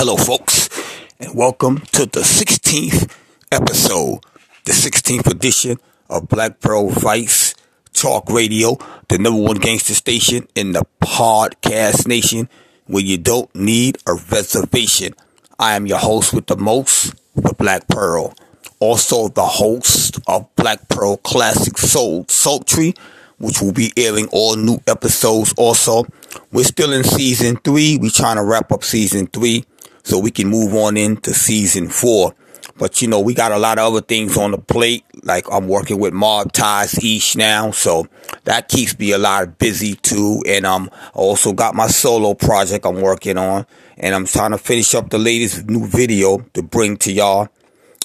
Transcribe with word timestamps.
Hello, 0.00 0.16
folks, 0.16 0.68
and 1.18 1.34
welcome 1.34 1.80
to 1.90 2.06
the 2.06 2.20
16th 2.20 3.12
episode, 3.50 4.20
the 4.64 4.70
16th 4.70 5.26
edition 5.26 5.76
of 6.08 6.28
Black 6.28 6.60
Pearl 6.60 6.88
Vice 6.88 7.56
Talk 7.94 8.30
Radio, 8.30 8.78
the 9.08 9.18
number 9.18 9.42
one 9.42 9.56
gangster 9.56 9.94
station 9.94 10.46
in 10.54 10.70
the 10.70 10.84
podcast 11.02 12.06
nation 12.06 12.48
where 12.86 13.02
you 13.02 13.18
don't 13.18 13.52
need 13.56 13.98
a 14.06 14.14
reservation. 14.30 15.14
I 15.58 15.74
am 15.74 15.88
your 15.88 15.98
host 15.98 16.32
with 16.32 16.46
the 16.46 16.56
most, 16.56 17.16
the 17.34 17.52
Black 17.54 17.88
Pearl. 17.88 18.34
Also, 18.78 19.26
the 19.26 19.46
host 19.46 20.20
of 20.28 20.46
Black 20.54 20.88
Pearl 20.88 21.16
Classic 21.16 21.76
Soul 21.76 22.24
Sultry, 22.28 22.94
which 23.38 23.60
will 23.60 23.72
be 23.72 23.92
airing 23.96 24.28
all 24.30 24.54
new 24.54 24.78
episodes 24.86 25.52
also. 25.56 26.06
We're 26.52 26.62
still 26.62 26.92
in 26.92 27.02
season 27.02 27.56
three. 27.56 27.98
We're 27.98 28.10
trying 28.10 28.36
to 28.36 28.44
wrap 28.44 28.70
up 28.70 28.84
season 28.84 29.26
three 29.26 29.64
so 30.08 30.18
we 30.18 30.30
can 30.30 30.48
move 30.48 30.74
on 30.74 30.96
into 30.96 31.34
season 31.34 31.88
four. 31.88 32.34
But 32.78 33.02
you 33.02 33.08
know, 33.08 33.20
we 33.20 33.34
got 33.34 33.52
a 33.52 33.58
lot 33.58 33.78
of 33.78 33.92
other 33.92 34.00
things 34.00 34.38
on 34.38 34.52
the 34.52 34.58
plate. 34.58 35.04
Like 35.22 35.44
I'm 35.52 35.68
working 35.68 35.98
with 35.98 36.14
Mob 36.14 36.52
Ties 36.52 37.02
East 37.04 37.36
now, 37.36 37.72
so 37.72 38.06
that 38.44 38.68
keeps 38.68 38.98
me 38.98 39.12
a 39.12 39.18
lot 39.18 39.58
busy 39.58 39.96
too. 39.96 40.42
And 40.46 40.64
um, 40.64 40.88
I 40.92 41.18
also 41.18 41.52
got 41.52 41.74
my 41.74 41.88
solo 41.88 42.32
project 42.32 42.86
I'm 42.86 43.02
working 43.02 43.36
on, 43.36 43.66
and 43.98 44.14
I'm 44.14 44.24
trying 44.24 44.52
to 44.52 44.58
finish 44.58 44.94
up 44.94 45.10
the 45.10 45.18
latest 45.18 45.68
new 45.68 45.86
video 45.86 46.38
to 46.54 46.62
bring 46.62 46.96
to 46.98 47.12
y'all. 47.12 47.48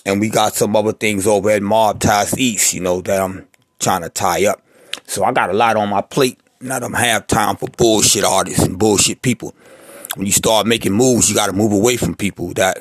And 0.05 0.19
we 0.19 0.27
got 0.27 0.55
some 0.55 0.75
other 0.75 0.91
things 0.91 1.25
over 1.25 1.51
at 1.51 1.63
Mob 1.63 2.01
Ties 2.01 2.37
East, 2.37 2.73
you 2.73 2.81
know, 2.81 2.99
that 3.01 3.21
I'm 3.21 3.47
trying 3.79 4.01
to 4.01 4.09
tie 4.09 4.45
up. 4.47 4.61
So 5.07 5.23
I 5.23 5.31
got 5.31 5.49
a 5.49 5.53
lot 5.53 5.77
on 5.77 5.87
my 5.87 6.01
plate. 6.01 6.39
Not 6.59 6.77
I 6.77 6.79
don't 6.79 6.93
have 6.93 7.27
time 7.27 7.55
for 7.55 7.69
bullshit 7.69 8.25
artists 8.25 8.63
and 8.63 8.77
bullshit 8.77 9.21
people 9.21 9.55
when 10.15 10.25
you 10.25 10.31
start 10.31 10.67
making 10.67 10.93
moves, 10.93 11.29
you 11.29 11.35
got 11.35 11.47
to 11.47 11.53
move 11.53 11.71
away 11.71 11.97
from 11.97 12.15
people 12.15 12.53
that 12.53 12.77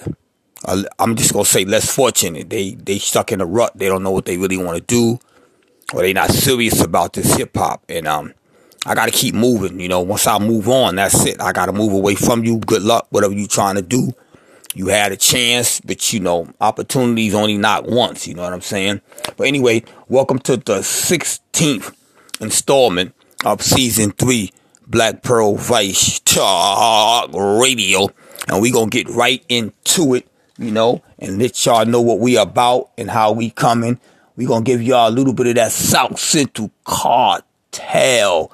uh, 0.64 0.82
I'm 0.98 1.16
just 1.16 1.32
gonna 1.32 1.45
say 1.45 1.64
less 1.64 1.92
fortunate. 1.92 2.50
They 2.50 2.72
they 2.72 2.98
stuck 2.98 3.33
in 3.33 3.41
a 3.41 3.47
rut. 3.47 3.72
They 3.77 3.86
don't 3.86 4.02
know 4.02 4.11
what 4.11 4.27
they 4.27 4.36
really 4.36 4.56
want 4.56 4.78
to 4.78 4.84
do, 4.84 5.19
or 5.92 6.03
they 6.03 6.12
not 6.12 6.30
serious 6.30 6.80
about 6.83 7.14
this 7.14 7.34
hip 7.34 7.56
hop. 7.56 7.84
And 7.88 8.06
um, 8.06 8.34
I 8.86 8.94
got 8.94 9.06
to 9.06 9.12
keep 9.12 9.34
moving. 9.34 9.80
You 9.80 9.88
know, 9.88 10.00
once 10.00 10.27
I 10.27 10.38
move 10.38 10.69
on, 10.69 10.97
that's 10.97 11.25
it. 11.27 11.41
I 11.41 11.53
got 11.53 11.66
to 11.66 11.72
move 11.72 11.92
away 11.92 12.14
from 12.14 12.44
you. 12.44 12.58
Good 12.58 12.83
luck, 12.83 13.06
whatever 13.10 13.34
you 13.34 13.47
trying 13.47 13.77
to 13.77 13.83
do. 13.83 14.12
You 14.75 14.88
had 14.88 15.12
a 15.12 15.16
chance, 15.16 15.80
but 15.80 16.12
you 16.12 16.20
know, 16.20 16.48
opportunities 16.60 17.34
only 17.34 17.58
not 17.58 17.86
once. 17.86 18.27
You 18.27 18.34
know 18.34 18.42
what 18.42 18.55
I'm 18.55 18.62
saying? 18.62 19.03
But 19.36 19.47
anyway, 19.47 19.83
welcome 20.08 20.38
to 20.41 20.56
the 20.56 20.78
16th 20.78 21.94
installment 22.41 23.14
of 23.44 23.60
season 23.60 24.12
three 24.12 24.53
Black 24.92 25.22
Pearl 25.22 25.56
Vice 25.56 26.20
Talk 26.20 27.30
Radio. 27.32 28.08
And 28.46 28.60
we 28.60 28.70
to 28.90 29.04
get 29.04 29.08
right 29.08 29.42
into 29.48 30.14
it, 30.14 30.28
you 30.58 30.70
know, 30.70 31.02
and 31.18 31.38
let 31.38 31.64
y'all 31.64 31.86
know 31.86 32.02
what 32.02 32.20
we 32.20 32.36
about 32.36 32.90
and 32.98 33.10
how 33.10 33.32
we 33.32 33.50
coming. 33.50 33.98
we 34.36 34.44
to 34.64 34.70
give 34.70 34.82
y'all 34.82 35.08
a 35.08 35.10
little 35.10 35.32
bit 35.32 35.46
of 35.46 35.54
that 35.54 35.72
South 35.72 36.18
Central 36.18 36.70
cartel 36.84 38.52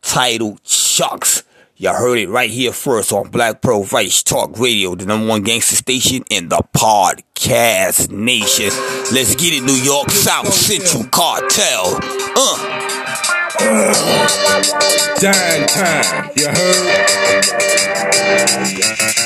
title 0.00 0.58
Chucks. 0.64 1.44
Y'all 1.76 1.94
heard 1.94 2.18
it 2.18 2.30
right 2.30 2.50
here 2.50 2.72
first 2.72 3.12
on 3.12 3.28
Black 3.30 3.60
Pearl 3.60 3.82
Vice 3.82 4.22
Talk 4.22 4.58
Radio, 4.58 4.94
the 4.94 5.04
number 5.04 5.26
one 5.26 5.42
gangster 5.42 5.76
station 5.76 6.24
in 6.30 6.48
the 6.48 6.62
podcast 6.74 8.10
nation. 8.10 8.70
Let's 9.12 9.34
get 9.34 9.52
it, 9.52 9.64
New 9.64 9.74
York 9.74 10.10
South 10.10 10.50
Central 10.50 11.04
Cartel. 11.04 11.98
Uh. 12.36 12.73
Dying 13.74 15.66
time, 15.66 16.30
you 16.38 16.46
heard? 16.46 16.86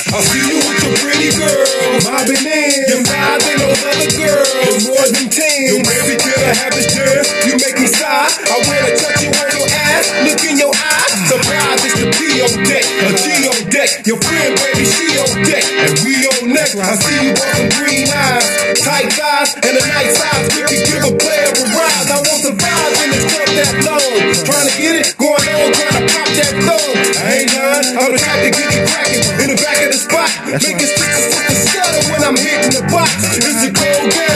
I 0.09 0.25
see 0.25 0.41
you 0.41 0.57
with 0.65 0.81
your 0.89 0.97
pretty 1.05 1.37
girl, 1.37 1.69
mobbing 2.09 2.49
in. 2.49 2.81
You're 2.89 3.05
fine 3.05 3.45
than 3.45 3.61
those 3.61 3.85
other 3.85 4.09
girls. 4.17 4.49
You're 4.65 4.89
more 4.89 5.05
than 5.05 5.29
ten. 5.29 5.69
You're 5.69 5.85
baby 5.85 6.17
till 6.17 6.41
I 6.41 6.57
have 6.65 6.73
this 6.73 6.89
girl. 6.97 7.21
You 7.45 7.61
make 7.61 7.77
me 7.77 7.93
sigh. 7.93 8.09
I 8.09 8.57
wanna 8.65 8.97
touch 8.97 9.21
you 9.21 9.29
on 9.37 9.68
ass, 9.97 10.07
look 10.25 10.41
in 10.45 10.57
your 10.61 10.73
eyes. 10.73 11.13
Surprise, 11.29 11.81
it's 11.85 11.97
the 12.01 12.09
P 12.13 12.21
on 12.45 12.53
deck, 12.69 12.85
a 12.85 13.11
G 13.17 13.27
on 13.49 13.61
deck. 13.73 13.91
Your 14.05 14.21
friend, 14.21 14.53
baby, 14.57 14.85
she 14.85 15.09
on 15.17 15.33
deck, 15.49 15.65
and 15.65 15.93
we 16.05 16.15
on. 16.29 16.39
I 16.59 16.95
see 17.01 17.17
you 17.25 17.33
with 17.33 17.49
some 17.57 17.69
green 17.81 18.07
eyes, 18.13 18.45
tight 18.85 19.09
thighs, 19.09 19.57
and 19.57 19.73
a 19.73 19.83
nice 19.89 20.21
size. 20.21 20.47
We 20.53 20.63
can 20.69 20.81
give 20.85 21.05
a 21.07 21.13
player 21.17 21.49
a 21.49 21.65
rise. 21.65 22.09
I 22.13 22.19
won't 22.21 22.43
survive 22.45 22.93
in 23.05 23.09
this 23.15 23.25
club 23.25 23.51
that 23.57 23.73
long. 23.89 24.15
Trying 24.45 24.69
to 24.69 24.75
get 24.77 24.95
it, 25.01 25.09
going 25.17 25.49
on, 25.49 25.69
trying 25.73 25.97
to 25.97 26.05
pop 26.13 26.29
that 26.29 26.53
thong. 26.61 26.93
I 27.25 27.29
ain't 27.41 27.51
lying, 27.57 27.89
I'm 27.99 28.11
the 28.13 28.21
type 28.21 28.43
to 28.45 28.51
get 28.53 28.69
you 28.69 28.83
cracking 28.85 29.25
in 29.43 29.49
the 29.49 29.59
back 29.59 29.79
of 29.81 29.91
the 29.93 30.01
spot. 30.01 30.29
Make 30.45 30.77
it 30.77 30.91
stick 30.93 31.09
to 31.09 31.41
the 31.41 31.57
stutter 31.57 32.03
when 32.13 32.21
I'm 32.27 32.37
hitting 32.37 32.73
the 32.77 32.85
box. 32.93 33.11
It's 33.41 33.65
a 33.65 33.71
cold 33.73 34.09
game, 34.13 34.28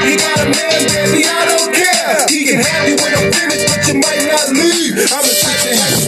You 0.00 0.16
got 0.16 0.40
a 0.40 0.48
man, 0.48 0.80
baby, 0.88 1.28
I 1.28 1.44
don't 1.44 1.68
care. 1.76 2.24
He 2.32 2.48
can 2.48 2.56
have 2.56 2.88
you 2.88 2.96
when 2.96 3.12
I'm 3.12 3.28
finished, 3.28 3.68
but 3.68 3.84
you 3.84 4.00
might 4.00 4.24
not 4.32 4.48
leave. 4.48 4.96
I'm 5.12 5.20
a 5.20 5.34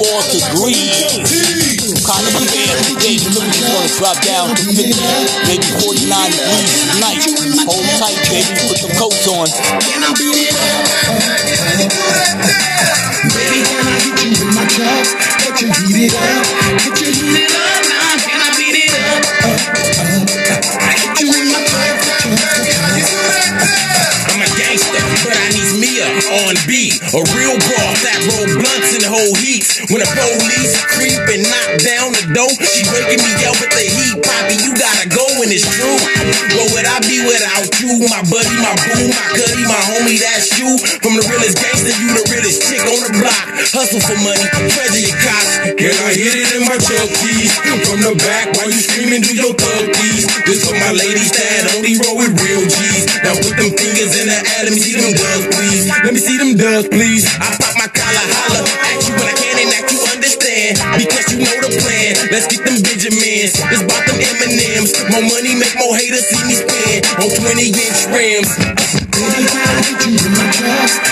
four 0.01 0.19
degrees. 0.33 1.93
Kind 2.01 2.25
of 2.25 2.33
bad 2.33 2.73
every 2.73 2.97
day. 3.05 3.21
The 3.21 3.29
temperature's 3.37 3.69
gonna 3.69 3.93
drop 4.01 4.17
down 4.25 4.57
to 4.57 4.65
50, 4.65 4.97
maybe 5.45 5.69
49 5.77 6.09
degrees 6.09 6.73
tonight. 6.89 7.21
Hold 7.69 7.85
tight, 8.01 8.17
baby. 8.33 8.49
Put 8.65 8.81
some 8.81 8.97
coats 8.97 9.29
on. 9.29 9.47
Can 9.85 10.01
I 10.01 10.11
it 10.17 10.57
up? 10.57 10.89
Baby, 13.29 13.61
can 13.61 13.87
I 13.87 13.97
hit 14.01 14.17
you 14.25 14.31
with 14.41 14.57
my 14.57 14.65
drugs? 14.73 15.11
Let 15.45 15.61
you 15.61 15.69
heat 15.69 16.09
it 16.09 16.17
up. 16.17 16.49
Let 16.81 16.97
you 16.97 17.13
heat 17.13 17.32
A 26.73 27.21
real 27.37 27.53
boss 27.53 28.01
that 28.01 28.17
roll 28.33 28.49
blunts 28.57 28.97
in 28.97 29.05
whole 29.05 29.37
heats. 29.45 29.77
When 29.93 30.01
the 30.01 30.09
police 30.09 30.73
creep 30.97 31.21
and 31.21 31.45
knock 31.45 31.71
down 31.85 32.17
the 32.17 32.25
door, 32.33 32.49
she 32.65 32.81
waking 32.89 33.21
me 33.21 33.33
up 33.45 33.61
with 33.61 33.77
the 33.77 33.85
heat, 33.93 34.17
Poppy. 34.25 34.57
You 34.57 34.73
gotta 34.73 35.05
go 35.13 35.21
and 35.45 35.53
it's 35.53 35.69
true. 35.69 36.01
What 36.57 36.73
would 36.73 36.89
I 36.89 36.97
be 37.05 37.21
without 37.29 37.69
you, 37.77 38.09
my 38.09 38.25
buddy, 38.25 38.57
my 38.57 38.73
boo, 38.89 39.05
my 39.05 39.27
cuddy, 39.37 39.69
my 39.69 39.81
homie? 39.85 40.17
That's 40.17 40.49
you. 40.57 40.81
From 41.05 41.21
the 41.21 41.25
realest 41.29 41.61
gangster, 41.61 41.93
you 41.93 42.09
the 42.17 42.25
realest 42.33 42.65
chick 42.65 42.81
on 42.89 43.05
the 43.05 43.21
block. 43.21 43.45
Hustle 43.77 44.01
for 44.01 44.17
money, 44.25 44.41
treasure 44.73 45.05
your 45.05 45.19
cops. 45.21 45.77
Can 45.77 45.93
I 45.93 46.17
hit 46.17 46.41
it 46.41 46.57
in 46.57 46.65
my 46.65 46.81
chuck? 46.81 47.05
From 47.85 48.01
the 48.01 48.17
back 48.17 48.49
while 48.57 48.73
you 48.73 48.81
screaming, 48.81 49.21
do 49.21 49.37
your 49.37 49.53
thug. 49.53 49.93
This 50.49 50.65
for 50.65 50.73
my 50.73 50.97
ladies 50.97 51.37
that 51.37 51.52
Doves, 56.63 56.87
please. 56.95 57.27
I 57.43 57.51
pop 57.59 57.75
my 57.75 57.91
collar, 57.91 58.23
holler 58.39 58.63
at 58.63 59.03
you 59.03 59.19
when 59.19 59.27
I 59.27 59.35
can 59.35 59.67
and 59.67 59.71
that 59.75 59.91
you 59.91 59.99
understand. 60.15 60.79
Because 60.95 61.27
you 61.35 61.43
know 61.43 61.59
the 61.59 61.75
plan. 61.83 62.15
Let's 62.31 62.47
get 62.47 62.63
them 62.63 62.79
Benjamins. 62.79 63.59
It's 63.59 63.83
about 63.83 64.07
them 64.07 64.23
M&M's. 64.23 64.95
More 65.11 65.27
money, 65.27 65.59
make 65.59 65.75
more 65.75 65.99
haters 65.99 66.23
see 66.23 66.39
me 66.47 66.55
spend 66.55 67.03
on 67.19 67.35
20 67.35 67.67
inch 67.67 68.07
rims. 68.15 68.47
Baby, 69.11 69.43
I 69.43 69.75
hit 69.91 70.07
you 70.07 70.15
with 70.15 70.39
my 70.39 70.47
drugs? 70.55 71.12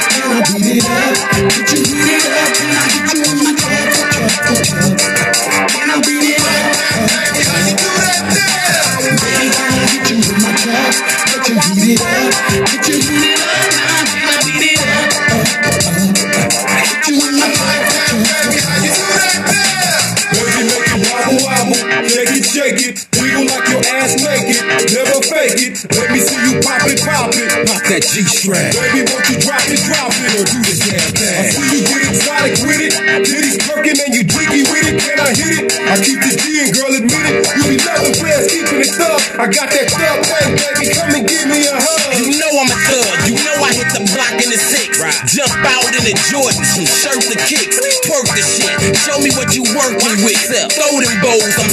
With. 50.50 50.72
Throw 50.72 50.98
them 50.98 51.22
bows. 51.22 51.54
I'm 51.62 51.69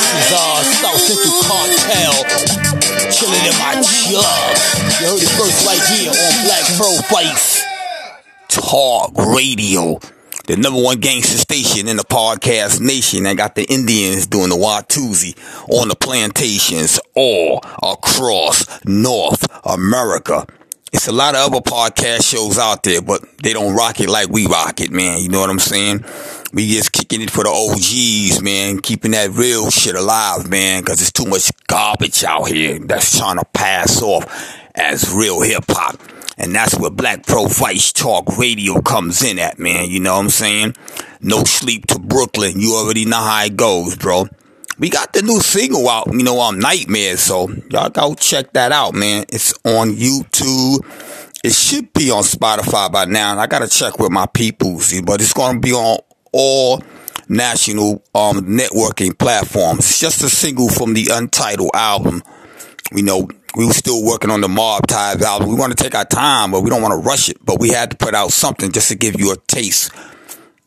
This 0.00 0.14
is 0.14 0.32
uh 0.32 0.62
South 0.80 0.96
Central 0.96 1.36
Cartel. 1.44 2.24
Chilling 3.12 3.44
in 3.44 3.52
my 3.60 3.74
jug. 3.76 4.56
You 4.96 5.12
heard 5.12 5.20
it 5.20 5.28
first 5.36 5.66
right 5.66 5.84
here 5.92 6.08
on 6.08 6.44
Black 6.46 6.64
Pearl 6.78 6.96
Vice. 7.10 7.62
Talk 8.48 9.12
Radio. 9.14 9.98
The 10.46 10.56
number 10.56 10.80
one 10.80 11.00
gangster 11.00 11.36
station 11.36 11.86
in 11.86 11.98
the 11.98 12.04
podcast 12.04 12.80
nation. 12.80 13.26
I 13.26 13.34
got 13.34 13.56
the 13.56 13.64
Indians 13.64 14.26
doing 14.26 14.48
the 14.48 14.56
Watusi 14.56 15.36
on 15.68 15.88
the 15.88 15.96
plantations 15.96 16.98
all 17.14 17.60
across 17.82 18.82
North 18.86 19.46
America. 19.66 20.46
It's 20.92 21.06
a 21.06 21.12
lot 21.12 21.36
of 21.36 21.52
other 21.52 21.60
podcast 21.60 22.28
shows 22.28 22.58
out 22.58 22.82
there, 22.82 23.00
but 23.00 23.22
they 23.38 23.52
don't 23.52 23.76
rock 23.76 24.00
it 24.00 24.08
like 24.08 24.28
we 24.28 24.46
rock 24.46 24.80
it, 24.80 24.90
man. 24.90 25.18
You 25.18 25.28
know 25.28 25.38
what 25.38 25.48
I'm 25.48 25.60
saying? 25.60 26.04
We 26.52 26.66
just 26.66 26.90
kicking 26.90 27.22
it 27.22 27.30
for 27.30 27.44
the 27.44 27.50
OGs, 27.50 28.42
man. 28.42 28.80
Keeping 28.80 29.12
that 29.12 29.30
real 29.30 29.70
shit 29.70 29.94
alive, 29.94 30.50
man. 30.50 30.82
Cause 30.82 30.96
there's 30.96 31.12
too 31.12 31.26
much 31.26 31.52
garbage 31.68 32.24
out 32.24 32.48
here 32.48 32.80
that's 32.80 33.16
trying 33.16 33.38
to 33.38 33.44
pass 33.52 34.02
off 34.02 34.26
as 34.74 35.12
real 35.14 35.42
hip 35.42 35.64
hop. 35.68 36.00
And 36.36 36.52
that's 36.52 36.76
where 36.76 36.90
Black 36.90 37.24
Pro 37.24 37.46
Vice 37.46 37.92
Talk 37.92 38.36
Radio 38.36 38.80
comes 38.80 39.22
in 39.22 39.38
at, 39.38 39.60
man. 39.60 39.90
You 39.90 40.00
know 40.00 40.14
what 40.14 40.24
I'm 40.24 40.30
saying? 40.30 40.74
No 41.20 41.44
sleep 41.44 41.86
to 41.88 42.00
Brooklyn. 42.00 42.58
You 42.58 42.74
already 42.74 43.04
know 43.04 43.20
how 43.20 43.44
it 43.44 43.56
goes, 43.56 43.94
bro. 43.96 44.26
We 44.80 44.88
got 44.88 45.12
the 45.12 45.20
new 45.20 45.40
single 45.40 45.86
out, 45.90 46.06
you 46.10 46.22
know, 46.22 46.38
on 46.38 46.58
Nightmare. 46.58 47.18
So 47.18 47.50
y'all 47.68 47.90
go 47.90 48.14
check 48.14 48.54
that 48.54 48.72
out, 48.72 48.94
man. 48.94 49.26
It's 49.28 49.52
on 49.62 49.90
YouTube. 49.90 50.86
It 51.44 51.52
should 51.52 51.92
be 51.92 52.10
on 52.10 52.22
Spotify 52.22 52.90
by 52.90 53.04
now. 53.04 53.38
I 53.38 53.46
gotta 53.46 53.68
check 53.68 53.98
with 53.98 54.10
my 54.10 54.24
people, 54.24 54.80
see, 54.80 55.02
but 55.02 55.20
it's 55.20 55.34
gonna 55.34 55.60
be 55.60 55.74
on 55.74 55.98
all 56.32 56.82
national 57.28 58.02
um 58.14 58.40
networking 58.46 59.16
platforms. 59.18 59.80
It's 59.80 60.00
just 60.00 60.22
a 60.22 60.30
single 60.30 60.70
from 60.70 60.94
the 60.94 61.08
Untitled 61.12 61.72
album. 61.74 62.22
We 62.90 63.02
know 63.02 63.28
we 63.56 63.66
were 63.66 63.74
still 63.74 64.02
working 64.02 64.30
on 64.30 64.40
the 64.40 64.48
Mob 64.48 64.86
Ties 64.86 65.20
album. 65.20 65.50
We 65.50 65.56
want 65.56 65.76
to 65.76 65.82
take 65.82 65.94
our 65.94 66.06
time, 66.06 66.52
but 66.52 66.62
we 66.62 66.70
don't 66.70 66.80
want 66.80 66.92
to 66.92 67.06
rush 67.06 67.28
it. 67.28 67.36
But 67.44 67.60
we 67.60 67.68
had 67.68 67.90
to 67.90 67.98
put 67.98 68.14
out 68.14 68.32
something 68.32 68.72
just 68.72 68.88
to 68.88 68.94
give 68.94 69.20
you 69.20 69.30
a 69.30 69.36
taste 69.46 69.92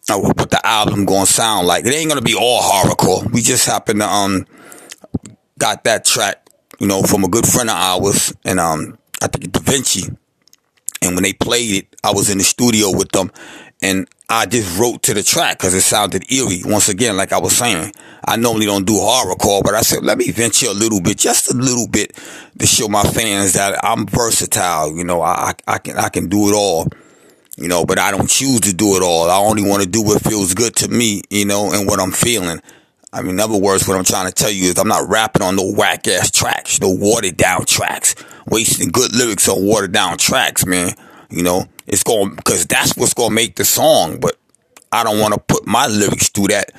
of 0.09 0.23
what 0.23 0.49
the 0.49 0.65
album 0.65 1.05
gonna 1.05 1.25
sound 1.25 1.67
like. 1.67 1.85
It 1.85 1.93
ain't 1.93 2.09
gonna 2.09 2.21
be 2.21 2.35
all 2.35 2.61
horrorcore. 2.61 3.31
We 3.31 3.41
just 3.41 3.65
happen 3.65 3.99
to 3.99 4.07
um 4.07 4.45
got 5.57 5.83
that 5.85 6.05
track, 6.05 6.47
you 6.79 6.87
know, 6.87 7.03
from 7.03 7.23
a 7.23 7.29
good 7.29 7.45
friend 7.45 7.69
of 7.69 7.75
ours, 7.75 8.33
and 8.43 8.59
um 8.59 8.97
I 9.21 9.27
think 9.27 9.51
Da 9.51 9.59
Vinci. 9.59 10.03
And 11.01 11.15
when 11.15 11.23
they 11.23 11.33
played 11.33 11.83
it, 11.83 11.95
I 12.03 12.11
was 12.11 12.29
in 12.29 12.37
the 12.37 12.43
studio 12.45 12.95
with 12.95 13.11
them, 13.11 13.31
and 13.81 14.07
I 14.29 14.45
just 14.45 14.79
wrote 14.79 15.03
to 15.03 15.13
the 15.13 15.23
track 15.23 15.57
because 15.57 15.73
it 15.73 15.81
sounded 15.81 16.31
eerie. 16.31 16.61
Once 16.63 16.87
again, 16.87 17.17
like 17.17 17.33
I 17.33 17.39
was 17.39 17.55
saying, 17.57 17.91
I 18.25 18.37
normally 18.37 18.65
don't 18.65 18.85
do 18.85 18.93
horrorcore, 18.93 19.63
but 19.63 19.73
I 19.73 19.81
said 19.81 20.03
let 20.03 20.17
me 20.17 20.31
venture 20.31 20.67
a 20.67 20.73
little 20.73 21.01
bit, 21.01 21.17
just 21.17 21.53
a 21.53 21.57
little 21.57 21.87
bit, 21.87 22.17
to 22.57 22.65
show 22.65 22.87
my 22.87 23.03
fans 23.03 23.53
that 23.53 23.83
I'm 23.83 24.05
versatile. 24.05 24.95
You 24.95 25.03
know, 25.03 25.21
I, 25.21 25.53
I 25.67 25.77
can 25.77 25.97
I 25.97 26.09
can 26.09 26.27
do 26.29 26.49
it 26.49 26.53
all 26.55 26.87
you 27.63 27.69
know, 27.69 27.85
but 27.85 27.97
I 27.97 28.11
don't 28.11 28.29
choose 28.29 28.59
to 28.59 28.73
do 28.73 28.97
it 28.97 29.03
all. 29.03 29.29
I 29.29 29.37
only 29.37 29.63
want 29.63 29.83
to 29.83 29.87
do 29.87 30.01
what 30.01 30.21
feels 30.21 30.53
good 30.53 30.75
to 30.75 30.89
me, 30.89 31.21
you 31.29 31.45
know, 31.45 31.71
and 31.71 31.87
what 31.87 32.01
I'm 32.01 32.11
feeling. 32.11 32.61
I 33.13 33.21
mean, 33.21 33.35
in 33.35 33.39
other 33.39 33.57
words, 33.57 33.87
what 33.87 33.95
I'm 33.95 34.03
trying 34.03 34.27
to 34.27 34.33
tell 34.33 34.51
you 34.51 34.65
is 34.65 34.77
I'm 34.77 34.89
not 34.89 35.07
rapping 35.07 35.41
on 35.41 35.55
no 35.55 35.71
whack 35.71 36.05
ass 36.09 36.29
tracks, 36.29 36.81
no 36.81 36.89
watered 36.89 37.37
down 37.37 37.63
tracks, 37.63 38.15
wasting 38.45 38.89
good 38.89 39.15
lyrics 39.15 39.47
on 39.47 39.65
watered 39.65 39.93
down 39.93 40.17
tracks, 40.17 40.65
man. 40.65 40.91
You 41.29 41.43
know, 41.43 41.63
it's 41.87 42.03
going, 42.03 42.35
cause 42.35 42.65
that's 42.65 42.97
what's 42.97 43.13
going 43.13 43.29
to 43.29 43.35
make 43.35 43.55
the 43.55 43.63
song, 43.63 44.19
but 44.19 44.37
I 44.91 45.05
don't 45.05 45.21
want 45.21 45.33
to 45.33 45.39
put 45.39 45.65
my 45.65 45.87
lyrics 45.87 46.27
through 46.27 46.47
that. 46.47 46.73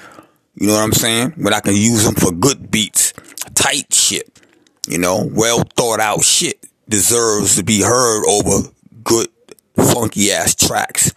You 0.54 0.66
know 0.66 0.74
what 0.74 0.84
I'm 0.84 0.92
saying? 0.92 1.32
But 1.38 1.54
I 1.54 1.60
can 1.60 1.74
use 1.74 2.04
them 2.04 2.14
for 2.14 2.30
good 2.30 2.70
beats, 2.70 3.14
tight 3.54 3.94
shit, 3.94 4.38
you 4.86 4.98
know, 4.98 5.26
well 5.32 5.62
thought 5.76 6.00
out 6.00 6.24
shit 6.24 6.62
deserves 6.90 7.56
to 7.56 7.64
be 7.64 7.80
heard 7.80 8.24
over 8.28 8.68
good 9.02 9.28
funky 9.76 10.32
ass 10.32 10.54
tracks. 10.54 11.12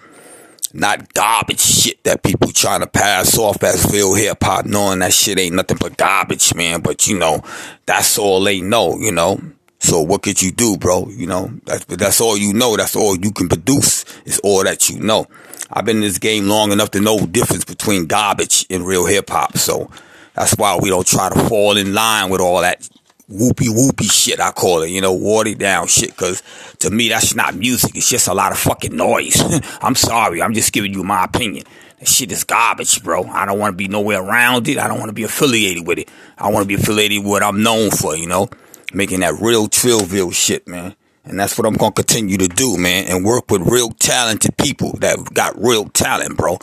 Not 0.74 1.14
garbage 1.14 1.62
shit 1.62 2.04
that 2.04 2.24
people 2.24 2.52
trying 2.52 2.82
to 2.82 2.88
pass 2.88 3.38
off 3.38 3.64
as 3.64 3.90
real 3.92 4.14
hip 4.14 4.44
hop, 4.44 4.66
knowing 4.66 5.00
that 5.00 5.14
shit 5.14 5.40
ain't 5.40 5.56
nothing 5.56 5.78
but 5.80 5.98
garbage, 5.98 6.54
man. 6.54 6.82
But 6.82 7.08
you 7.08 7.18
know, 7.18 7.42
that's 7.86 8.18
all 8.18 8.44
they 8.44 8.62
know, 8.62 8.98
you 9.00 9.12
know. 9.12 9.42
So 9.80 10.02
what 10.02 10.24
could 10.24 10.42
you 10.42 10.52
do, 10.52 10.78
bro? 10.78 11.08
You 11.10 11.28
know, 11.28 11.52
that's 11.66 11.86
that's 11.86 12.20
all 12.20 12.38
you 12.38 12.54
know. 12.54 12.76
That's 12.76 12.96
all 12.96 13.16
you 13.18 13.32
can 13.32 13.48
produce. 13.48 14.04
It's 14.26 14.40
all 14.40 14.64
that 14.64 14.90
you 14.90 15.00
know. 15.00 15.28
I've 15.72 15.86
been 15.86 15.98
in 15.98 16.04
this 16.04 16.20
game 16.20 16.48
long 16.48 16.72
enough 16.72 16.92
to 16.92 17.02
know 17.02 17.18
the 17.18 17.28
difference 17.28 17.66
between 17.66 18.06
garbage 18.06 18.66
and 18.70 18.86
real 18.86 19.06
hip 19.06 19.30
hop. 19.30 19.58
So 19.58 19.90
that's 20.34 20.56
why 20.58 20.78
we 20.82 20.90
don't 20.90 21.08
try 21.08 21.30
to 21.30 21.40
fall 21.48 21.78
in 21.78 21.94
line 21.94 22.30
with 22.30 22.42
all 22.42 22.62
that 22.62 22.90
whoopy 23.30 23.68
whoopy 23.68 24.10
shit, 24.10 24.40
I 24.40 24.52
call 24.52 24.84
it, 24.84 24.90
you 24.90 25.02
know, 25.02 25.14
watered 25.14 25.58
down 25.58 25.88
shit, 25.88 26.16
cause 26.16 26.42
to 26.80 26.90
me, 26.90 27.10
that's 27.10 27.36
not 27.36 27.56
music. 27.56 27.96
It's 27.96 28.10
just 28.10 28.28
a 28.28 28.34
lot 28.34 28.52
of 28.52 28.58
fucking 28.58 28.96
noise. 28.96 29.42
I'm 29.82 29.96
sorry. 29.96 30.42
I'm 30.42 30.54
just 30.54 30.72
giving 30.74 30.94
you 30.94 31.04
my 31.04 31.26
opinion. 31.26 31.66
That 32.00 32.08
shit 32.08 32.32
is 32.32 32.44
garbage, 32.44 33.04
bro. 33.04 33.24
I 33.24 33.46
don't 33.46 33.58
want 33.58 33.74
to 33.74 33.78
be 33.78 33.88
nowhere 33.88 34.22
around 34.22 34.68
it. 34.68 34.78
I 34.78 34.88
don't 34.88 35.00
want 35.00 35.10
to 35.10 35.14
be 35.14 35.24
affiliated 35.24 35.88
with 35.88 35.98
it. 35.98 36.10
I 36.38 36.50
want 36.52 36.64
to 36.64 36.68
be 36.68 36.76
affiliated 36.76 37.20
with 37.20 37.28
what 37.28 37.44
I'm 37.44 37.64
known 37.64 37.90
for, 37.90 38.16
you 38.16 38.28
know, 38.28 38.50
making 38.94 39.22
that 39.22 39.34
real 39.42 39.68
Trillville 39.68 40.34
shit, 40.34 40.68
man. 40.68 40.96
And 41.26 41.40
that's 41.40 41.58
what 41.58 41.68
I'm 41.68 41.76
to 41.76 41.92
continue 41.92 42.38
to 42.38 42.48
do, 42.48 42.78
man, 42.78 43.06
and 43.10 43.26
work 43.26 43.52
with 43.52 43.62
real 43.64 43.90
talented 43.90 44.56
people 44.58 44.94
that 45.00 45.34
got 45.34 45.62
real 45.62 45.86
talent, 45.90 46.38
bro. 46.38 46.58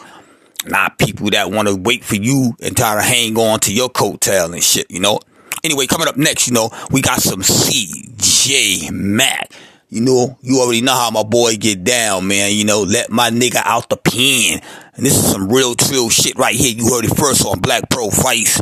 Not 0.66 0.96
people 0.98 1.28
that 1.30 1.50
want 1.50 1.68
to 1.68 1.74
wait 1.74 2.02
for 2.02 2.14
you 2.14 2.56
and 2.62 2.74
try 2.74 2.94
to 2.94 3.02
hang 3.02 3.36
on 3.36 3.60
to 3.60 3.74
your 3.74 3.90
coattail 3.90 4.54
and 4.54 4.62
shit, 4.62 4.90
you 4.90 5.00
know. 5.00 5.20
Anyway, 5.64 5.86
coming 5.86 6.06
up 6.06 6.18
next, 6.18 6.46
you 6.46 6.52
know, 6.52 6.68
we 6.90 7.00
got 7.00 7.20
some 7.20 7.40
CJ 7.40 8.90
Mac. 8.90 9.50
You 9.88 10.02
know, 10.02 10.36
you 10.42 10.60
already 10.60 10.82
know 10.82 10.92
how 10.92 11.10
my 11.10 11.22
boy 11.22 11.56
get 11.56 11.84
down, 11.84 12.28
man. 12.28 12.52
You 12.52 12.64
know, 12.64 12.82
let 12.82 13.10
my 13.10 13.30
nigga 13.30 13.62
out 13.64 13.88
the 13.88 13.96
pen. 13.96 14.60
And 14.94 15.06
this 15.06 15.16
is 15.16 15.32
some 15.32 15.48
real 15.48 15.74
trill 15.74 16.10
shit 16.10 16.36
right 16.36 16.54
here. 16.54 16.74
You 16.76 16.90
heard 16.90 17.06
it 17.06 17.16
first 17.16 17.46
on 17.46 17.60
Black 17.60 17.88
Pro 17.88 18.10
Vice 18.10 18.60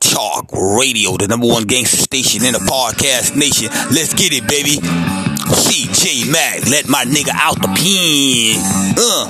Talk 0.00 0.50
Radio, 0.52 1.18
the 1.18 1.26
number 1.28 1.46
one 1.46 1.64
gangster 1.64 1.98
station 1.98 2.42
in 2.46 2.54
the 2.54 2.60
podcast 2.60 3.36
nation. 3.36 3.68
Let's 3.94 4.14
get 4.14 4.32
it, 4.32 4.48
baby. 4.48 4.76
CJ 5.52 6.32
Mac, 6.32 6.64
let 6.70 6.88
my 6.88 7.04
nigga 7.04 7.32
out 7.34 7.56
the 7.60 7.68
pen. 7.76 8.56
Uh. 8.96 9.28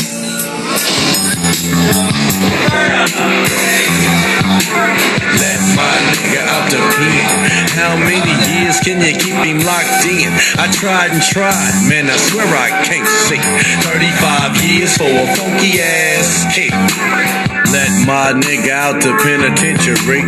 Let 5.38 5.57
my 5.78 5.94
nigga 6.11 6.42
the 6.70 6.80
pen. 6.99 7.50
How 7.78 7.94
many 7.97 8.35
years 8.50 8.80
can 8.80 8.99
you 9.00 9.14
keep 9.14 9.38
him 9.47 9.62
locked 9.62 10.04
in? 10.04 10.32
I 10.58 10.66
tried 10.73 11.12
and 11.12 11.23
tried, 11.23 11.88
man, 11.88 12.11
I 12.11 12.16
swear 12.16 12.47
I 12.47 12.82
can't 12.85 13.06
see. 13.06 13.38
35 13.87 14.58
years 14.66 14.97
for 14.97 15.06
a 15.06 15.26
funky 15.37 15.80
ass 15.80 16.50
kick. 16.54 17.47
Let 17.68 17.92
my 18.08 18.32
nigga 18.32 18.72
out 18.72 18.96
the 19.04 19.12
penitentiary. 19.20 20.25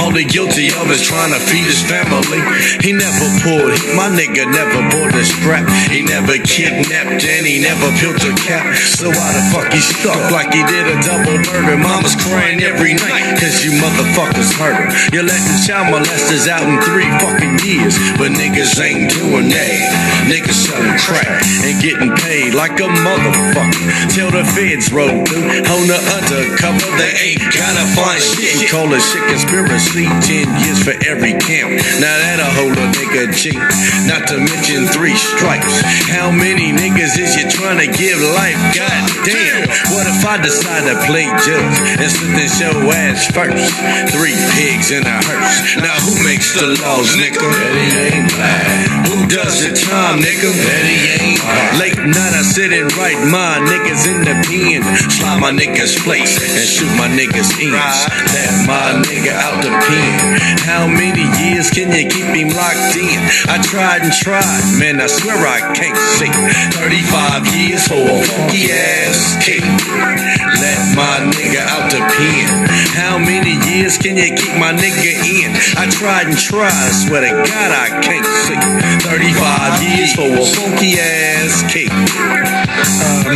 Only 0.00 0.24
guilty 0.24 0.72
of 0.72 0.88
is 0.88 1.04
trying 1.04 1.36
to 1.36 1.40
feed 1.42 1.68
his 1.68 1.84
family. 1.84 2.40
He 2.80 2.96
never 2.96 3.28
pulled, 3.44 3.76
my 3.92 4.08
nigga 4.08 4.48
never 4.48 4.80
bought 4.88 5.12
a 5.12 5.24
strap. 5.24 5.68
He 5.92 6.00
never 6.00 6.40
kidnapped 6.40 7.20
and 7.28 7.44
he 7.44 7.60
never 7.60 7.92
peeled 8.00 8.24
a 8.24 8.32
cap. 8.40 8.72
So 8.72 9.12
why 9.12 9.28
the 9.36 9.44
fuck 9.52 9.68
he 9.68 9.84
stuck 9.84 10.32
like 10.32 10.48
he 10.48 10.64
did 10.64 10.88
a 10.88 10.96
double 11.04 11.36
murder? 11.52 11.76
Mama's 11.76 12.16
crying 12.16 12.64
every 12.64 12.96
night, 12.96 13.36
cause 13.36 13.60
you 13.60 13.76
motherfuckers 13.76 14.56
hurt 14.56 14.80
her. 14.80 14.88
You're 15.12 15.28
letting 15.28 15.58
child 15.68 15.92
molesters 15.92 16.48
out 16.48 16.64
in 16.64 16.80
three 16.88 17.10
fucking 17.20 17.68
years, 17.68 18.00
but 18.16 18.32
niggas 18.32 18.80
ain't 18.80 19.12
doing 19.12 19.52
that. 19.52 19.76
Niggas 20.24 20.56
selling 20.56 20.96
crack 21.04 21.44
and 21.68 21.76
getting 21.84 22.16
paid 22.24 22.54
like 22.54 22.80
a 22.80 22.88
motherfucker. 23.04 23.84
Till 24.14 24.30
the 24.32 24.44
feds 24.56 24.88
roll 24.88 25.20
through 25.28 25.68
on 25.68 25.84
the 25.84 26.00
undercover, 26.16 26.77
they 26.98 27.34
ain't 27.34 27.44
gotta 27.54 27.84
find 27.94 28.20
shit. 28.20 28.70
Call 28.70 28.90
it 28.92 29.00
shit 29.00 29.24
conspiracy, 29.30 30.06
10 30.26 30.48
years 30.62 30.80
for 30.82 30.94
every 31.06 31.34
count. 31.38 31.78
Now 32.02 32.14
that'll 32.14 32.52
hold 32.54 32.76
a 32.78 32.86
nigga 32.94 33.30
cheap. 33.34 33.58
Not 34.06 34.28
to 34.30 34.38
mention 34.38 34.86
three 34.90 35.16
stripes. 35.16 35.80
How 36.10 36.30
many 36.30 36.72
niggas 36.72 37.18
is 37.18 37.36
you 37.36 37.46
trying 37.50 37.78
to 37.82 37.88
give 37.88 38.18
life? 38.20 38.58
God 38.74 39.02
damn. 39.24 39.68
What 39.94 40.06
if 40.06 40.20
I 40.26 40.36
decide 40.42 40.84
to 40.86 40.96
play 41.06 41.26
judge 41.46 41.76
and 41.98 42.10
sit 42.10 42.34
and 42.34 42.50
show 42.50 42.74
ass 42.90 43.26
first? 43.32 43.72
Three 44.14 44.36
pigs 44.54 44.90
in 44.90 45.06
a 45.06 45.16
hearse. 45.24 45.78
Now 45.80 45.96
who 46.04 46.14
makes 46.24 46.54
the 46.54 46.66
laws, 46.82 47.16
nigga? 47.16 47.40
Betty 47.40 47.88
ain't 48.12 48.28
black. 48.34 49.08
Who 49.08 49.26
does 49.26 49.64
the 49.64 49.72
time, 49.74 50.20
nigga? 50.20 50.50
Betty 50.52 50.98
ain't 51.16 51.40
black. 51.40 51.78
Late 51.80 52.02
night 52.04 52.34
I 52.36 52.42
sit 52.42 52.72
and 52.72 52.90
write 52.96 53.20
my 53.30 53.58
niggas 53.64 54.04
in 54.06 54.20
the 54.22 54.36
pen. 54.44 54.82
Slide 55.10 55.40
my 55.40 55.52
niggas 55.52 55.96
place 56.04 56.36
and 56.36 56.67
shoot 56.68 56.92
my 57.00 57.08
niggas 57.08 57.56
ends. 57.56 57.98
Let 58.28 58.52
my 58.68 59.00
nigga 59.00 59.32
out 59.32 59.64
the 59.64 59.72
pen. 59.72 60.36
How 60.68 60.84
many 60.86 61.24
years 61.40 61.70
can 61.72 61.88
you 61.88 62.04
keep 62.12 62.28
him 62.28 62.52
locked 62.52 62.92
in? 62.92 63.18
I 63.48 63.56
tried 63.64 64.04
and 64.04 64.12
tried, 64.12 64.44
man, 64.76 65.00
I 65.00 65.08
swear 65.08 65.40
I 65.40 65.72
can't 65.72 65.96
see. 65.96 66.28
35 66.76 67.48
years 67.56 67.88
for 67.88 67.96
a 67.96 68.20
funky 68.20 68.68
ass 68.68 69.40
kick. 69.40 69.64
Let 69.64 70.80
my 70.92 71.32
nigga 71.32 71.64
out 71.64 71.88
the 71.88 72.04
pen. 72.04 72.68
How 72.92 73.16
many 73.16 73.56
years 73.72 73.96
can 73.96 74.16
you 74.16 74.36
keep 74.36 74.54
my 74.60 74.76
nigga 74.76 75.12
in? 75.24 75.56
I 75.80 75.88
tried 75.88 76.28
and 76.28 76.36
tried, 76.36 76.92
swear 76.92 77.22
to 77.22 77.32
God 77.32 77.70
I 77.72 77.88
can't 78.04 78.28
see. 78.44 78.60
35 79.08 79.82
years 79.88 80.12
for 80.12 80.28
a 80.28 80.44
funky 80.44 81.00
ass 81.00 81.64
kick. 81.72 82.57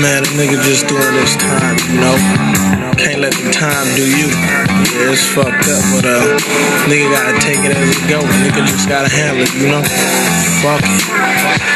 Man, 0.01 0.25
a 0.25 0.31
nigga 0.35 0.57
just 0.65 0.89
doing 0.89 1.15
this 1.15 1.37
time, 1.37 1.77
you 1.93 2.01
know. 2.01 2.17
Can't 2.97 3.21
let 3.21 3.35
the 3.35 3.51
time 3.53 3.87
do 3.97 4.05
you. 4.05 4.29
Yeah, 4.95 5.13
it's 5.13 5.27
fucked 5.27 5.69
up, 5.69 5.83
but 5.93 6.05
uh, 6.07 6.39
nigga 6.89 7.11
gotta 7.11 7.39
take 7.41 7.59
it 7.61 7.73
as 7.77 7.91
it 7.91 8.09
go. 8.09 8.21
Nigga 8.45 8.65
just 8.67 8.89
gotta 8.89 9.09
handle 9.09 9.43
it, 9.43 9.53
you 9.55 9.69
know. 9.69 9.83
Fuck 10.63 10.83
it. 10.85 11.03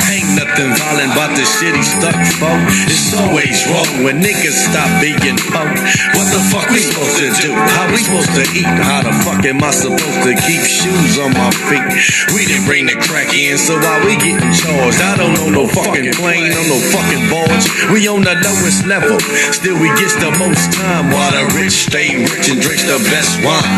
Ain't 0.08 0.36
nothing 0.36 0.45
violent 0.64 1.12
about 1.12 1.36
the 1.36 1.44
shit 1.44 1.76
he 1.76 1.84
stuck 1.84 2.16
for. 2.40 2.56
It's 2.88 3.12
always 3.12 3.60
wrong 3.68 4.08
when 4.08 4.24
niggas 4.24 4.56
stop 4.56 4.88
being 5.04 5.36
punk. 5.52 5.76
What 6.16 6.28
the 6.32 6.40
fuck 6.48 6.72
we 6.72 6.80
supposed 6.80 7.20
to 7.20 7.28
do? 7.44 7.52
How 7.52 7.84
we 7.92 8.00
supposed 8.00 8.32
to 8.40 8.44
eat? 8.56 8.64
How 8.64 9.04
the 9.04 9.12
fuck 9.20 9.44
am 9.44 9.60
I 9.60 9.70
supposed 9.70 10.22
to 10.24 10.32
keep 10.48 10.64
shoes 10.64 11.20
on 11.20 11.36
my 11.36 11.52
feet? 11.68 11.84
We 12.32 12.48
didn't 12.48 12.64
bring 12.64 12.88
the 12.88 12.96
crack 12.96 13.36
in, 13.36 13.60
so 13.60 13.76
why 13.76 14.00
we 14.08 14.16
getting 14.16 14.48
charged? 14.56 15.00
I 15.04 15.20
don't 15.20 15.36
know 15.36 15.52
no 15.52 15.64
fucking 15.68 16.16
plane, 16.16 16.48
on 16.48 16.64
no 16.72 16.78
fucking 16.88 17.28
barge. 17.28 17.66
We 17.92 18.08
on 18.08 18.24
the 18.24 18.32
lowest 18.40 18.88
level, 18.88 19.20
still 19.52 19.76
we 19.76 19.92
gets 20.00 20.16
the 20.16 20.32
most 20.40 20.72
time. 20.72 21.12
While 21.12 21.36
the 21.36 21.44
rich 21.60 21.84
stay 21.84 22.16
rich 22.16 22.48
and 22.48 22.60
drinks 22.64 22.88
the 22.88 22.96
best 23.12 23.44
wine. 23.44 23.76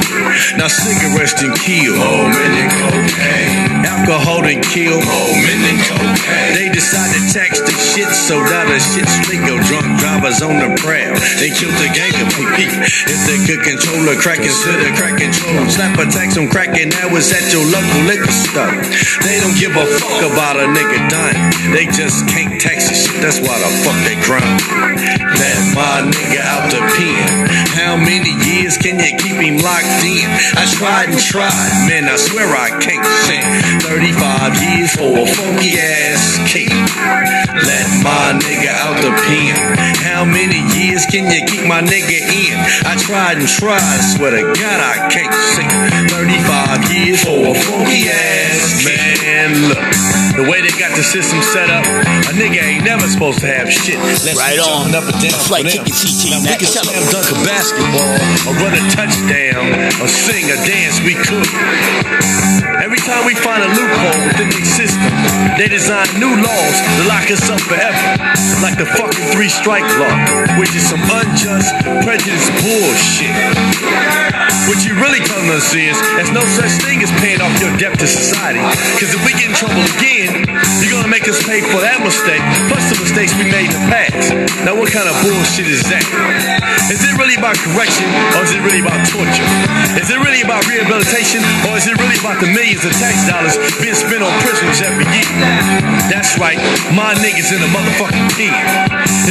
Now 0.55 0.71
cigarettes 0.71 1.35
can 1.35 1.51
kill, 1.59 1.99
oh 1.99 2.23
man, 2.31 2.55
and 2.55 2.71
cocaine. 2.71 3.83
Alcohol 3.83 4.47
and 4.47 4.63
kill, 4.63 5.01
oh 5.03 5.33
man, 5.43 5.61
and 5.67 5.81
cocaine. 5.83 6.55
They 6.55 6.68
decide 6.69 7.11
to 7.15 7.21
tax 7.33 7.61
the 7.61 7.75
shit 7.75 8.09
so 8.11 8.41
that 8.41 8.67
the 8.69 8.79
shit 8.81 9.09
straight 9.09 9.43
go 9.47 9.57
drunk 9.69 9.99
drivers 10.01 10.41
on 10.43 10.61
the 10.61 10.71
prowl. 10.81 11.15
They 11.41 11.51
killed 11.53 11.77
the 11.81 11.91
gang 11.93 12.15
of 12.21 12.29
people. 12.35 12.83
If 13.09 13.21
they 13.27 13.39
could 13.45 13.63
control 13.65 14.03
the 14.05 14.17
crack 14.21 14.41
instead 14.41 14.81
of 14.83 14.93
crack 14.97 15.19
control, 15.19 15.65
slap 15.71 15.99
a 15.99 16.07
tax 16.11 16.37
on 16.37 16.49
crack 16.49 16.75
and 16.77 16.93
that 16.93 17.09
was 17.13 17.31
at 17.33 17.45
your 17.53 17.65
local 17.69 18.03
liquor 18.05 18.33
store. 18.33 18.75
They 19.25 19.41
don't 19.41 19.57
give 19.57 19.75
a 19.75 19.87
fuck 19.87 20.21
about 20.29 20.57
a 20.59 20.67
nigga 20.71 20.99
dying. 21.09 21.41
They 21.73 21.87
just 21.89 22.27
can't 22.29 22.61
tax 22.61 22.89
the 22.89 22.97
shit. 22.97 23.21
That's 23.23 23.41
why 23.41 23.55
the 23.57 23.71
fuck 23.85 23.99
they 24.05 24.19
crime. 24.25 24.59
Let 25.39 25.59
my 25.75 26.09
nigga 26.09 26.43
out 26.43 26.71
the 26.71 26.83
pen. 26.97 27.49
How 27.79 27.97
many 27.97 28.35
years 28.45 28.77
can 28.77 28.99
you 28.99 29.15
keep 29.19 29.39
him 29.39 29.63
locked 29.63 30.03
in? 30.03 30.27
I 30.59 30.67
tried 30.67 31.11
and 31.15 31.21
tried, 31.21 31.73
man. 31.87 32.11
I 32.11 32.17
swear 32.17 32.49
I 32.49 32.75
can't 32.83 33.07
sing. 33.25 33.47
35 33.87 34.63
years 34.63 34.91
for 34.97 35.15
a 35.15 35.27
funky 35.27 35.79
ass 35.79 36.39
kick. 36.59 36.71
Let 36.71 37.87
my 38.03 38.35
nigga 38.39 38.73
out 38.75 38.99
the 39.03 39.13
pen. 39.27 39.79
How 40.03 40.25
many 40.25 40.59
years 40.75 41.07
can 41.07 41.31
you 41.31 41.45
keep 41.47 41.67
my 41.67 41.83
nigga 41.83 42.19
in? 42.19 42.59
I 42.87 42.97
tried 42.97 43.39
and 43.39 43.49
tried, 43.49 44.01
swear 44.15 44.31
to 44.33 44.43
God 44.43 44.79
I 44.81 45.09
can't 45.11 45.35
sing. 45.55 45.71
35 46.11 46.93
years 46.93 47.23
for 47.23 47.39
a 47.47 47.55
funky 47.55 48.09
ass 48.11 48.85
man. 48.85 49.69
Look, 49.69 49.98
the 50.39 50.47
way 50.47 50.63
they 50.63 50.71
got 50.79 50.95
the 50.95 51.03
system 51.03 51.43
set 51.43 51.67
up, 51.67 51.83
a 51.83 52.33
nigga 52.39 52.63
ain't 52.63 52.85
never 52.87 53.03
supposed 53.11 53.43
to 53.43 53.49
have 53.51 53.67
shit. 53.67 53.99
Let's 53.99 54.39
Right 54.39 54.59
on. 54.63 54.95
up 54.95 55.03
and 55.03 55.19
down. 55.19 55.35
That's 55.35 55.51
right, 55.51 55.67
for 55.67 55.75
them. 55.75 55.83
kick 55.83 55.91
your 55.91 55.99
CT, 55.99 56.23
Now, 56.31 56.39
we 56.47 56.55
can 56.63 56.71
Tell 56.71 56.87
'em. 56.87 56.95
slam 56.95 57.05
dunk 57.11 57.29
a 57.35 57.39
basketball, 57.43 58.15
or 58.47 58.53
run 58.63 58.75
a 58.79 58.83
touchdown, 58.95 59.67
or 59.99 60.07
sing 60.07 60.47
or 60.55 60.59
dance, 60.63 61.03
we 61.03 61.15
could. 61.19 61.49
Every 62.87 63.03
time 63.03 63.27
we 63.27 63.35
find 63.35 63.63
a 63.67 63.71
loophole 63.75 64.21
within 64.31 64.49
the 64.55 64.63
system, 64.65 65.11
they 65.59 65.67
design 65.69 66.07
new 66.23 66.31
laws 66.31 66.77
to 66.97 67.03
lock 67.11 67.27
us 67.35 67.43
up 67.51 67.61
forever. 67.61 67.99
Like 68.63 68.79
the 68.79 68.87
fucking 68.87 69.27
three 69.35 69.49
strike 69.51 69.87
law, 69.99 70.15
which 70.59 70.71
is 70.79 70.87
some 70.87 71.03
unjust, 71.03 71.75
prejudiced 72.07 72.53
bullshit. 72.63 73.35
What 74.69 74.85
you 74.85 74.93
really 75.01 75.25
telling 75.25 75.49
us 75.49 75.73
is 75.73 75.97
there's 76.21 76.29
no 76.29 76.45
such 76.45 76.77
thing 76.85 77.01
as 77.01 77.09
paying 77.25 77.41
off 77.41 77.57
your 77.57 77.73
debt 77.81 77.97
to 77.97 78.07
society. 78.07 78.61
Because 78.93 79.17
if 79.17 79.25
we 79.25 79.33
get 79.33 79.49
in 79.49 79.57
trouble 79.57 79.81
again, 79.97 80.45
you're 80.85 80.93
gonna 80.93 81.09
make 81.09 81.25
us 81.25 81.41
pay 81.41 81.65
for 81.65 81.81
that 81.81 82.05
mistake, 82.05 82.45
plus 82.69 82.85
the 82.93 83.01
mistakes 83.01 83.33
we 83.41 83.49
made 83.49 83.73
in 83.73 83.81
the 83.81 83.89
past. 83.89 84.29
Now 84.69 84.77
what 84.77 84.93
kind 84.93 85.09
of 85.09 85.17
bullshit 85.25 85.73
is 85.73 85.89
that? 85.89 86.05
Is 86.93 87.01
it 87.01 87.17
really 87.17 87.41
about 87.41 87.57
correction 87.65 88.05
or 88.37 88.45
is 88.45 88.53
it 88.53 88.61
really 88.61 88.85
about 88.85 89.01
torture? 89.09 89.49
Is 89.97 90.13
it 90.13 90.21
really 90.21 90.45
about 90.45 90.61
rehabilitation 90.69 91.41
or 91.65 91.81
is 91.81 91.89
it 91.89 91.97
really 91.97 92.21
about 92.21 92.37
the 92.45 92.53
millions 92.53 92.85
of 92.85 92.93
tax 92.93 93.25
dollars 93.25 93.57
being 93.81 93.97
spent 93.97 94.21
on 94.21 94.33
prisoners 94.45 94.85
every 94.85 95.09
year? 95.17 95.29
That's 96.13 96.37
right, 96.37 96.61
my 96.93 97.17
niggas 97.25 97.57
in 97.57 97.65
the 97.65 97.73
motherfucking 97.73 98.37
pen. 98.37 98.53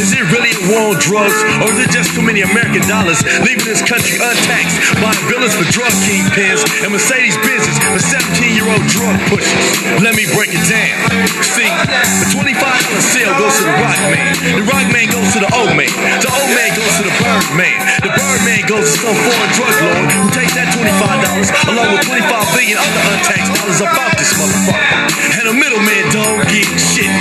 Is 0.01 0.17
it 0.17 0.25
really 0.34 0.53
a 0.53 0.62
war 0.74 0.94
on 0.94 0.98
drugs 0.98 1.38
or 1.62 1.70
is 1.77 1.79
it 1.86 1.94
just 1.94 2.17
too 2.17 2.25
many 2.25 2.41
American 2.41 2.82
dollars 2.89 3.22
leaving 3.46 3.70
this 3.70 3.86
country 3.86 4.17
untaxed, 4.17 4.82
buying 4.98 5.26
villains 5.27 5.55
for 5.55 5.67
drug 5.69 5.91
kingpins 6.07 6.63
and 6.84 6.89
Mercedes 6.91 7.36
Benzes 7.43 7.77
for 7.84 8.00
17 8.00 8.55
year 8.55 8.67
old 8.67 8.84
drug 8.88 9.15
pushers? 9.27 9.67
Let 10.00 10.15
me 10.15 10.25
break 10.34 10.55
it 10.55 10.63
down. 10.67 10.98
See, 11.43 11.67
the 11.67 12.27
25 12.31 12.55
dollar 12.55 13.03
sale 13.03 13.36
goes 13.36 13.55
to 13.60 13.63
the 13.67 13.75
rock 13.75 14.00
man. 14.07 14.31
The 14.55 14.65
rock 14.65 14.88
man 14.91 15.07
goes 15.12 15.29
to 15.36 15.39
the 15.43 15.51
old 15.51 15.74
man. 15.75 15.91
The 16.24 16.31
old 16.31 16.51
man 16.55 16.72
goes 16.75 16.93
to 17.00 17.03
the 17.03 17.15
bird 17.19 17.48
man. 17.60 17.77
The 18.01 18.12
bird 18.15 18.39
man 18.48 18.62
goes 18.67 18.88
to 18.88 18.98
some 19.03 19.17
foreign 19.17 19.51
drug 19.55 19.75
lord 19.84 20.07
who 20.15 20.27
takes 20.31 20.53
that 20.55 20.72
$25 20.72 21.75
along 21.75 21.88
with 21.91 22.03
25 22.07 22.55
billion 22.55 22.77
other 22.79 23.03
untaxed 23.12 23.51
dollars 23.51 23.79
about 23.84 24.13
this 24.15 24.31
motherfucker. 24.39 25.17
And 25.38 25.46
the 25.51 25.55
middleman 25.55 26.03
don't 26.15 26.41
get 26.48 26.67
shit. 26.79 27.12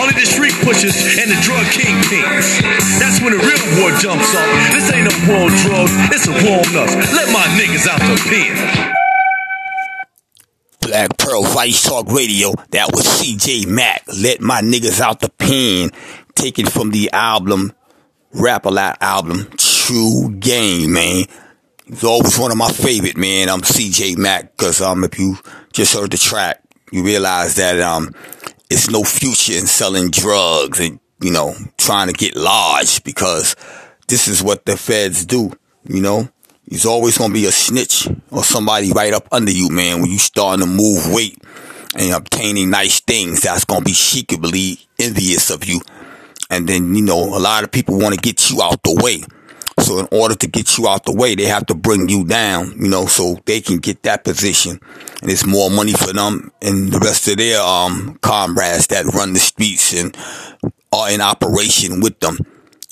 Only 0.00 0.14
the 0.16 0.24
street 0.24 0.54
pushers 0.64 0.96
and 1.18 1.28
the 1.28 1.38
drug 1.44 1.66
kingpins. 1.74 2.62
That's 3.02 3.20
when 3.20 3.36
the 3.36 3.42
real 3.42 3.64
war 3.76 3.90
jumps 3.98 4.32
off. 4.32 4.48
This 4.72 4.88
ain't 4.94 5.10
no 5.10 5.14
war 5.28 5.50
on 5.50 5.52
drugs, 5.60 5.92
it's 6.14 6.26
a 6.30 6.34
war 6.46 6.62
on 6.62 6.74
us. 6.86 6.92
Let 7.12 7.28
my 7.34 7.44
niggas 7.58 7.86
out 7.86 8.00
the 8.00 8.16
pen. 8.28 8.94
Black 10.80 11.18
Pearl 11.18 11.42
Vice 11.44 11.82
Talk 11.82 12.10
Radio. 12.10 12.52
That 12.70 12.90
was 12.92 13.04
CJ 13.04 13.66
Mac. 13.66 14.04
Let 14.20 14.40
my 14.40 14.60
niggas 14.60 15.00
out 15.00 15.20
the 15.20 15.28
pen. 15.28 15.90
Taken 16.34 16.66
from 16.66 16.90
the 16.90 17.10
album, 17.12 17.72
Rap 18.32 18.64
a 18.64 18.70
Lot 18.70 18.98
album, 19.00 19.48
True 19.56 20.30
Game, 20.38 20.92
man. 20.92 21.24
He's 21.86 22.04
always 22.04 22.38
one 22.38 22.52
of 22.52 22.56
my 22.56 22.70
favorite, 22.70 23.16
man. 23.16 23.48
I'm 23.48 23.62
CJ 23.62 24.16
Mac, 24.16 24.56
cause 24.56 24.80
um, 24.80 25.04
if 25.04 25.18
you 25.18 25.36
just 25.72 25.94
heard 25.94 26.12
the 26.12 26.18
track, 26.18 26.62
you 26.92 27.04
realize 27.04 27.56
that 27.56 27.80
um, 27.80 28.14
it's 28.70 28.88
no 28.88 29.02
future 29.02 29.58
in 29.58 29.66
selling 29.66 30.10
drugs 30.10 30.78
and 30.80 31.00
you 31.20 31.32
know 31.32 31.54
trying 31.76 32.06
to 32.06 32.12
get 32.12 32.36
large 32.36 33.02
because 33.04 33.56
this 34.08 34.28
is 34.28 34.42
what 34.42 34.64
the 34.64 34.76
feds 34.76 35.26
do. 35.26 35.52
You 35.84 36.00
know, 36.00 36.28
He's 36.70 36.86
always 36.86 37.18
gonna 37.18 37.34
be 37.34 37.46
a 37.46 37.52
snitch 37.52 38.06
or 38.30 38.44
somebody 38.44 38.92
right 38.92 39.12
up 39.12 39.26
under 39.32 39.50
you, 39.50 39.70
man. 39.70 40.00
When 40.00 40.10
you 40.10 40.18
starting 40.18 40.64
to 40.64 40.70
move 40.70 41.12
weight 41.12 41.36
and 41.96 42.14
obtaining 42.14 42.70
nice 42.70 43.00
things, 43.00 43.40
that's 43.40 43.64
gonna 43.64 43.84
be 43.84 43.92
secretly 43.92 44.78
envious 44.96 45.50
of 45.50 45.64
you. 45.64 45.80
And 46.48 46.68
then, 46.68 46.94
you 46.94 47.02
know, 47.02 47.36
a 47.36 47.40
lot 47.40 47.64
of 47.64 47.72
people 47.72 47.98
want 47.98 48.14
to 48.14 48.20
get 48.20 48.50
you 48.50 48.62
out 48.62 48.84
the 48.84 48.94
way. 49.02 49.24
So 49.80 49.98
in 49.98 50.06
order 50.12 50.36
to 50.36 50.46
get 50.46 50.78
you 50.78 50.86
out 50.86 51.06
the 51.06 51.12
way, 51.12 51.34
they 51.34 51.46
have 51.46 51.66
to 51.66 51.74
bring 51.74 52.08
you 52.08 52.24
down, 52.24 52.76
you 52.80 52.88
know, 52.88 53.06
so 53.06 53.40
they 53.46 53.60
can 53.60 53.78
get 53.78 54.04
that 54.04 54.22
position. 54.22 54.78
And 55.22 55.30
it's 55.30 55.46
more 55.46 55.70
money 55.70 55.92
for 55.92 56.12
them 56.12 56.52
and 56.62 56.92
the 56.92 57.00
rest 57.00 57.26
of 57.26 57.38
their 57.38 57.60
um 57.60 58.16
comrades 58.22 58.86
that 58.88 59.06
run 59.06 59.32
the 59.32 59.40
streets 59.40 59.92
and 59.92 60.16
are 60.92 61.10
in 61.10 61.20
operation 61.20 62.00
with 62.00 62.20
them. 62.20 62.38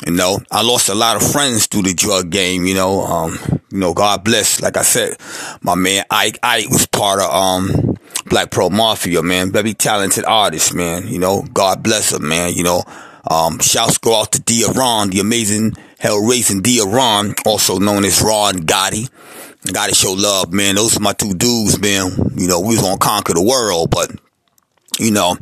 You 0.06 0.12
know, 0.12 0.38
I 0.50 0.62
lost 0.62 0.88
a 0.88 0.94
lot 0.94 1.16
of 1.16 1.32
friends 1.32 1.66
through 1.66 1.82
the 1.82 1.94
drug 1.94 2.30
game, 2.30 2.66
you 2.66 2.74
know. 2.74 3.00
Um, 3.02 3.38
you 3.70 3.78
know, 3.78 3.94
God 3.94 4.24
bless. 4.24 4.60
Like 4.62 4.76
I 4.76 4.82
said, 4.82 5.16
my 5.60 5.74
man 5.74 6.04
Ike 6.10 6.38
Ike 6.42 6.70
was 6.70 6.86
part 6.86 7.20
of 7.20 7.30
um 7.30 7.96
Black 8.26 8.50
Pro 8.50 8.70
Mafia, 8.70 9.22
man. 9.22 9.50
Very 9.50 9.74
talented 9.74 10.24
artist, 10.24 10.74
man. 10.74 11.08
You 11.08 11.18
know, 11.18 11.42
God 11.52 11.82
bless 11.82 12.12
him, 12.12 12.28
man. 12.28 12.54
You 12.54 12.62
know, 12.62 12.84
um, 13.30 13.58
shouts 13.58 13.98
go 13.98 14.20
out 14.20 14.32
to 14.32 14.72
Ron, 14.74 15.10
the 15.10 15.20
amazing 15.20 15.76
hell 15.98 16.24
raising 16.24 16.62
Ron, 16.86 17.34
also 17.44 17.78
known 17.78 18.04
as 18.04 18.22
Ron 18.22 18.54
Gotti. 18.66 19.10
Gotta 19.72 19.94
show 19.94 20.12
love, 20.12 20.52
man. 20.52 20.76
Those 20.76 20.96
are 20.96 21.00
my 21.00 21.12
two 21.12 21.34
dudes, 21.34 21.80
man. 21.80 22.12
You 22.36 22.46
know, 22.46 22.60
we 22.60 22.74
was 22.74 22.82
gonna 22.82 22.98
conquer 22.98 23.34
the 23.34 23.42
world, 23.42 23.90
but 23.90 24.10
you 24.98 25.10
know, 25.10 25.36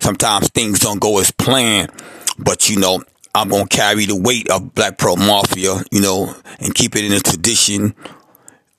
sometimes 0.00 0.48
things 0.48 0.80
don't 0.80 1.00
go 1.00 1.18
as 1.18 1.30
planned. 1.30 1.90
But 2.38 2.68
you 2.68 2.78
know, 2.78 3.02
I'm 3.34 3.48
gonna 3.48 3.66
carry 3.66 4.06
the 4.06 4.16
weight 4.16 4.50
of 4.50 4.74
Black 4.74 4.98
Pearl 4.98 5.16
Mafia, 5.16 5.82
you 5.92 6.00
know, 6.00 6.34
and 6.58 6.74
keep 6.74 6.96
it 6.96 7.04
in 7.04 7.12
the 7.12 7.20
tradition 7.20 7.94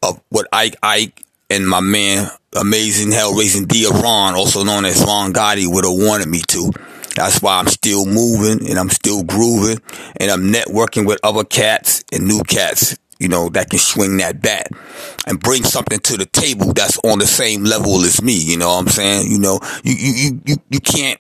of 0.04 0.22
what 0.30 0.48
Ike 0.52 0.76
Ike 0.84 1.24
and 1.50 1.68
my 1.68 1.80
man, 1.80 2.30
amazing 2.56 3.12
hell 3.12 3.34
raising 3.34 3.66
D 3.66 3.88
Ron, 3.88 4.36
also 4.36 4.64
known 4.64 4.86
as 4.86 5.02
Ron 5.04 5.34
Gotti, 5.34 5.66
would 5.68 5.86
have 5.86 5.94
wanted 5.94 6.28
me 6.28 6.42
to. 6.50 6.72
That's 7.16 7.42
why 7.42 7.58
I'm 7.60 7.68
still 7.68 8.06
moving 8.06 8.70
and 8.70 8.80
I'm 8.80 8.90
still 8.90 9.24
grooving 9.24 9.80
and 10.18 10.32
I'm 10.32 10.52
networking 10.52 11.06
with 11.06 11.20
other 11.24 11.44
cats 11.44 12.04
and 12.12 12.28
new 12.28 12.42
cats, 12.44 12.98
you 13.20 13.28
know, 13.28 13.50
that 13.50 13.70
can 13.70 13.80
swing 13.80 14.18
that 14.18 14.42
bat 14.42 14.68
and 15.28 15.40
bring 15.40 15.64
something 15.64 16.00
to 16.00 16.18
the 16.18 16.26
table 16.26 16.74
that's 16.74 16.98
on 17.04 17.20
the 17.20 17.28
same 17.28 17.64
level 17.64 18.02
as 18.02 18.22
me. 18.22 18.34
You 18.34 18.58
know 18.58 18.70
what 18.70 18.80
I'm 18.80 18.88
saying? 18.88 19.32
You 19.32 19.40
know, 19.40 19.60
you, 19.84 19.94
you, 19.94 20.42
you, 20.46 20.56
you 20.70 20.80
can't 20.80 21.20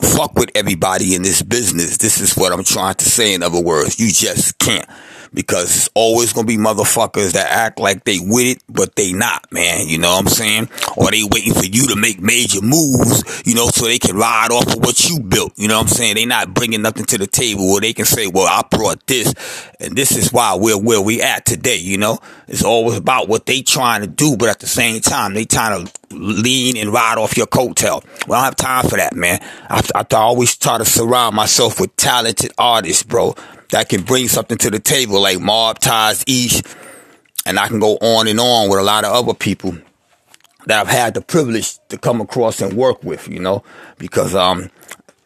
fuck 0.00 0.34
with 0.34 0.50
everybody 0.54 1.14
in 1.14 1.22
this 1.22 1.42
business. 1.42 1.98
This 1.98 2.20
is 2.20 2.36
what 2.36 2.52
I'm 2.52 2.64
trying 2.64 2.94
to 2.96 3.04
say. 3.04 3.34
In 3.34 3.42
other 3.42 3.60
words, 3.60 3.98
you 4.00 4.10
just 4.10 4.58
can't 4.58 4.88
because 5.32 5.76
it's 5.76 5.90
always 5.94 6.32
gonna 6.32 6.46
be 6.46 6.56
motherfuckers 6.56 7.32
that 7.32 7.50
act 7.50 7.78
like 7.78 8.04
they 8.04 8.18
with 8.20 8.56
it, 8.56 8.62
but 8.68 8.96
they 8.96 9.12
not, 9.12 9.50
man. 9.52 9.86
You 9.86 9.98
know 9.98 10.10
what 10.10 10.20
I'm 10.20 10.28
saying? 10.28 10.68
Or 10.96 11.10
they 11.10 11.22
waiting 11.22 11.54
for 11.54 11.64
you 11.64 11.86
to 11.88 11.96
make 11.96 12.20
major 12.20 12.60
moves, 12.62 13.42
you 13.46 13.54
know, 13.54 13.68
so 13.68 13.86
they 13.86 13.98
can 13.98 14.16
ride 14.16 14.50
off 14.50 14.74
of 14.74 14.84
what 14.84 15.08
you 15.08 15.20
built. 15.20 15.52
You 15.56 15.68
know 15.68 15.78
what 15.78 15.90
I'm 15.90 15.96
saying? 15.96 16.16
They 16.16 16.26
not 16.26 16.54
bringing 16.54 16.82
nothing 16.82 17.06
to 17.06 17.18
the 17.18 17.26
table 17.26 17.70
where 17.70 17.80
they 17.80 17.92
can 17.92 18.04
say, 18.04 18.26
well, 18.26 18.46
I 18.46 18.62
brought 18.68 19.06
this, 19.06 19.32
and 19.78 19.96
this 19.96 20.16
is 20.16 20.32
why 20.32 20.56
we're 20.56 20.78
where 20.78 21.00
we 21.00 21.22
at 21.22 21.46
today. 21.46 21.76
You 21.76 21.98
know, 21.98 22.18
it's 22.48 22.64
always 22.64 22.96
about 22.96 23.28
what 23.28 23.46
they 23.46 23.62
trying 23.62 24.00
to 24.02 24.08
do, 24.08 24.36
but 24.36 24.48
at 24.48 24.60
the 24.60 24.66
same 24.66 25.00
time, 25.00 25.34
they 25.34 25.44
trying 25.44 25.86
to 25.86 25.92
lean 26.10 26.76
and 26.76 26.92
ride 26.92 27.18
off 27.18 27.36
your 27.36 27.46
coattail. 27.46 28.04
Well, 28.26 28.40
I 28.40 28.42
don't 28.42 28.44
have 28.44 28.56
time 28.56 28.90
for 28.90 28.96
that, 28.96 29.14
man. 29.14 29.40
I, 29.68 29.80
I, 29.94 30.00
I 30.00 30.16
always 30.16 30.56
try 30.56 30.78
to 30.78 30.84
surround 30.84 31.36
myself 31.36 31.80
with 31.80 31.94
talented 31.96 32.52
artists, 32.58 33.04
bro 33.04 33.36
that 33.70 33.88
can 33.88 34.02
bring 34.02 34.28
something 34.28 34.58
to 34.58 34.70
the 34.70 34.78
table, 34.78 35.20
like 35.20 35.40
Mob 35.40 35.78
Ties 35.78 36.24
East, 36.26 36.66
and 37.46 37.58
I 37.58 37.68
can 37.68 37.80
go 37.80 37.96
on 37.96 38.28
and 38.28 38.40
on 38.40 38.68
with 38.68 38.78
a 38.78 38.82
lot 38.82 39.04
of 39.04 39.12
other 39.12 39.34
people 39.34 39.76
that 40.66 40.80
I've 40.80 40.88
had 40.88 41.14
the 41.14 41.20
privilege 41.20 41.78
to 41.88 41.98
come 41.98 42.20
across 42.20 42.60
and 42.60 42.74
work 42.74 43.02
with, 43.02 43.28
you 43.28 43.40
know, 43.40 43.62
because 43.98 44.34
um, 44.34 44.70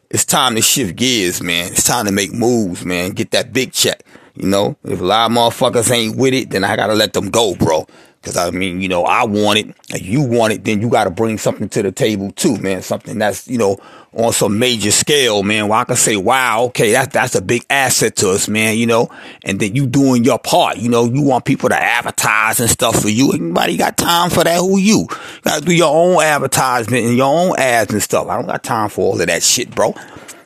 it's 0.09 0.25
time 0.25 0.55
to 0.55 0.61
shift 0.61 0.95
gears, 0.95 1.41
man. 1.41 1.71
It's 1.71 1.83
time 1.83 2.05
to 2.05 2.11
make 2.11 2.33
moves, 2.33 2.85
man. 2.85 3.11
Get 3.11 3.31
that 3.31 3.51
big 3.51 3.73
check, 3.73 4.03
you 4.35 4.47
know. 4.47 4.77
If 4.83 5.01
a 5.01 5.03
lot 5.03 5.29
of 5.29 5.37
motherfuckers 5.37 5.91
ain't 5.91 6.15
with 6.15 6.33
it, 6.33 6.51
then 6.51 6.63
I 6.63 6.75
gotta 6.75 6.93
let 6.93 7.13
them 7.13 7.29
go, 7.29 7.55
bro. 7.55 7.85
Cause 8.25 8.37
I 8.37 8.49
mean, 8.49 8.81
you 8.81 8.87
know, 8.87 9.03
I 9.03 9.23
want 9.25 9.59
it, 9.59 9.75
and 9.93 10.01
you 10.01 10.23
want 10.23 10.51
it, 10.51 10.63
then 10.63 10.81
you 10.81 10.89
gotta 10.89 11.11
bring 11.11 11.37
something 11.37 11.69
to 11.69 11.83
the 11.83 11.91
table 11.91 12.31
too, 12.31 12.57
man. 12.57 12.81
Something 12.81 13.19
that's, 13.19 13.47
you 13.47 13.59
know, 13.59 13.77
on 14.13 14.33
some 14.33 14.57
major 14.57 14.89
scale, 14.89 15.43
man, 15.43 15.67
where 15.67 15.77
I 15.77 15.83
can 15.83 15.95
say, 15.95 16.15
wow, 16.15 16.63
okay, 16.65 16.91
that's, 16.91 17.13
that's 17.13 17.35
a 17.35 17.41
big 17.41 17.65
asset 17.69 18.15
to 18.17 18.31
us, 18.31 18.47
man, 18.47 18.77
you 18.77 18.87
know, 18.87 19.11
and 19.43 19.59
then 19.59 19.75
you 19.75 19.85
doing 19.85 20.23
your 20.23 20.39
part, 20.39 20.77
you 20.77 20.89
know, 20.89 21.05
you 21.05 21.21
want 21.21 21.45
people 21.45 21.69
to 21.69 21.75
advertise 21.75 22.59
and 22.59 22.69
stuff 22.69 22.99
for 22.99 23.09
you. 23.09 23.31
Anybody 23.31 23.77
got 23.77 23.95
time 23.95 24.31
for 24.31 24.43
that? 24.43 24.57
Who 24.57 24.79
you? 24.79 25.01
You 25.01 25.07
gotta 25.43 25.63
do 25.63 25.75
your 25.75 25.93
own 25.93 26.23
advertisement 26.23 27.05
and 27.05 27.15
your 27.15 27.27
own 27.27 27.59
ads 27.59 27.93
and 27.93 28.01
stuff. 28.01 28.27
I 28.27 28.37
don't 28.37 28.47
got 28.47 28.63
time 28.63 28.89
for 28.89 29.01
all 29.01 29.21
of 29.21 29.27
that 29.27 29.43
shit, 29.43 29.69
bro. 29.75 29.93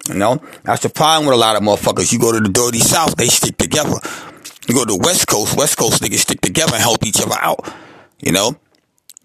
You 0.10 0.16
know, 0.16 0.42
that's 0.64 0.82
the 0.82 0.90
problem 0.90 1.28
with 1.28 1.36
a 1.36 1.40
lot 1.40 1.56
of 1.56 1.62
motherfuckers. 1.62 2.12
You 2.12 2.20
go 2.20 2.34
to 2.34 2.40
the 2.40 2.50
dirty 2.50 2.80
south, 2.80 3.16
they 3.16 3.28
stick 3.28 3.58
together. 3.58 4.00
You 4.70 4.76
go 4.76 4.86
to 4.86 4.94
the 4.94 5.02
west 5.04 5.28
coast, 5.28 5.58
west 5.58 5.78
coast 5.78 6.04
niggas 6.04 6.20
stick 6.20 6.42
together 6.42 6.74
and 6.76 6.82
help 6.82 7.04
each 7.04 7.20
other 7.20 7.36
out. 7.42 7.68
You 8.20 8.32
know, 8.32 8.56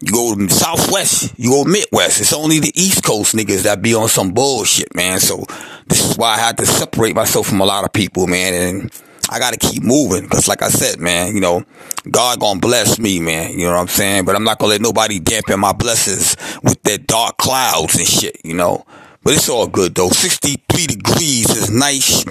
you 0.00 0.10
go 0.10 0.34
to 0.34 0.48
southwest, 0.48 1.34
you 1.38 1.50
go 1.50 1.64
midwest. 1.64 2.18
It's 2.20 2.32
only 2.32 2.60
the 2.60 2.72
east 2.74 3.04
coast 3.04 3.36
niggas 3.36 3.64
that 3.64 3.82
be 3.82 3.94
on 3.94 4.08
some 4.08 4.32
bullshit, 4.32 4.94
man. 4.94 5.20
So 5.20 5.44
this 5.86 6.08
is 6.08 6.16
why 6.16 6.34
I 6.34 6.38
had 6.38 6.56
to 6.58 6.66
separate 6.66 7.14
myself 7.14 7.46
from 7.46 7.60
a 7.60 7.66
lot 7.66 7.84
of 7.84 7.92
people, 7.92 8.26
man. 8.26 8.54
And 8.54 9.02
I 9.28 9.38
gotta 9.38 9.58
keep 9.58 9.82
moving. 9.82 10.26
Cause 10.30 10.48
like 10.48 10.62
I 10.62 10.68
said, 10.68 10.98
man, 10.98 11.34
you 11.34 11.42
know, 11.42 11.62
God 12.10 12.40
gonna 12.40 12.60
bless 12.60 12.98
me, 12.98 13.20
man. 13.20 13.58
You 13.58 13.66
know 13.66 13.72
what 13.72 13.80
I'm 13.80 13.88
saying? 13.88 14.24
But 14.24 14.36
I'm 14.36 14.44
not 14.44 14.58
gonna 14.58 14.70
let 14.70 14.80
nobody 14.80 15.18
dampen 15.18 15.60
my 15.60 15.74
blessings 15.74 16.36
with 16.62 16.82
their 16.84 16.98
dark 16.98 17.36
clouds 17.36 17.96
and 17.96 18.06
shit, 18.06 18.40
you 18.44 18.54
know. 18.54 18.86
But 19.22 19.34
it's 19.34 19.48
all 19.48 19.66
good 19.66 19.94
though. 19.94 20.10
63 20.10 20.86
degrees 20.86 21.50
is 21.50 21.70
nice. 21.70 22.24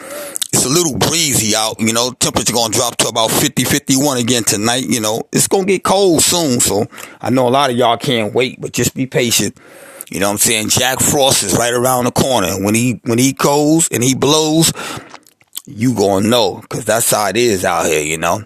It's 0.53 0.65
a 0.65 0.69
little 0.69 0.95
breezy 0.95 1.55
out, 1.55 1.79
you 1.79 1.93
know. 1.93 2.11
Temperature 2.11 2.53
gonna 2.53 2.71
drop 2.71 2.95
to 2.97 3.07
about 3.07 3.31
50, 3.31 3.63
51 3.63 4.17
again 4.17 4.43
tonight, 4.43 4.85
you 4.87 5.01
know. 5.01 5.23
It's 5.31 5.47
gonna 5.47 5.65
get 5.65 5.83
cold 5.83 6.21
soon, 6.21 6.59
so 6.59 6.85
I 7.19 7.31
know 7.31 7.47
a 7.47 7.49
lot 7.49 7.71
of 7.71 7.75
y'all 7.75 7.97
can't 7.97 8.35
wait, 8.35 8.61
but 8.61 8.71
just 8.71 8.93
be 8.93 9.07
patient. 9.07 9.57
You 10.11 10.19
know 10.19 10.27
what 10.27 10.33
I'm 10.33 10.37
saying? 10.37 10.69
Jack 10.69 10.99
Frost 10.99 11.41
is 11.41 11.57
right 11.57 11.73
around 11.73 12.05
the 12.05 12.11
corner. 12.11 12.63
When 12.63 12.75
he 12.75 13.01
when 13.03 13.17
he 13.17 13.33
goes 13.33 13.87
and 13.89 14.03
he 14.03 14.13
blows, 14.13 14.71
you 15.65 15.95
gonna 15.95 16.27
know, 16.27 16.61
cause 16.69 16.85
that's 16.85 17.09
how 17.09 17.29
it 17.29 17.35
is 17.35 17.65
out 17.65 17.87
here, 17.87 18.03
you 18.03 18.19
know. 18.19 18.43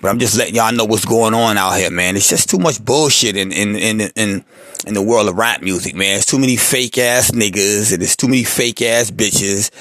But 0.00 0.10
I'm 0.10 0.20
just 0.20 0.38
letting 0.38 0.54
y'all 0.54 0.72
know 0.72 0.84
what's 0.84 1.04
going 1.04 1.34
on 1.34 1.58
out 1.58 1.76
here, 1.76 1.90
man. 1.90 2.16
It's 2.16 2.30
just 2.30 2.48
too 2.48 2.58
much 2.58 2.84
bullshit 2.84 3.36
in 3.36 3.50
in 3.50 3.74
in 3.74 4.00
in, 4.14 4.44
in 4.86 4.94
the 4.94 5.02
world 5.02 5.28
of 5.28 5.34
rap 5.34 5.60
music, 5.60 5.96
man. 5.96 6.18
It's 6.18 6.26
too 6.26 6.38
many 6.38 6.56
fake 6.56 6.98
ass 6.98 7.32
niggas 7.32 7.92
and 7.92 8.00
it's 8.00 8.14
too 8.14 8.28
many 8.28 8.44
fake 8.44 8.80
ass 8.80 9.10
bitches 9.10 9.72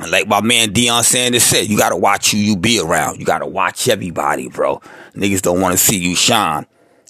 like 0.00 0.26
my 0.26 0.40
man 0.40 0.70
Deion 0.70 1.04
Sanders 1.04 1.42
said, 1.44 1.68
you 1.68 1.78
gotta 1.78 1.96
watch 1.96 2.32
who 2.32 2.38
you 2.38 2.56
be 2.56 2.80
around. 2.80 3.20
You 3.20 3.24
gotta 3.24 3.46
watch 3.46 3.88
everybody, 3.88 4.48
bro. 4.48 4.80
Niggas 5.14 5.42
don't 5.42 5.60
wanna 5.60 5.76
see 5.76 5.98
you 5.98 6.16
shine. 6.16 6.66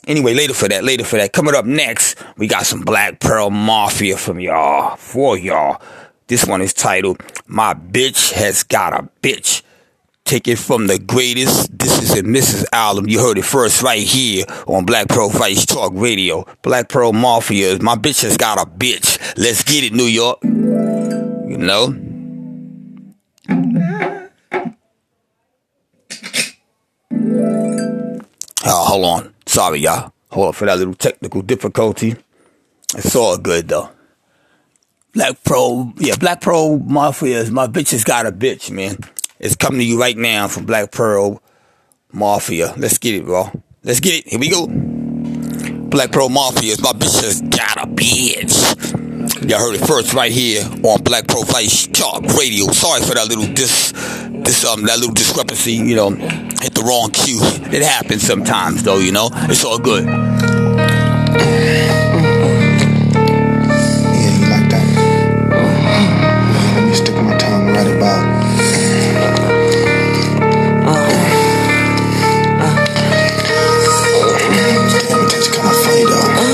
Anyway, 0.07 0.35
later 0.35 0.53
for 0.53 0.69
that, 0.69 0.85
later 0.85 1.05
for 1.05 1.17
that. 1.17 1.33
Coming 1.33 1.55
up 1.55 1.65
next, 1.65 2.23
we 2.37 2.47
got 2.47 2.67
some 2.67 2.83
Black 2.83 3.21
Pearl 3.21 3.51
Mafia 3.51 4.19
from 4.19 4.39
y'all, 4.39 4.97
for 4.97 5.39
y'all. 5.39 5.81
This 6.27 6.45
one 6.45 6.61
is 6.61 6.75
titled, 6.75 7.23
My 7.47 7.75
Bitch 7.75 8.33
Has 8.33 8.63
Got 8.63 8.93
a 8.93 9.09
Bitch. 9.23 9.63
Take 10.25 10.49
it 10.49 10.57
from 10.57 10.87
the 10.87 10.99
greatest. 10.99 11.79
This 11.79 12.03
is 12.03 12.19
a 12.19 12.23
Mrs. 12.23 12.65
album. 12.73 13.09
You 13.09 13.21
heard 13.21 13.37
it 13.37 13.45
first 13.45 13.83
right 13.83 14.03
here 14.03 14.47
on 14.67 14.87
Black 14.87 15.09
Pearl 15.09 15.29
Vice 15.29 15.67
Talk 15.67 15.93
Radio. 15.95 16.47
Black 16.63 16.89
Pearl 16.89 17.13
Mafia. 17.13 17.79
My 17.83 17.95
bitch 17.95 18.23
has 18.23 18.39
got 18.39 18.59
a 18.59 18.65
bitch. 18.65 19.19
Let's 19.37 19.63
get 19.63 19.85
it, 19.85 19.93
New 19.93 20.05
York. 20.05 20.39
You 20.43 21.59
know? 21.59 22.14
Oh, 28.67 28.85
hold 28.87 29.05
on. 29.05 29.35
Sorry, 29.47 29.81
y'all. 29.81 30.13
Hold 30.31 30.49
on 30.49 30.53
for 30.53 30.67
that 30.67 30.79
little 30.79 30.95
technical 30.95 31.43
difficulty. 31.43 32.17
It's 32.97 33.15
all 33.15 33.37
good 33.39 33.69
though. 33.69 33.91
Black 35.13 35.45
Pro, 35.45 35.93
yeah, 35.99 36.17
Black 36.17 36.41
Pearl 36.41 36.79
Mafia 36.79 37.39
is 37.39 37.51
my 37.51 37.67
bitch 37.69 37.93
has 37.93 38.03
got 38.03 38.27
a 38.27 38.33
bitch, 38.33 38.71
man. 38.71 38.99
It's 39.39 39.55
coming 39.55 39.81
to 39.81 39.85
you 39.85 40.01
right 40.01 40.17
now 40.17 40.49
from 40.49 40.65
Black 40.65 40.91
Pearl 40.91 41.41
Mafia. 42.13 42.75
Let's 42.77 42.99
get 42.99 43.15
it, 43.15 43.25
bro. 43.25 43.51
Let's 43.85 44.01
get 44.01 44.15
it. 44.15 44.29
Here 44.29 44.41
we 44.41 44.49
go. 44.49 44.67
Black 44.67 46.11
Pearl 46.11 46.31
Mafia 46.31 46.73
is 46.73 46.83
my 46.83 46.93
bitch 46.93 47.23
has 47.23 47.41
got 47.43 47.85
a 47.85 47.87
bitch. 47.87 49.04
Y'all 49.47 49.59
heard 49.59 49.75
it 49.75 49.87
first 49.87 50.15
right 50.15 50.33
here 50.33 50.65
on 50.85 51.03
Black 51.03 51.27
Pro 51.27 51.43
Vice 51.43 51.87
Talk 51.89 52.23
Radio. 52.39 52.67
Sorry 52.73 53.03
for 53.03 53.15
that 53.15 53.29
little 53.29 53.45
dis, 53.53 53.93
dis 54.43 54.65
um, 54.65 54.85
that 54.85 54.99
little 54.99 55.13
discrepancy. 55.13 55.75
You 55.75 55.97
know, 55.97 56.11
hit 56.11 56.73
the 56.75 56.83
wrong 56.83 57.11
cue. 57.11 57.41
It 57.43 57.83
happens 57.83 58.23
sometimes, 58.23 58.83
though. 58.85 58.97
You 58.97 59.13
know, 59.13 59.29
it's 59.33 59.63
all 59.63 59.79
good. 59.79 60.05
Yeah, 60.05 60.15
you 64.33 64.47
like 64.49 64.71
that? 64.71 64.87
Let 66.75 66.89
me 66.89 66.95
stick 66.95 67.15
my 67.17 67.37
tongue 67.37 67.67
right 67.67 67.87
about. 67.87 68.25
Damn, 75.05 75.27
it's 75.27 75.49
kind 75.49 75.69
of 75.69 75.77
funny 75.85 76.05
though. 76.05 76.54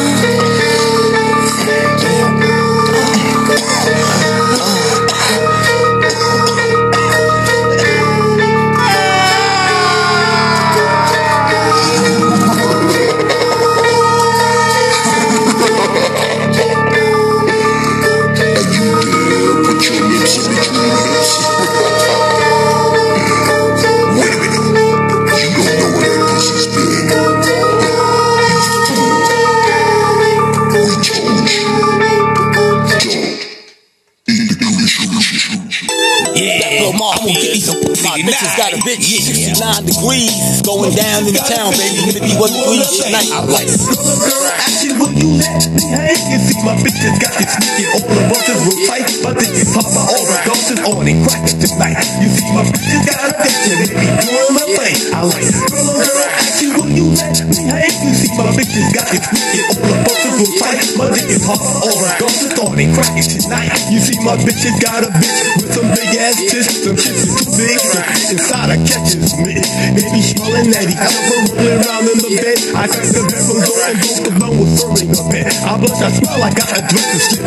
Degrees 43.20 43.36
tonight. 43.36 43.36
I 43.36 43.44
like 43.44 43.68
it. 43.68 43.80
Girl, 43.80 44.44
action, 44.48 44.92
will 44.98 45.12
you 45.12 45.30
let 45.36 45.60
me 45.72 45.84
hang? 45.92 46.20
You 46.30 46.38
see, 46.40 46.60
my 46.64 46.74
bitches 46.80 47.16
got 47.20 47.34
this 47.36 47.50
sneaking 47.52 47.88
all 47.92 48.04
the 48.08 48.22
buses 48.32 48.58
real 48.64 48.78
tight, 48.88 49.08
but 49.22 49.34
they 49.36 49.50
can 49.50 49.66
pop 49.72 49.88
my 49.92 50.02
all 50.04 50.24
the 50.24 50.36
doses 50.46 50.80
on 50.80 51.04
and 51.08 51.18
crack 51.26 51.44
it 51.44 51.58
tonight. 51.60 51.98
You 52.20 52.28
see, 52.30 52.48
my 52.54 52.64
bitches 52.64 53.02
got 53.04 53.20
a 53.20 53.32
bitch 53.36 53.64
and 53.68 53.78
they 53.84 53.92
be 53.92 54.06
doing 54.24 54.52
my 54.56 54.64
thing. 54.64 54.96
I 55.12 55.20
like 55.26 55.44
it. 55.44 55.56
Girl, 55.70 55.96
girl, 56.00 56.28
action, 56.32 56.70
will 56.76 56.90
you 56.90 57.06
let 57.12 57.36
me 57.44 57.58
hang? 57.68 57.92
You 58.00 58.14
see, 58.16 58.32
my 58.36 58.48
bitches 58.56 58.88
got 58.94 59.06
this 59.10 59.24
sneaky 59.28 59.60
all 59.68 59.80
the 59.80 59.96
buses 60.06 60.32
real 60.40 60.52
tight, 60.60 60.80
but 60.96 61.08
they 61.12 61.24
can 61.26 61.40
pop 61.44 61.60
my 61.60 61.72
all 61.84 61.98
the 62.00 62.10
doses 62.20 62.52
on 62.60 62.76
and 62.78 62.90
crack 62.96 63.14
it 63.16 63.26
tonight. 63.28 63.72
You 63.90 64.00
see, 64.00 64.18
my 64.24 64.36
bitches 64.40 64.76
got 64.80 65.04
a 65.04 65.10
bitch 65.12 65.40
with 65.60 65.70
some 65.74 65.88
big 65.92 66.10
ass 66.20 66.38
tits, 66.48 66.68
some 66.84 66.96
tits 66.96 67.26
is 67.26 67.32
too 67.36 67.48
big, 67.58 67.76
some 67.76 68.04
inside 68.32 68.68
her 68.72 68.80
catches 68.86 69.36
me. 69.40 69.60
They 69.60 70.04
be 70.08 70.22
smelling 70.22 70.70
natty, 70.70 70.94
I'm 70.96 71.12
rolling 71.28 71.84
around 71.84 72.04
in 72.06 72.06
the 72.06 72.09
bed. 72.09 72.09
I 72.80 72.88
got 72.88 73.04
the 73.12 73.20
bedroom 73.28 73.60
door 73.60 73.76
and 73.92 74.00
both 74.00 74.24
of 74.24 74.40
them 74.40 74.56
was 74.56 74.80
serving 74.80 75.12
a 75.12 75.20
bed. 75.28 75.52
I 75.68 75.76
blush, 75.76 76.00
I 76.00 76.08
smell 76.16 76.40
like 76.40 76.56
I 76.56 76.64
got 76.64 76.80
a 76.80 76.82
dress 76.88 77.36
to 77.36 77.44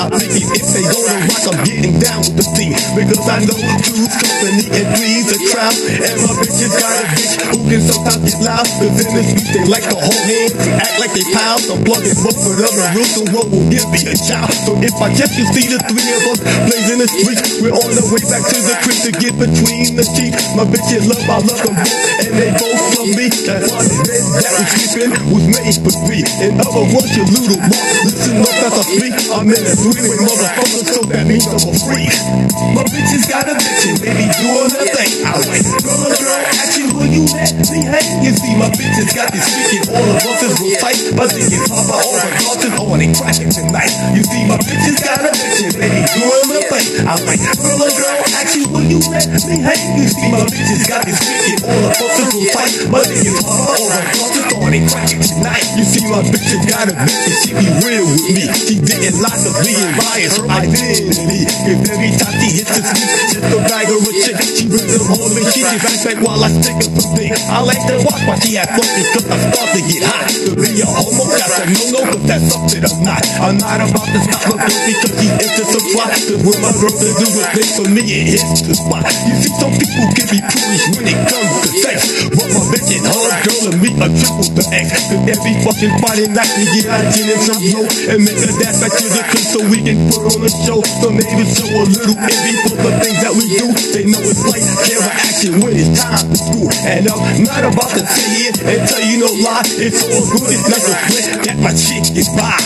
I 0.00 0.08
if 0.08 0.64
they 0.72 0.84
go 0.88 0.96
to 0.96 1.14
rock, 1.28 1.44
I'm 1.52 1.60
getting 1.68 2.00
down 2.00 2.24
with 2.24 2.40
the 2.40 2.46
team. 2.56 2.72
Because 2.96 3.20
I 3.28 3.44
know 3.44 3.58
two's 3.84 4.08
company 4.16 4.64
and 4.72 4.86
three's 4.96 5.28
a 5.28 5.38
trap. 5.52 5.76
And 5.76 6.16
my 6.24 6.32
bitches 6.40 6.72
got 6.72 6.88
a 6.88 7.04
bitch 7.12 7.34
who 7.52 7.58
can 7.68 7.80
sometimes 7.84 8.22
get 8.24 8.40
loud. 8.40 8.64
Cause 8.80 8.96
in 8.96 9.10
the 9.12 9.24
street 9.28 9.48
they 9.52 9.64
like 9.68 9.84
to 9.92 9.98
hold 10.00 10.22
hands, 10.24 10.56
act 10.80 10.96
like 10.96 11.12
they 11.12 11.26
pals. 11.36 11.68
I'm 11.68 11.84
plugging 11.84 12.16
both 12.16 12.40
of 12.40 12.54
them 12.56 12.72
and 12.80 12.90
real 12.96 13.08
soon 13.12 13.28
what 13.36 13.46
will 13.52 13.68
give 13.68 13.84
me 13.92 14.00
a 14.08 14.16
child. 14.16 14.48
So 14.64 14.72
if 14.80 14.96
I 15.04 15.12
just 15.12 15.36
can 15.36 15.46
see 15.52 15.68
the 15.68 15.78
three 15.84 16.08
of 16.16 16.22
us 16.32 16.40
blazing 16.64 17.00
the 17.04 17.08
streets, 17.08 17.60
we're 17.60 17.76
on 17.76 17.90
the 17.92 18.04
way 18.08 18.24
back 18.24 18.40
to 18.48 18.56
the 18.56 18.74
crib 18.80 18.98
to 19.04 19.12
get 19.20 19.34
between 19.36 20.00
the 20.00 20.06
sheets. 20.16 20.40
My 20.56 20.64
bitches 20.64 21.04
love, 21.12 21.20
I 21.28 21.44
love 21.44 21.60
them 21.60 21.76
both, 21.76 22.24
and 22.24 22.34
they 22.40 22.50
both 22.56 22.80
love 22.96 23.10
me. 23.12 23.26
Why 23.28 23.84
the 23.84 23.98
bed 24.00 24.24
that 24.48 24.52
we 24.56 24.64
sleeping 24.64 25.12
was 25.28 25.44
made 25.44 25.76
for 25.84 25.92
three. 26.08 26.24
In 26.40 26.56
other 26.56 26.88
words, 26.88 27.12
you 27.12 27.24
little 27.28 27.60
boy, 27.60 27.84
listen 28.08 28.40
up 28.40 28.56
as 28.64 28.72
I 28.72 28.82
speak. 28.96 29.16
I'm 29.28 29.44
in 29.44 29.60
a 29.60 29.74
three-way 29.90 30.18
motherfucker, 30.22 30.82
so 30.86 31.00
that 31.10 31.26
means 31.26 31.46
I'm 31.50 31.58
a 31.58 31.72
freak. 31.82 32.14
My 32.74 32.86
bitches 32.86 33.26
got 33.26 33.50
a 33.50 33.54
bitch 33.58 33.84
and 33.90 33.98
they 33.98 34.14
be 34.14 34.26
doing 34.38 34.70
their 34.70 34.86
thing. 34.94 35.12
I 35.26 35.34
like 35.42 35.66
girl, 35.82 36.10
girl, 36.14 36.40
action, 36.54 36.86
will 36.94 37.10
you 37.10 37.26
let 37.34 37.50
me 37.58 37.80
hey, 37.90 38.06
You 38.22 38.30
see, 38.30 38.54
my 38.54 38.70
bitches 38.70 39.10
got 39.10 39.34
this 39.34 39.42
speaking 39.42 39.90
all 39.90 40.06
the 40.06 40.14
buses 40.22 40.54
real 40.62 40.78
tight, 40.78 41.00
but 41.18 41.26
oh, 41.26 41.34
they 41.34 41.46
can 41.50 41.62
pop 41.66 41.86
out 41.90 42.02
all 42.06 42.18
the 42.22 42.30
buses 42.38 42.74
on 42.78 42.98
and 43.02 43.12
crack 43.18 43.38
it 43.42 43.50
tonight. 43.50 43.92
You 44.14 44.22
see, 44.22 44.42
my 44.46 44.58
bitches 44.62 44.98
got 45.02 45.26
a 45.26 45.30
bitch 45.34 45.58
and 45.66 45.74
they 45.74 45.90
be 45.90 46.02
doing 46.14 46.46
their 46.54 46.64
thing. 46.70 46.86
I 47.10 47.14
like 47.26 47.42
girl, 47.58 47.90
girl, 47.90 48.18
action, 48.38 48.64
will 48.70 48.86
you 48.86 49.00
let 49.10 49.26
me 49.26 49.56
hang? 49.58 49.82
You 49.98 50.06
see, 50.06 50.28
my 50.30 50.44
bitches 50.46 50.86
got 50.86 51.02
this 51.02 51.18
speaking 51.18 51.66
all 51.66 51.80
the 51.82 51.90
buses 51.98 52.28
real 52.30 52.48
tight, 52.54 52.74
but 52.94 53.04
they 53.10 53.18
can 53.26 53.34
pop 53.42 53.79
my 56.10 56.22
bitches 56.26 56.66
got 56.66 56.90
a 56.90 56.94
bitch 57.06 57.46
she 57.46 57.54
be 57.54 57.70
real 57.86 58.02
with 58.02 58.26
me. 58.34 58.50
She 58.50 58.82
didn't 58.82 59.22
lie 59.22 59.30
to 59.30 59.50
me 59.62 59.78
and 59.78 59.94
bias 59.94 60.34
her 60.36 60.46
identity. 60.50 61.46
Cause 61.46 61.86
every 61.86 62.10
time 62.18 62.34
she 62.42 62.50
hits 62.58 62.74
the 62.74 62.82
just 62.82 63.46
a 63.46 63.58
bag 63.70 63.79
of 64.98 65.36
a 65.36 65.42
chick. 65.50 65.60
She 65.60 65.62
and 65.62 65.80
get 65.82 66.00
back 66.02 66.18
while 66.24 66.42
I 66.42 66.48
stick 66.50 66.76
her 66.80 66.90
some 66.90 67.10
dick. 67.14 67.32
I 67.46 67.60
like 67.62 67.82
to 67.86 67.94
watch 68.02 68.22
while 68.26 68.40
she 68.40 68.58
has 68.58 68.66
fun 68.66 68.88
because 68.90 69.26
I 69.30 69.36
start 69.50 69.68
to 69.76 69.80
get 69.86 70.02
hot. 70.02 70.26
To 70.30 70.52
be 70.56 70.70
a 70.80 70.88
homo, 70.88 71.24
that's 71.30 71.58
a 71.60 71.64
no-no, 71.70 72.00
cause 72.10 72.24
that's 72.26 72.44
something 72.50 72.82
I'm 72.82 72.98
not. 73.04 73.22
I'm 73.38 73.56
not 73.60 73.78
about 73.84 74.08
to 74.10 74.18
stop 74.26 74.42
her 74.50 74.58
girl 74.58 74.80
because 74.88 75.14
she 75.20 75.26
into 75.30 75.62
some 75.68 75.86
plot. 75.94 76.10
Cause 76.10 76.42
when 76.42 76.58
my 76.58 76.72
to 76.74 77.08
do 77.16 77.26
a 77.28 77.44
thing 77.54 77.70
for 77.76 77.86
me, 77.92 78.02
it 78.02 78.24
hits 78.34 78.62
the 78.66 78.74
spot. 78.74 79.04
You 79.26 79.34
see, 79.38 79.52
some 79.60 79.74
people 79.76 80.06
can 80.16 80.26
be 80.32 80.38
foolish 80.42 80.84
when 80.96 81.04
it 81.06 81.18
comes 81.28 81.54
to 81.60 81.70
sex. 81.70 81.98
But 82.34 82.48
my 82.50 82.62
bitch 82.72 82.90
is 82.90 83.04
hard, 83.04 83.34
girl, 83.46 83.62
and 83.70 83.78
me 83.78 83.90
a 83.94 84.06
triple 84.10 84.50
the 84.56 84.64
X. 84.74 84.86
Cause 85.10 85.22
every 85.28 85.54
fucking 85.62 85.94
Friday 86.02 86.28
night 86.32 86.50
we 86.58 86.64
get 86.74 86.86
out 86.90 87.04
gin 87.14 87.26
and 87.30 87.42
some 87.42 87.60
blow 87.60 87.86
and 88.10 88.18
make 88.24 88.40
a 88.40 88.48
dash 88.58 88.78
back 88.80 88.92
to 88.96 89.06
the 89.06 89.22
crib 89.30 89.46
so 89.46 89.58
we 89.70 89.78
can 89.84 89.98
put 90.10 90.22
on 90.26 90.40
a 90.42 90.50
show. 90.50 90.80
Some 91.00 91.14
neighbors 91.14 91.50
show 91.54 91.68
a 91.68 91.84
little 91.86 92.16
envy 92.16 92.52
for 92.64 92.76
the 92.80 92.90
things 93.04 93.18
that 93.22 93.32
we 93.36 93.44
do. 93.54 93.66
They 93.94 94.04
know 94.08 94.22
it's 94.24 94.42
like 94.48 94.64
camera 94.84 95.12
action 95.12 95.60
when 95.60 95.72
it's 95.76 95.92
time 95.96 96.28
to 96.30 96.36
school. 96.36 96.68
And 96.84 97.08
I'm 97.08 97.44
not 97.44 97.64
about 97.64 97.90
to 97.96 98.02
sit 98.06 98.28
here 98.36 98.54
and 98.54 98.80
tell 98.88 99.04
you 99.04 99.16
no 99.20 99.30
lie. 99.42 99.64
It's 99.80 100.00
all 100.04 100.24
good, 100.36 100.52
it's 100.52 100.66
nice 100.68 100.86
to 100.86 100.96
flip 101.08 101.26
that 101.48 101.58
my 101.60 101.72
chick 101.74 102.04
is 102.16 102.28
by. 102.32 102.60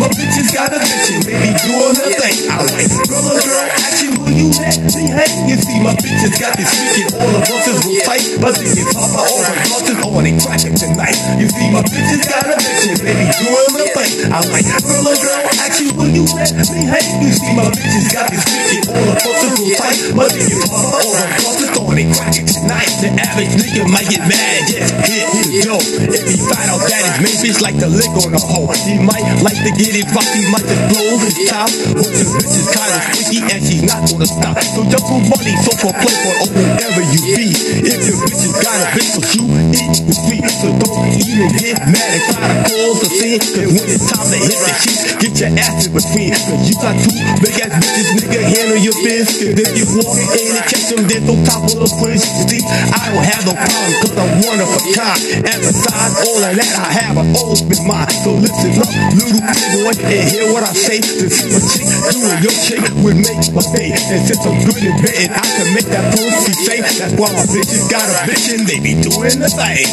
My 0.00 0.08
bitches 0.12 0.52
got 0.52 0.72
a 0.72 0.78
they 0.80 1.36
be 1.36 1.50
doing 1.64 1.94
their 1.96 2.12
thing. 2.16 2.36
I 2.48 2.64
like 2.64 2.88
girl, 3.08 3.36
girl, 3.40 3.66
action, 3.72 4.12
you 4.40 4.48
me 4.96 5.04
hang? 5.12 5.48
You 5.48 5.56
see, 5.60 5.78
my 5.84 5.92
bitches 6.00 6.40
got 6.40 6.56
this 6.56 6.72
wicked. 6.72 7.12
all 7.20 7.28
the 7.28 7.40
buses 7.44 7.78
will 7.84 8.00
fight, 8.08 8.24
but 8.40 8.56
they 8.56 8.72
can 8.72 8.88
pop 8.96 9.12
out 9.12 9.28
all 9.28 9.42
the 9.44 9.54
buses 9.68 9.98
on 10.00 10.24
and 10.24 10.36
crack 10.40 10.64
it 10.64 10.74
tonight. 10.80 11.18
You 11.36 11.48
see, 11.52 11.68
my 11.68 11.84
bitches 11.84 12.24
got 12.24 12.48
a 12.48 12.56
they 12.56 13.14
be 13.20 13.26
doing 13.28 13.72
their 13.76 13.90
thing. 13.92 14.32
I 14.32 14.40
like 14.48 14.64
girl, 14.80 15.12
girl, 15.12 15.40
action, 15.60 15.92
will 15.92 16.08
you 16.08 16.24
when 16.32 16.48
you 16.48 16.64
me 16.72 16.82
hang? 16.88 17.08
You 17.20 17.32
see, 17.36 17.52
my 17.52 17.68
bitches 17.68 18.08
got 18.08 18.32
this 18.32 18.44
wicked. 18.48 18.88
all 18.88 19.04
the 19.04 19.14
buses 19.20 19.52
will 19.60 19.74
fight, 19.76 20.00
but 20.16 20.28
they 20.32 20.44
can 20.48 20.60
pop 20.64 20.88
out 20.88 21.04
all 21.04 21.14
the 21.20 21.28
buses 21.44 21.70
on 21.76 21.96
and 22.00 22.08
crack 22.16 22.36
it 22.40 22.46
tonight. 22.48 22.90
The 23.04 23.08
average 23.12 23.54
nigga 23.60 23.84
might 23.92 24.08
get 24.08 24.24
mad, 24.24 24.58
just 24.72 24.96
hit 25.04 25.28
the 25.36 25.68
dope. 25.68 25.84
If 25.84 26.24
he 26.24 26.36
find 26.48 26.68
out 26.72 26.80
that 26.88 27.02
his 27.04 27.16
main 27.20 27.36
bitch 27.44 27.60
like 27.60 27.76
to 27.76 27.88
lick 27.92 28.12
on 28.24 28.32
a 28.32 28.40
hoe, 28.40 28.72
he 28.88 28.96
might 29.04 29.26
like 29.44 29.60
to 29.60 29.72
get 29.76 29.92
it 29.92 30.08
rocked, 30.16 30.32
he 30.32 30.48
might 30.48 30.64
just 30.64 30.84
blow 30.88 31.12
his 31.20 31.36
top. 31.44 31.68
But 31.92 32.08
the 32.08 32.24
bitch 32.24 32.56
is 32.56 32.68
kinda 32.72 32.98
freaky 33.12 33.40
and 33.44 33.60
she's 33.60 33.84
not 33.84 34.00
gonna 34.08 34.29
So 34.30 34.86
jump 34.86 35.02
for 35.10 35.18
money, 35.26 35.54
so 35.58 35.74
for 35.74 35.90
play 35.90 36.14
for 36.22 36.34
or 36.46 36.48
wherever 36.54 37.02
you 37.02 37.20
be. 37.34 37.50
If 37.82 38.06
your 38.06 38.18
bitch 38.22 38.46
has 38.46 38.54
got 38.62 38.78
a 38.78 38.86
bitch, 38.94 39.10
so 39.10 39.20
you 39.34 39.44
eat 39.74 39.90
the 40.06 40.14
sweet. 40.14 40.46
So 40.46 40.70
don't 40.70 41.10
even 41.18 41.50
get 41.58 41.82
mad 41.90 42.14
try 42.30 42.38
to 42.38 42.56
cause 42.70 43.02
a 43.02 43.10
scene. 43.10 43.42
Cause 43.42 43.70
when 43.74 43.86
it's 43.90 44.06
time 44.06 44.30
to 44.30 44.38
hit 44.38 44.54
the 44.54 44.72
sheets, 44.78 45.02
get 45.18 45.34
your 45.34 45.50
ass 45.58 45.82
in 45.82 45.90
between. 45.90 46.30
Cause 46.30 46.62
you 46.70 46.76
got 46.78 46.94
two 47.02 47.10
big 47.42 47.58
ass 47.58 47.74
bitches, 47.74 48.08
nigga, 48.22 48.40
handle 48.46 48.78
your 48.78 48.94
business. 49.02 49.50
If 49.50 49.70
you 49.74 49.86
walk 49.98 50.14
in 50.14 50.54
and 50.54 50.66
catch 50.70 50.86
them 50.94 51.02
dead 51.10 51.26
on 51.26 51.42
top 51.42 51.66
of 51.66 51.74
the 51.74 51.90
place, 51.98 52.22
see, 52.22 52.62
I 52.62 53.10
don't 53.10 53.26
have 53.26 53.42
no 53.50 53.54
problem 53.58 53.92
cause 53.98 54.14
I'm 54.14 54.32
one 54.46 54.60
of 54.62 54.70
a 54.70 54.80
kind. 54.94 55.20
And 55.42 55.58
besides 55.58 56.14
all 56.22 56.38
of 56.38 56.54
that, 56.54 56.74
I 56.78 56.88
have 57.02 57.16
an 57.18 57.34
open 57.34 57.80
mind. 57.82 58.14
So 58.22 58.38
listen 58.38 58.78
up, 58.78 58.90
little 59.18 59.42
boy, 59.74 59.98
and 59.98 60.22
hear 60.30 60.46
what 60.54 60.62
I 60.62 60.70
say. 60.70 61.02
To 61.02 61.26
see 61.26 61.50
my 61.50 61.58
chick 61.66 61.90
doing 62.14 62.38
your 62.46 62.54
chick 62.54 62.82
would 63.02 63.18
make 63.18 63.42
my 63.50 63.64
day. 63.74 63.90
And 63.90 64.19
since 64.26 64.42
I'm 64.44 64.58
good 64.64 64.82
in 64.82 64.94
bed, 65.00 65.30
I 65.32 65.44
can 65.44 65.68
make 65.74 65.88
that 65.92 66.12
pussy 66.12 66.52
say. 66.52 66.78
That's 66.80 67.14
why 67.16 67.32
my 67.32 67.44
bitches 67.48 67.88
got 67.90 68.04
a 68.04 68.14
bitch 68.28 68.52
and 68.52 68.64
they 68.66 68.80
be 68.80 68.94
doing 68.98 69.38
the 69.40 69.50
thing. 69.50 69.86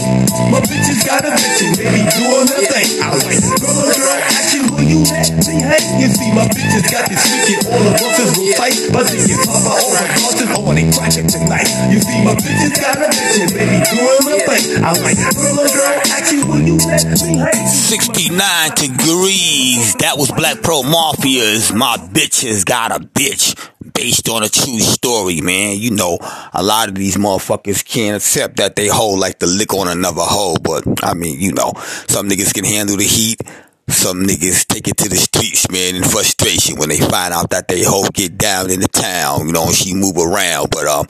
My 0.52 0.62
bitches 0.64 1.02
got 1.06 1.24
a 1.24 1.32
bitch 1.32 1.60
and 1.64 1.76
they 1.76 1.90
be 1.92 2.04
doing 2.08 2.48
the 2.48 2.60
thing. 2.68 2.90
I 3.04 3.16
like 3.16 3.42
girl, 3.60 3.90
girl, 3.96 4.20
action, 4.28 4.64
will 4.74 4.88
you 4.88 5.02
let 5.08 5.30
me 5.32 5.56
hang? 5.64 5.86
You 6.00 6.08
see, 6.12 6.32
my 6.36 6.46
bitches 6.52 6.86
got 6.92 7.08
this 7.10 7.22
speaking 7.24 7.62
all 7.72 7.84
the 7.84 7.92
buses 7.96 8.30
real 8.38 8.54
tight, 8.56 8.78
but 8.92 9.06
they 9.08 9.24
out 9.34 9.64
all 9.68 9.92
the 9.92 10.06
buses 10.20 10.50
on 10.56 10.76
and 10.78 10.90
crack 10.94 11.16
it 11.16 11.28
tonight. 11.30 11.70
You 11.92 12.00
see, 12.04 12.20
my 12.24 12.36
bitches 12.36 12.76
got 12.78 12.98
a 13.00 13.08
bitch 13.08 13.36
and 13.42 13.52
they 13.52 13.66
be 13.68 13.80
doing 13.88 14.24
the 14.28 14.38
thing. 14.44 14.66
I 14.84 14.90
like 15.04 15.20
girl, 15.36 15.68
girl, 15.68 15.94
action, 16.12 16.42
will 16.48 16.64
you 16.64 16.78
let 16.88 17.04
me 17.24 17.40
hang? 17.40 17.68
69 17.68 18.72
degrees. 18.76 19.96
That 19.96 20.18
was 20.18 20.32
Black 20.32 20.62
Pro 20.62 20.82
Mafia's 20.82 21.74
My 21.74 21.98
Bitches 21.98 22.66
Got 22.66 22.92
a 22.92 23.00
Bitch. 23.00 23.56
Based 23.98 24.30
on 24.30 24.44
a 24.44 24.48
true 24.48 24.80
story, 24.80 25.42
man. 25.42 25.80
You 25.80 25.90
know, 25.90 26.20
a 26.54 26.62
lot 26.62 26.88
of 26.88 26.94
these 26.94 27.18
motherfuckers 27.18 27.84
can't 27.84 28.16
accept 28.16 28.58
that 28.58 28.76
they 28.76 28.88
hoe 28.88 29.16
like 29.16 29.40
the 29.40 29.48
lick 29.48 29.74
on 29.74 29.88
another 29.88 30.22
hoe. 30.22 30.56
But, 30.62 31.04
I 31.04 31.16
mean, 31.16 31.40
you 31.40 31.52
know, 31.52 31.74
some 32.08 32.30
niggas 32.30 32.54
can 32.54 32.64
handle 32.64 32.96
the 32.96 33.06
heat. 33.06 33.42
Some 33.90 34.22
niggas 34.22 34.68
take 34.68 34.88
it 34.88 34.98
to 34.98 35.10
the 35.10 35.16
streets, 35.16 35.72
man, 35.72 35.96
in 35.96 36.04
frustration 36.04 36.78
when 36.78 36.90
they 36.90 37.00
find 37.00 37.34
out 37.34 37.50
that 37.50 37.70
they 37.70 37.84
hoe 37.84 38.08
get 38.14 38.38
down 38.38 38.70
in 38.70 38.82
the 38.82 38.88
town, 38.88 39.48
you 39.48 39.52
know, 39.52 39.66
and 39.66 39.74
she 39.74 39.96
move 39.96 40.18
around. 40.18 40.70
But, 40.70 40.86
um, 40.86 41.08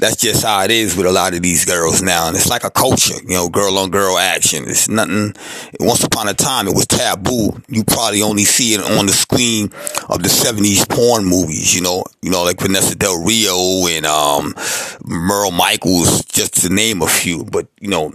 that's 0.00 0.16
just 0.16 0.42
how 0.42 0.64
it 0.64 0.70
is 0.70 0.96
with 0.96 1.06
a 1.06 1.12
lot 1.12 1.34
of 1.34 1.42
these 1.42 1.64
girls 1.64 2.02
now. 2.02 2.26
And 2.26 2.36
it's 2.36 2.48
like 2.48 2.64
a 2.64 2.70
culture, 2.70 3.20
you 3.22 3.34
know, 3.34 3.48
girl 3.48 3.78
on 3.78 3.90
girl 3.90 4.16
action. 4.16 4.64
It's 4.66 4.88
nothing. 4.88 5.34
Once 5.78 6.02
upon 6.02 6.28
a 6.28 6.34
time, 6.34 6.66
it 6.66 6.74
was 6.74 6.86
taboo. 6.86 7.60
You 7.68 7.84
probably 7.84 8.22
only 8.22 8.44
see 8.44 8.74
it 8.74 8.80
on 8.80 9.06
the 9.06 9.12
screen 9.12 9.66
of 10.08 10.22
the 10.22 10.28
70s 10.28 10.88
porn 10.88 11.24
movies, 11.24 11.74
you 11.74 11.82
know, 11.82 12.04
you 12.22 12.30
know, 12.30 12.42
like 12.42 12.60
Vanessa 12.60 12.94
Del 12.94 13.22
Rio 13.22 13.86
and, 13.86 14.06
um, 14.06 14.54
Merle 15.04 15.50
Michaels, 15.50 16.24
just 16.24 16.62
to 16.62 16.72
name 16.72 17.02
a 17.02 17.06
few. 17.06 17.44
But, 17.44 17.68
you 17.78 17.88
know, 17.88 18.12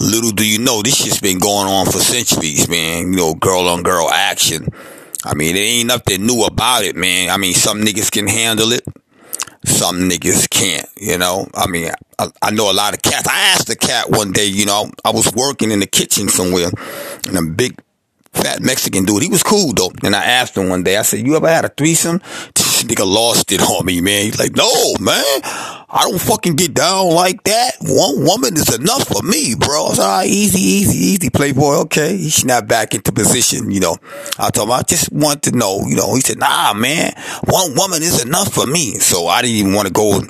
little 0.00 0.30
do 0.30 0.46
you 0.46 0.60
know, 0.60 0.82
this 0.82 0.96
shit's 0.96 1.20
been 1.20 1.38
going 1.38 1.66
on 1.66 1.86
for 1.86 1.98
centuries, 1.98 2.68
man. 2.68 3.12
You 3.12 3.16
know, 3.16 3.34
girl 3.34 3.68
on 3.68 3.82
girl 3.82 4.08
action. 4.10 4.68
I 5.24 5.34
mean, 5.34 5.56
there 5.56 5.64
ain't 5.64 5.88
nothing 5.88 6.24
new 6.24 6.44
about 6.44 6.84
it, 6.84 6.94
man. 6.94 7.30
I 7.30 7.36
mean, 7.36 7.54
some 7.54 7.80
niggas 7.80 8.12
can 8.12 8.28
handle 8.28 8.70
it. 8.72 8.84
Some 9.66 10.08
niggas 10.08 10.48
can't, 10.48 10.88
you 10.96 11.18
know. 11.18 11.48
I 11.54 11.66
mean, 11.66 11.90
I, 12.18 12.28
I 12.40 12.50
know 12.52 12.70
a 12.70 12.72
lot 12.72 12.94
of 12.94 13.02
cats. 13.02 13.26
I 13.28 13.52
asked 13.52 13.68
a 13.68 13.76
cat 13.76 14.10
one 14.10 14.32
day, 14.32 14.46
you 14.46 14.64
know, 14.64 14.90
I 15.04 15.10
was 15.10 15.32
working 15.34 15.70
in 15.72 15.80
the 15.80 15.86
kitchen 15.86 16.28
somewhere, 16.28 16.70
and 17.28 17.36
a 17.36 17.42
big 17.42 17.78
fat 18.32 18.60
Mexican 18.60 19.04
dude. 19.04 19.22
He 19.22 19.28
was 19.28 19.42
cool 19.42 19.72
though. 19.72 19.90
And 20.02 20.14
I 20.14 20.24
asked 20.24 20.56
him 20.56 20.68
one 20.68 20.82
day, 20.82 20.96
I 20.96 21.02
said, 21.02 21.26
You 21.26 21.36
ever 21.36 21.48
had 21.48 21.64
a 21.64 21.68
threesome? 21.68 22.20
This 22.76 22.96
nigga 22.96 23.06
lost 23.06 23.52
it 23.52 23.60
on 23.62 23.84
me, 23.84 24.00
man. 24.00 24.24
He's 24.24 24.38
like, 24.38 24.54
no, 24.54 24.70
man, 25.00 25.24
I 25.42 26.00
don't 26.02 26.20
fucking 26.20 26.56
get 26.56 26.74
down 26.74 27.10
like 27.10 27.42
that. 27.44 27.76
One 27.80 28.24
woman 28.24 28.54
is 28.54 28.74
enough 28.74 29.04
for 29.08 29.22
me, 29.22 29.54
bro. 29.54 29.92
So, 29.92 30.02
all 30.02 30.18
right, 30.18 30.28
easy, 30.28 30.60
easy, 30.60 30.98
easy, 30.98 31.30
playboy. 31.30 31.76
Okay. 31.82 32.16
He 32.16 32.30
snapped 32.30 32.68
back 32.68 32.94
into 32.94 33.12
position, 33.12 33.70
you 33.70 33.80
know. 33.80 33.96
I 34.38 34.50
told 34.50 34.68
him, 34.68 34.72
I 34.72 34.82
just 34.82 35.12
want 35.12 35.42
to 35.44 35.52
know, 35.52 35.84
you 35.86 35.96
know. 35.96 36.14
He 36.14 36.20
said, 36.20 36.38
nah, 36.38 36.74
man, 36.74 37.12
one 37.44 37.74
woman 37.74 38.02
is 38.02 38.24
enough 38.24 38.52
for 38.52 38.66
me. 38.66 38.98
So 38.98 39.26
I 39.26 39.42
didn't 39.42 39.56
even 39.56 39.74
want 39.74 39.88
to 39.88 39.92
go 39.92 40.20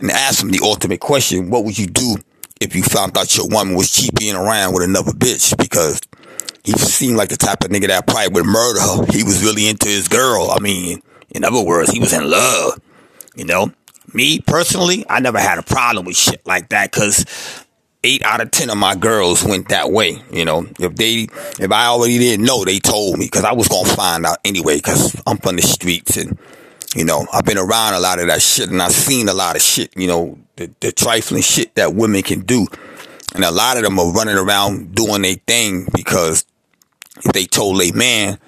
and 0.00 0.10
ask 0.10 0.42
him 0.42 0.50
the 0.50 0.60
ultimate 0.62 1.00
question. 1.00 1.50
What 1.50 1.64
would 1.64 1.78
you 1.78 1.86
do 1.86 2.16
if 2.60 2.74
you 2.74 2.82
found 2.82 3.16
out 3.16 3.36
your 3.36 3.48
woman 3.48 3.74
was 3.74 3.90
cheaping 3.90 4.34
around 4.34 4.74
with 4.74 4.84
another 4.84 5.12
bitch? 5.12 5.56
Because 5.56 6.00
he 6.64 6.72
seemed 6.72 7.16
like 7.16 7.30
the 7.30 7.36
type 7.36 7.64
of 7.64 7.70
nigga 7.70 7.88
that 7.88 8.06
probably 8.06 8.28
would 8.34 8.44
murder 8.44 8.80
her. 8.80 9.06
He 9.12 9.24
was 9.24 9.42
really 9.42 9.68
into 9.68 9.88
his 9.88 10.06
girl. 10.08 10.50
I 10.50 10.58
mean, 10.60 11.00
in 11.30 11.44
other 11.44 11.62
words, 11.62 11.90
he 11.90 12.00
was 12.00 12.12
in 12.12 12.28
love. 12.28 12.80
You 13.34 13.44
know, 13.44 13.72
me 14.12 14.40
personally, 14.40 15.04
I 15.08 15.20
never 15.20 15.38
had 15.38 15.58
a 15.58 15.62
problem 15.62 16.06
with 16.06 16.16
shit 16.16 16.46
like 16.46 16.70
that 16.70 16.90
because 16.90 17.64
eight 18.04 18.22
out 18.24 18.40
of 18.40 18.50
ten 18.50 18.70
of 18.70 18.76
my 18.76 18.94
girls 18.94 19.44
went 19.44 19.68
that 19.68 19.90
way. 19.90 20.22
You 20.32 20.44
know, 20.44 20.66
if 20.78 20.94
they, 20.96 21.28
if 21.60 21.70
I 21.70 21.86
already 21.86 22.18
didn't 22.18 22.44
know, 22.44 22.64
they 22.64 22.78
told 22.78 23.18
me 23.18 23.26
because 23.26 23.44
I 23.44 23.52
was 23.52 23.68
gonna 23.68 23.88
find 23.88 24.26
out 24.26 24.38
anyway 24.44 24.76
because 24.76 25.20
I'm 25.26 25.38
from 25.38 25.56
the 25.56 25.62
streets 25.62 26.16
and 26.16 26.38
you 26.96 27.04
know 27.04 27.26
I've 27.32 27.44
been 27.44 27.58
around 27.58 27.94
a 27.94 28.00
lot 28.00 28.18
of 28.18 28.28
that 28.28 28.42
shit 28.42 28.70
and 28.70 28.82
I've 28.82 28.92
seen 28.92 29.28
a 29.28 29.34
lot 29.34 29.56
of 29.56 29.62
shit. 29.62 29.96
You 29.96 30.06
know, 30.06 30.38
the, 30.56 30.70
the 30.80 30.92
trifling 30.92 31.42
shit 31.42 31.74
that 31.74 31.94
women 31.94 32.22
can 32.22 32.40
do, 32.40 32.66
and 33.34 33.44
a 33.44 33.50
lot 33.50 33.76
of 33.76 33.82
them 33.82 33.98
are 33.98 34.12
running 34.12 34.36
around 34.36 34.94
doing 34.94 35.22
their 35.22 35.36
thing 35.46 35.86
because 35.94 36.44
if 37.24 37.32
they 37.32 37.44
told 37.44 37.82
a 37.82 37.92
man, 37.92 38.38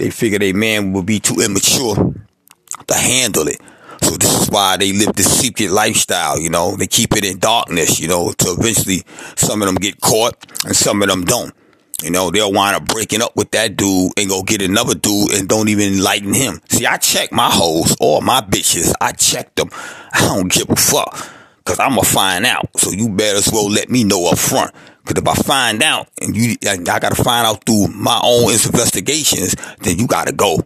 they 0.00 0.10
figure 0.10 0.38
a 0.40 0.52
man 0.52 0.92
would 0.92 1.06
be 1.06 1.20
too 1.20 1.40
immature 1.40 1.94
to 1.94 2.94
handle 2.94 3.46
it. 3.46 3.60
So 4.02 4.16
this 4.16 4.40
is 4.40 4.50
why 4.50 4.78
they 4.78 4.92
live 4.92 5.14
this 5.14 5.40
secret 5.40 5.70
lifestyle, 5.70 6.40
you 6.40 6.48
know. 6.48 6.74
They 6.74 6.86
keep 6.86 7.14
it 7.16 7.24
in 7.24 7.38
darkness, 7.38 8.00
you 8.00 8.08
know, 8.08 8.32
to 8.32 8.56
eventually 8.58 9.02
some 9.36 9.60
of 9.60 9.66
them 9.66 9.74
get 9.74 10.00
caught 10.00 10.34
and 10.64 10.74
some 10.74 11.02
of 11.02 11.08
them 11.08 11.24
don't. 11.24 11.54
You 12.02 12.10
know, 12.10 12.30
they'll 12.30 12.50
wind 12.50 12.76
up 12.76 12.86
breaking 12.86 13.20
up 13.20 13.36
with 13.36 13.50
that 13.50 13.76
dude 13.76 14.12
and 14.16 14.30
go 14.30 14.42
get 14.42 14.62
another 14.62 14.94
dude 14.94 15.32
and 15.32 15.46
don't 15.46 15.68
even 15.68 15.92
enlighten 15.92 16.32
him. 16.32 16.62
See, 16.70 16.86
I 16.86 16.96
check 16.96 17.30
my 17.30 17.50
hoes 17.50 17.94
or 18.00 18.22
my 18.22 18.40
bitches. 18.40 18.94
I 19.02 19.12
check 19.12 19.54
them. 19.54 19.68
I 20.12 20.20
don't 20.22 20.50
give 20.50 20.70
a 20.70 20.76
fuck. 20.76 21.30
Cause 21.66 21.78
I'ma 21.78 22.00
find 22.02 22.46
out. 22.46 22.70
So 22.78 22.90
you 22.90 23.10
better 23.10 23.36
as 23.36 23.50
well 23.52 23.70
let 23.70 23.90
me 23.90 24.04
know 24.04 24.30
up 24.30 24.38
front. 24.38 24.74
Cause 25.04 25.16
if 25.16 25.26
I 25.26 25.34
find 25.34 25.82
out 25.82 26.08
and 26.20 26.36
you, 26.36 26.56
I 26.68 26.76
gotta 26.76 27.14
find 27.14 27.46
out 27.46 27.64
through 27.64 27.88
my 27.88 28.20
own 28.22 28.50
investigations, 28.52 29.56
then 29.80 29.98
you 29.98 30.06
gotta 30.06 30.32
go. 30.32 30.64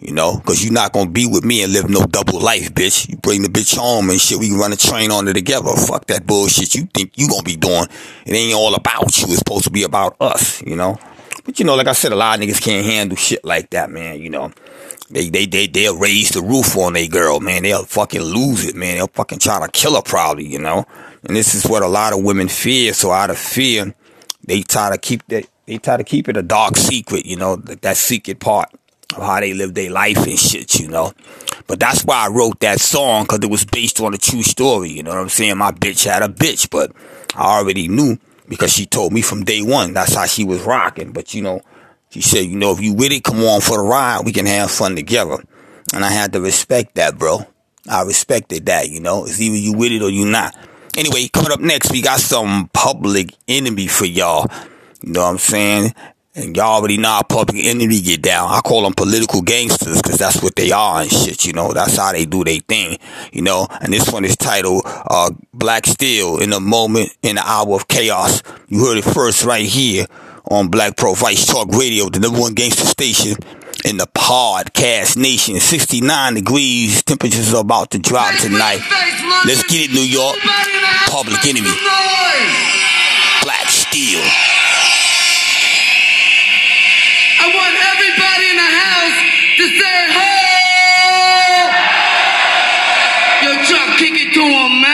You 0.00 0.12
know, 0.12 0.38
cause 0.44 0.62
you're 0.62 0.72
not 0.72 0.92
gonna 0.92 1.08
be 1.08 1.26
with 1.26 1.44
me 1.44 1.62
and 1.62 1.72
live 1.72 1.88
no 1.88 2.04
double 2.04 2.38
life, 2.40 2.74
bitch. 2.74 3.08
You 3.08 3.16
bring 3.16 3.42
the 3.42 3.48
bitch 3.48 3.76
home 3.76 4.10
and 4.10 4.20
shit, 4.20 4.38
we 4.38 4.50
run 4.52 4.72
a 4.72 4.76
train 4.76 5.10
on 5.10 5.26
it 5.28 5.34
together. 5.34 5.70
Fuck 5.70 6.06
that 6.08 6.26
bullshit 6.26 6.74
you 6.74 6.86
think 6.92 7.12
you 7.16 7.28
gonna 7.28 7.42
be 7.42 7.56
doing. 7.56 7.86
It 8.26 8.34
ain't 8.34 8.54
all 8.54 8.74
about 8.74 9.16
you. 9.16 9.28
It's 9.28 9.38
supposed 9.38 9.64
to 9.64 9.70
be 9.70 9.82
about 9.84 10.16
us, 10.20 10.62
you 10.62 10.76
know? 10.76 10.98
But 11.44 11.58
you 11.58 11.64
know, 11.64 11.74
like 11.74 11.86
I 11.86 11.92
said, 11.92 12.12
a 12.12 12.16
lot 12.16 12.38
of 12.38 12.44
niggas 12.44 12.60
can't 12.60 12.84
handle 12.84 13.16
shit 13.16 13.44
like 13.44 13.70
that, 13.70 13.90
man, 13.90 14.20
you 14.20 14.30
know. 14.30 14.50
They, 15.10 15.28
they, 15.28 15.46
they, 15.46 15.66
they'll 15.66 15.96
raise 15.96 16.30
the 16.30 16.40
roof 16.42 16.76
on 16.76 16.94
their 16.94 17.08
girl, 17.08 17.40
man. 17.40 17.62
They'll 17.62 17.84
fucking 17.84 18.22
lose 18.22 18.64
it, 18.64 18.74
man. 18.74 18.96
They'll 18.96 19.06
fucking 19.08 19.38
try 19.38 19.60
to 19.60 19.70
kill 19.70 19.96
her 19.96 20.02
probably, 20.02 20.46
you 20.46 20.58
know. 20.58 20.86
And 21.24 21.36
this 21.36 21.54
is 21.54 21.66
what 21.66 21.82
a 21.82 21.88
lot 21.88 22.12
of 22.12 22.22
women 22.22 22.48
fear. 22.48 22.94
So 22.94 23.10
out 23.10 23.30
of 23.30 23.38
fear, 23.38 23.94
they 24.46 24.62
try 24.62 24.90
to 24.90 24.98
keep 24.98 25.26
that, 25.28 25.46
they 25.66 25.78
try 25.78 25.96
to 25.96 26.04
keep 26.04 26.28
it 26.28 26.36
a 26.36 26.42
dark 26.42 26.76
secret, 26.76 27.26
you 27.26 27.36
know, 27.36 27.56
that, 27.56 27.82
that 27.82 27.96
secret 27.96 28.40
part 28.40 28.72
of 29.16 29.22
how 29.22 29.40
they 29.40 29.54
live 29.54 29.74
their 29.74 29.90
life 29.90 30.26
and 30.26 30.38
shit, 30.38 30.80
you 30.80 30.88
know. 30.88 31.12
But 31.66 31.80
that's 31.80 32.02
why 32.04 32.26
I 32.26 32.28
wrote 32.28 32.60
that 32.60 32.80
song, 32.80 33.26
cause 33.26 33.40
it 33.42 33.50
was 33.50 33.64
based 33.64 34.00
on 34.00 34.14
a 34.14 34.18
true 34.18 34.42
story, 34.42 34.90
you 34.90 35.02
know 35.02 35.10
what 35.10 35.20
I'm 35.20 35.28
saying? 35.28 35.56
My 35.56 35.70
bitch 35.70 36.04
had 36.04 36.22
a 36.22 36.28
bitch, 36.28 36.68
but 36.70 36.92
I 37.34 37.58
already 37.58 37.88
knew 37.88 38.18
because 38.48 38.72
she 38.72 38.86
told 38.86 39.12
me 39.12 39.22
from 39.22 39.44
day 39.44 39.62
one 39.62 39.94
that's 39.94 40.14
how 40.14 40.26
she 40.26 40.44
was 40.44 40.62
rocking. 40.62 41.12
But 41.12 41.34
you 41.34 41.42
know, 41.42 41.60
she 42.14 42.22
said, 42.22 42.46
you 42.46 42.54
know, 42.54 42.70
if 42.70 42.80
you 42.80 42.94
with 42.94 43.10
it, 43.10 43.24
come 43.24 43.42
on 43.42 43.60
for 43.60 43.76
the 43.76 43.82
ride. 43.82 44.24
We 44.24 44.30
can 44.30 44.46
have 44.46 44.70
fun 44.70 44.94
together. 44.94 45.42
And 45.92 46.04
I 46.04 46.10
had 46.10 46.32
to 46.34 46.40
respect 46.40 46.94
that, 46.94 47.18
bro. 47.18 47.40
I 47.88 48.02
respected 48.02 48.66
that, 48.66 48.88
you 48.88 49.00
know. 49.00 49.24
It's 49.24 49.40
either 49.40 49.56
you 49.56 49.72
with 49.72 49.90
it 49.90 50.00
or 50.00 50.10
you 50.10 50.24
not. 50.24 50.56
Anyway, 50.96 51.26
coming 51.32 51.50
up 51.50 51.58
next, 51.58 51.90
we 51.90 52.02
got 52.02 52.20
some 52.20 52.70
public 52.72 53.34
enemy 53.48 53.88
for 53.88 54.04
y'all. 54.04 54.46
You 55.02 55.12
know 55.12 55.22
what 55.22 55.30
I'm 55.30 55.38
saying? 55.38 55.92
And 56.36 56.56
y'all 56.56 56.76
already 56.76 56.98
know 56.98 57.08
how 57.08 57.22
public 57.22 57.64
enemy 57.64 58.00
get 58.00 58.22
down. 58.22 58.48
I 58.48 58.60
call 58.60 58.82
them 58.82 58.94
political 58.94 59.42
gangsters 59.42 60.00
because 60.00 60.18
that's 60.18 60.40
what 60.40 60.54
they 60.54 60.70
are 60.70 61.00
and 61.00 61.10
shit, 61.10 61.44
you 61.44 61.52
know. 61.52 61.72
That's 61.72 61.96
how 61.96 62.12
they 62.12 62.26
do 62.26 62.44
their 62.44 62.60
thing, 62.60 62.98
you 63.32 63.42
know. 63.42 63.66
And 63.80 63.92
this 63.92 64.08
one 64.08 64.24
is 64.24 64.36
titled 64.36 64.82
uh, 64.84 65.30
Black 65.52 65.84
Steel 65.86 66.38
in 66.38 66.52
a 66.52 66.60
Moment 66.60 67.10
in 67.24 67.34
the 67.34 67.42
Hour 67.42 67.74
of 67.74 67.88
Chaos. 67.88 68.44
You 68.68 68.86
heard 68.86 68.98
it 68.98 69.04
first 69.04 69.44
right 69.44 69.66
here 69.66 70.06
on 70.50 70.68
Black 70.68 70.96
Pro 70.96 71.14
Vice 71.14 71.46
Talk 71.46 71.68
Radio, 71.68 72.08
the 72.08 72.20
number 72.20 72.40
one 72.40 72.54
gangster 72.54 72.84
station 72.86 73.36
in 73.84 73.96
the 73.96 74.06
podcast 74.06 75.16
nation. 75.16 75.58
69 75.60 76.34
degrees. 76.34 77.02
Temperatures 77.02 77.54
are 77.54 77.60
about 77.60 77.90
to 77.90 77.98
drop 77.98 78.34
tonight. 78.40 78.80
Let's 79.46 79.62
get 79.64 79.90
it, 79.90 79.94
New 79.94 80.00
York. 80.00 80.36
Public 81.08 81.44
enemy. 81.46 81.70
Black 83.42 83.68
Steel. 83.68 84.20
I 87.40 87.46
want 87.52 87.76
everybody 87.76 88.46
in 88.50 88.56
the 88.56 88.70
house 88.80 89.18
to 89.58 89.64
say, 89.68 89.98
ho! 90.16 90.30
Yo, 93.44 93.50
Chuck, 93.64 93.98
kick 93.98 94.14
it 94.16 94.32
to 94.34 94.40
him, 94.40 94.80
man. 94.80 94.93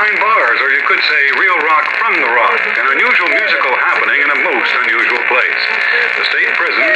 Behind 0.00 0.16
bars, 0.16 0.56
or 0.64 0.72
you 0.72 0.80
could 0.88 0.96
say 0.96 1.22
real 1.36 1.60
rock 1.60 1.84
from 2.00 2.16
the 2.16 2.30
rock, 2.32 2.56
an 2.56 2.88
unusual 2.88 3.28
musical 3.36 3.68
happening 3.84 4.16
in 4.24 4.32
a 4.32 4.38
most 4.48 4.72
unusual 4.80 5.20
place. 5.28 5.60
The 6.16 6.24
state 6.24 6.50
prison. 6.56 6.88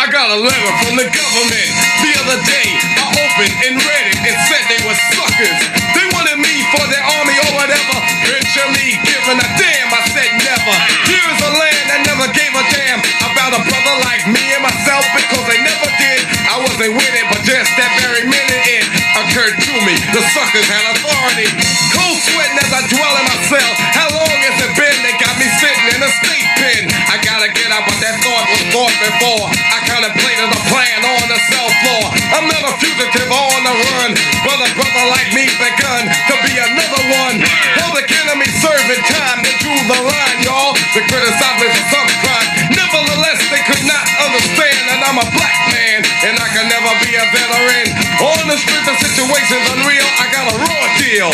I 0.00 0.04
got 0.08 0.32
a 0.32 0.40
letter 0.40 0.72
from 0.88 0.96
the 0.96 1.04
government 1.04 1.68
the 2.00 2.12
other 2.16 2.40
day. 2.48 2.68
I 2.96 3.12
opened 3.28 3.56
and 3.60 3.76
read 3.76 4.06
it. 4.08 4.24
and 4.24 4.36
said 4.48 4.64
they 4.72 4.80
were 4.88 4.96
suckers. 5.20 5.60
They 5.92 6.06
wanted 6.16 6.40
me 6.40 6.64
for 6.72 6.84
their 6.88 7.04
army 7.20 7.36
or 7.44 7.52
whatever. 7.60 7.96
Eventually, 8.24 8.96
giving 9.04 9.36
a 9.36 9.48
damn, 9.60 9.92
I 9.92 10.00
said 10.08 10.32
never. 10.40 10.76
Here 11.12 11.28
is 11.28 11.40
a 11.44 11.52
land 11.60 11.84
that 11.92 12.00
never 12.08 12.24
gave 12.32 12.56
a 12.56 12.64
damn 12.72 13.04
about 13.20 13.52
a 13.52 13.60
brother 13.60 13.94
like 14.08 14.24
me 14.32 14.40
and 14.56 14.64
myself 14.64 15.04
because 15.12 15.44
they 15.44 15.60
never 15.60 15.92
did. 16.00 16.24
I 16.48 16.56
wasn't 16.64 16.96
with 16.96 17.14
it, 17.20 17.23
The 20.14 20.22
suckers 20.30 20.70
had 20.70 20.94
authority. 20.94 21.50
Cold 21.90 22.18
sweating 22.22 22.54
as 22.62 22.70
I 22.70 22.86
dwell 22.86 23.14
in 23.18 23.26
my 23.26 23.38
cell. 23.50 23.72
How 23.98 24.06
long 24.14 24.38
has 24.46 24.62
it 24.62 24.70
been? 24.78 24.98
They 25.02 25.10
got 25.18 25.34
me 25.42 25.50
sitting 25.58 25.90
in 25.90 25.98
a 26.06 26.10
state 26.22 26.48
pen. 26.54 26.86
I 27.10 27.18
gotta 27.18 27.50
get 27.50 27.66
out, 27.74 27.82
but 27.82 27.98
that 27.98 28.22
thought 28.22 28.46
was 28.46 28.62
thought 28.70 28.94
before. 29.02 29.50
I 29.50 29.82
contemplated 29.90 30.54
a 30.54 30.60
plan 30.70 31.02
on 31.02 31.26
the 31.26 31.34
cell 31.50 31.66
floor. 31.82 32.04
I'm 32.30 32.46
not 32.46 32.62
a 32.62 32.72
fugitive 32.78 33.26
on 33.26 33.58
the 33.66 33.74
run, 33.74 34.14
but 34.46 34.62
a 34.62 34.70
brother 34.78 35.04
like 35.10 35.34
me 35.34 35.50
begun 35.58 36.06
to 36.06 36.34
be 36.46 36.62
another 36.62 37.02
one. 37.26 37.42
Public 37.82 38.06
enemy 38.14 38.46
serving 38.62 39.02
time. 39.10 39.42
They 39.42 39.54
drew 39.66 39.74
the 39.90 39.98
line, 39.98 40.38
y'all. 40.46 40.78
They 40.94 41.02
criticized 41.10 41.58
me 41.58 41.66
for 41.74 41.84
some 41.90 42.10
crime. 42.22 42.48
Nevertheless, 42.70 43.42
they 43.50 43.66
could 43.66 43.82
not 43.82 44.06
understand 44.30 44.78
that 44.94 45.10
I'm 45.10 45.18
a 45.18 45.26
black 45.34 45.53
can 46.54 46.70
never 46.70 46.94
be 47.02 47.10
a 47.18 47.26
veteran. 47.34 47.86
On 48.22 48.46
the 48.46 48.54
streets 48.54 48.86
of 48.86 48.94
situations 49.02 49.64
unreal, 49.74 50.06
I 50.22 50.24
got 50.30 50.46
a 50.46 50.56
raw 50.62 50.84
deal. 51.02 51.30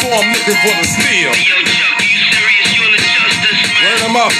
So 0.00 0.08
I'm 0.16 0.32
looking 0.32 0.56
for 0.64 0.72
the 0.80 0.86
steel. 0.88 1.28
Yo, 1.28 1.56
Chuck, 1.60 2.00
you 2.08 2.24
serious? 2.32 2.68
You 2.72 2.80
in 2.88 2.92
the 2.96 3.02
justice, 3.04 3.60
man? 3.68 3.84
Word 3.84 4.00
'em 4.08 4.16
up. 4.16 4.32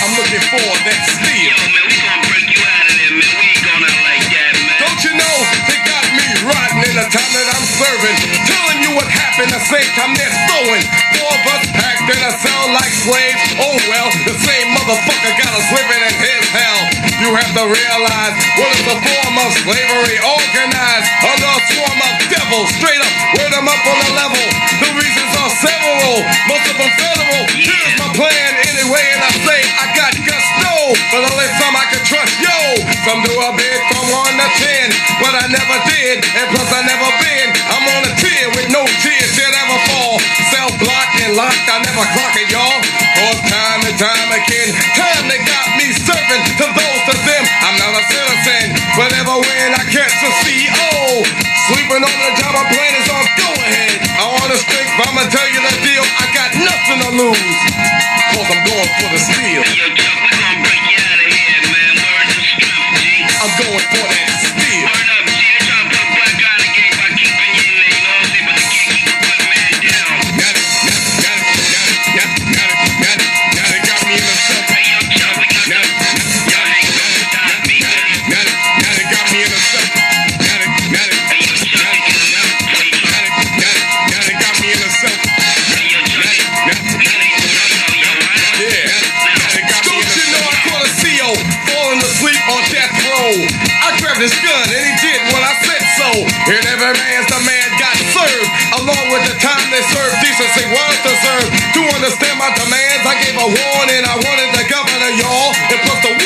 I'm 0.00 0.12
looking 0.16 0.44
for 0.48 0.64
that 0.88 1.00
steel. 1.04 1.52
Yo, 1.52 1.68
man, 1.68 1.84
we 1.84 1.96
gonna 2.00 2.28
break 2.32 2.48
you 2.48 2.60
out 2.64 2.84
of 2.88 2.96
there, 2.96 3.12
man. 3.12 3.28
We 3.28 3.44
ain't 3.44 3.60
going 3.60 3.84
out 3.92 4.00
like 4.08 4.24
that, 4.32 4.52
man. 4.56 4.78
Don't 4.88 5.00
you 5.04 5.12
know 5.20 5.36
they 5.68 5.78
got 5.84 6.04
me 6.16 6.26
rotting 6.48 6.82
in 6.88 6.94
the 6.96 7.06
time 7.12 7.32
that 7.36 7.48
I'm 7.52 7.66
serving? 7.76 8.16
Telling 8.48 8.78
you 8.80 8.90
what 8.96 9.04
happened 9.04 9.52
the 9.52 9.60
same 9.68 9.90
time 10.00 10.16
they're 10.16 10.36
throwing. 10.48 10.84
Four 11.12 11.28
of 11.36 11.44
us 11.60 11.62
packed 11.76 11.99
in 12.10 12.20
a 12.26 12.32
cell 12.42 12.66
like 12.74 12.90
slaves. 12.90 13.54
Oh 13.62 13.76
well, 13.86 14.08
the 14.26 14.34
same 14.34 14.68
motherfucker 14.74 15.32
got 15.38 15.52
us 15.54 15.66
living 15.70 16.02
in 16.02 16.14
his 16.18 16.46
hell. 16.50 16.80
You 17.22 17.30
have 17.38 17.52
to 17.54 17.64
realize 17.70 18.34
what 18.58 18.70
is 18.74 18.82
the 18.90 18.98
form 18.98 19.34
of 19.38 19.50
slavery 19.62 20.18
organized 20.18 21.10
under 21.22 21.50
a 21.50 21.60
swarm 21.70 21.98
of 22.02 22.14
devils. 22.26 22.68
Straight 22.82 22.98
up, 22.98 23.14
word 23.38 23.52
'em 23.54 23.68
up 23.70 23.82
on 23.86 23.98
the 24.02 24.12
level. 24.18 24.44
The 24.82 24.90
reasons 24.98 25.32
are 25.38 25.52
several, 25.62 26.26
most 26.50 26.66
of 26.66 26.76
them 26.82 26.92
federal. 26.98 27.42
Here's 27.54 27.94
my 28.02 28.10
plan 28.18 28.50
anyway, 28.58 29.06
and 29.14 29.22
I 29.22 29.32
say 29.46 29.60
I 29.78 29.86
got 29.94 30.12
gusto. 30.18 30.74
But 31.14 31.30
last 31.38 31.54
time 31.62 31.76
I 31.78 31.86
can 31.94 32.02
trust 32.10 32.34
yo. 32.42 32.58
Some 33.06 33.22
do 33.22 33.34
a 33.38 33.50
bid 33.54 33.80
from 33.90 34.04
one 34.10 34.34
to 34.34 34.48
ten, 34.58 34.86
but 35.22 35.32
I 35.38 35.46
never 35.46 35.76
did, 35.86 36.26
and 36.26 36.46
plus 36.50 36.70
I 36.74 36.82
never 36.82 37.10
been. 37.22 37.48
I'm 37.70 37.84
on 37.94 38.02
a 38.02 38.09
and 41.30 41.38
locked, 41.38 41.66
I 41.70 41.78
never 41.86 42.02
clock 42.10 42.34
it, 42.34 42.50
y'all. 42.50 42.82
Cause 43.14 43.38
time 43.46 43.80
and 43.86 43.94
time 43.94 44.30
again, 44.34 44.74
time 44.98 45.24
they 45.30 45.38
got 45.46 45.66
me 45.78 45.86
serving 45.94 46.42
to 46.58 46.66
those 46.74 47.04
of 47.06 47.18
them 47.22 47.44
I 47.62 47.70
a 47.70 48.02
citizen. 48.10 48.74
But 48.98 49.14
ever 49.14 49.38
when 49.38 49.68
I 49.78 49.82
catch 49.94 50.16
a 50.26 50.30
CO, 50.42 51.22
sleeping 51.70 52.02
on 52.02 52.16
the 52.26 52.30
job, 52.34 52.54
I'm 52.58 52.66
playing 52.66 52.96
is 52.98 53.08
on 53.14 53.26
go 53.38 53.50
ahead. 53.62 53.94
I 54.18 54.24
wanna 54.26 54.58
stick, 54.58 54.86
but 54.98 55.06
I'ma 55.06 55.24
tell 55.30 55.46
you 55.46 55.60
the 55.62 55.74
deal. 55.86 56.04
I 56.18 56.26
got 56.34 56.50
nothing 56.58 56.98
to 57.06 57.10
lose. 57.14 57.58
Cause 58.34 58.48
I'm 58.50 58.62
going 58.66 58.90
for 58.98 59.08
the 59.14 59.20
steal. 59.22 59.62
Yo, 59.62 59.86
Chuck, 59.94 60.18
we 60.18 60.34
gonna 60.34 60.60
understand 102.00 102.40
my 102.40 102.48
demands, 102.56 103.04
I 103.04 103.12
gave 103.20 103.36
a 103.36 103.44
warning. 103.44 104.02
I 104.08 104.16
wanted 104.16 104.50
the 104.56 104.64
governor, 104.72 105.12
y'all, 105.20 105.52
and 105.68 105.80
plus 105.84 106.00
the 106.00 106.19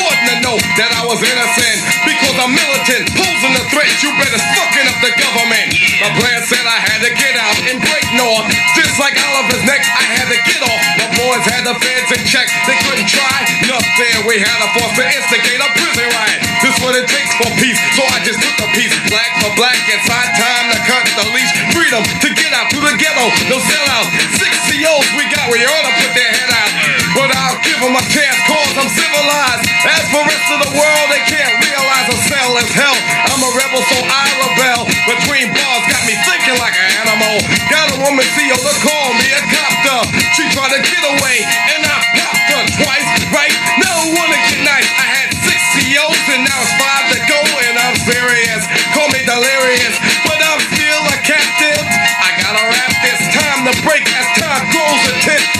know 0.45 0.61
that 0.77 0.93
I 0.93 1.03
was 1.09 1.25
innocent. 1.25 1.79
Because 2.05 2.37
I'm 2.37 2.53
militant, 2.53 3.09
posing 3.17 3.57
a 3.57 3.65
threat. 3.73 3.89
You 4.05 4.13
better 4.21 4.37
fucking 4.37 4.87
up 4.93 4.99
the 5.01 5.13
government. 5.17 5.73
My 6.05 6.13
plan 6.21 6.45
said 6.45 6.61
I 6.69 6.79
had 6.85 7.01
to 7.01 7.11
get 7.17 7.35
out 7.41 7.57
and 7.65 7.81
break 7.81 8.05
north. 8.13 8.45
Just 8.77 9.01
like 9.01 9.17
Oliver's 9.17 9.65
neck, 9.65 9.81
I 9.81 10.05
had 10.05 10.29
to 10.29 10.39
get 10.45 10.61
off. 10.61 10.83
My 11.01 11.09
boys 11.17 11.45
had 11.49 11.65
the 11.65 11.75
feds 11.81 12.13
in 12.13 12.23
check. 12.29 12.47
They 12.69 12.77
couldn't 12.85 13.09
try 13.09 13.37
nothing. 13.65 14.15
We 14.29 14.37
had 14.37 14.59
a 14.61 14.69
force 14.77 14.93
to 15.01 15.05
instigate 15.09 15.61
a 15.65 15.69
prison 15.81 16.09
riot. 16.13 16.41
This 16.61 16.77
what 16.85 16.93
it 16.93 17.09
takes 17.09 17.33
for 17.41 17.49
peace. 17.57 17.81
So 17.97 18.05
I 18.05 18.21
just 18.29 18.39
took 18.45 18.57
the 18.61 18.69
peace. 18.77 18.93
Black 19.09 19.33
for 19.41 19.53
black. 19.57 19.81
It's 19.89 20.05
high 20.05 20.29
time 20.37 20.67
to 20.77 20.79
cut 20.85 21.09
the 21.17 21.25
leash. 21.33 21.53
Freedom 21.73 22.05
to 22.05 22.29
get 22.37 22.53
out 22.53 22.69
through 22.69 22.85
the 22.85 22.97
ghetto. 23.01 23.33
No 23.49 23.57
sellouts. 23.57 24.13
Six 24.37 24.53
COs 24.69 25.09
we 25.17 25.25
got. 25.33 25.49
We 25.49 25.65
ought 25.65 25.87
to 25.89 25.95
put 26.05 26.13
their 26.13 26.33
head 26.37 26.53
out. 26.53 26.84
But 27.15 27.31
I'll 27.31 27.61
give 27.63 27.79
them 27.79 27.95
a 27.95 28.05
chance 28.11 28.39
cause 28.51 28.75
I'm 28.75 28.91
civilized. 28.91 29.63
As 29.87 30.03
for 30.11 30.23
rest 30.27 30.49
of 30.51 30.59
the 30.67 30.73
world, 30.75 31.07
they 31.15 31.23
can't 31.31 31.55
realize 31.63 32.07
a 32.11 32.19
cell 32.27 32.53
is 32.59 32.71
hell. 32.75 32.99
I'm 33.31 33.39
a 33.39 33.51
rebel, 33.55 33.83
so 33.87 33.99
I 34.03 34.27
rebel. 34.43 34.83
Between 35.07 35.55
bars, 35.55 35.85
got 35.87 36.03
me 36.11 36.19
thinking 36.27 36.59
like 36.59 36.75
an 36.75 36.91
animal. 37.07 37.39
Got 37.71 37.95
a 37.95 37.99
woman 38.03 38.27
see 38.35 38.51
CEO 38.51 38.59
to 38.59 38.75
call 38.83 39.09
me 39.15 39.31
a 39.31 39.43
copter. 39.47 40.01
She 40.35 40.43
tried 40.51 40.75
to 40.75 40.81
get 40.83 41.03
away, 41.07 41.39
and 41.47 41.87
I 41.87 41.99
popped 42.19 42.47
her 42.51 42.63
twice, 42.83 43.09
right? 43.31 43.55
Now 43.79 43.95
I 43.95 44.44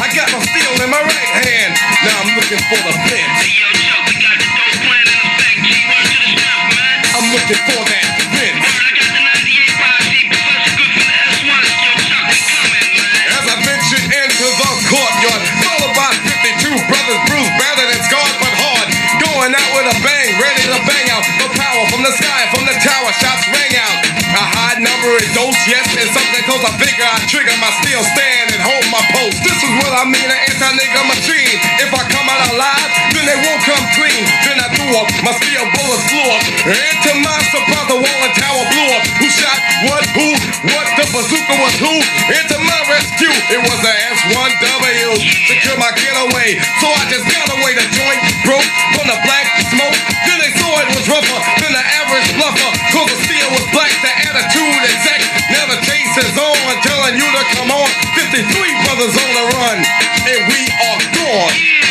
I 0.03 0.11
got 0.11 0.27
my 0.35 0.43
steel 0.43 0.75
in 0.83 0.91
my 0.91 0.99
right 0.99 1.31
hand. 1.47 1.73
Now 2.03 2.27
I'm 2.27 2.31
looking 2.35 2.59
for 2.67 2.81
the 2.83 2.95
fence. 3.07 3.39
Hey, 3.47 3.55
yo, 3.63 3.69
Chuck, 3.79 4.03
we 4.11 4.15
got 4.19 4.37
the 4.43 4.49
dope 4.51 4.79
plan 4.83 5.07
in 5.07 5.19
effect, 5.23 5.59
G. 5.63 5.71
Word 5.87 6.07
to 6.11 6.17
the 6.19 6.31
strength, 6.35 6.71
man. 6.75 6.97
I'm 7.15 7.27
looking 7.31 7.61
for 7.63 7.81
that 7.87 7.94
yes, 25.69 25.87
and 25.97 26.09
something 26.13 26.45
close. 26.45 26.65
I 26.65 26.73
figure 26.77 27.07
I 27.07 27.19
trigger 27.29 27.57
my 27.61 27.73
steel 27.81 28.03
stand 28.05 28.53
and 28.53 28.61
hold 28.61 28.85
my 28.93 29.01
post. 29.13 29.41
This 29.45 29.57
is 29.57 29.73
what 29.81 29.93
I 29.97 30.05
mean, 30.05 30.29
an 30.29 30.41
anti-nigga 30.51 31.03
machine. 31.09 31.57
If 31.81 31.91
I 31.93 32.03
come 32.09 32.27
out 32.29 32.43
alive, 32.53 32.89
then 33.17 33.25
they 33.25 33.39
won't 33.45 33.63
come 33.65 33.85
clean. 33.97 34.23
Then 34.45 34.61
I 34.61 34.69
threw 34.77 34.93
up, 34.97 35.09
my 35.25 35.33
steel 35.37 35.65
bullets 35.77 36.05
flew 36.09 36.27
up. 36.29 36.43
Into 36.69 37.13
my 37.21 37.39
surprise, 37.49 37.89
the 37.89 37.99
wall 38.01 38.21
and 38.25 38.35
tower 38.37 38.63
blew 38.73 38.89
up. 38.93 39.03
Who 39.21 39.29
shot 39.33 39.59
what, 39.89 40.05
who, 40.17 40.29
what, 40.73 40.87
the 40.97 41.05
bazooka 41.13 41.55
was 41.61 41.75
who? 41.81 41.95
Into 42.33 42.57
my 42.61 42.81
rescue, 42.89 43.33
it 43.53 43.61
was 43.61 43.79
the 43.85 43.93
S1W. 43.93 45.09
Secure 45.49 45.77
my 45.81 45.93
getaway, 45.97 46.57
so 46.81 46.87
I 46.89 47.03
just 47.09 47.27
got 47.29 47.49
away. 47.53 47.73
The 47.77 47.87
joint 47.93 48.21
broke 48.45 48.69
from 48.97 49.07
the 49.09 49.19
black 49.25 49.47
smoke. 49.73 49.97
Then 50.25 50.39
they 50.41 50.53
saw 50.57 50.71
it 50.81 50.89
was 50.93 51.05
rougher 51.09 51.41
than 51.61 51.73
the 51.73 51.85
average 52.01 52.29
bluffer. 52.37 52.71
Cause 52.93 53.09
the 53.13 53.34
Chase 56.15 56.31
is 56.31 56.39
on, 56.39 56.83
telling 56.83 57.17
you 57.17 57.27
to 57.27 57.45
come 57.57 57.71
on. 57.73 57.89
53 58.15 58.47
brothers 58.85 59.17
on 59.19 59.31
the 59.35 59.45
run, 59.59 59.79
and 60.31 60.47
we 60.47 60.61
are 60.87 61.01
gone. 61.11 61.84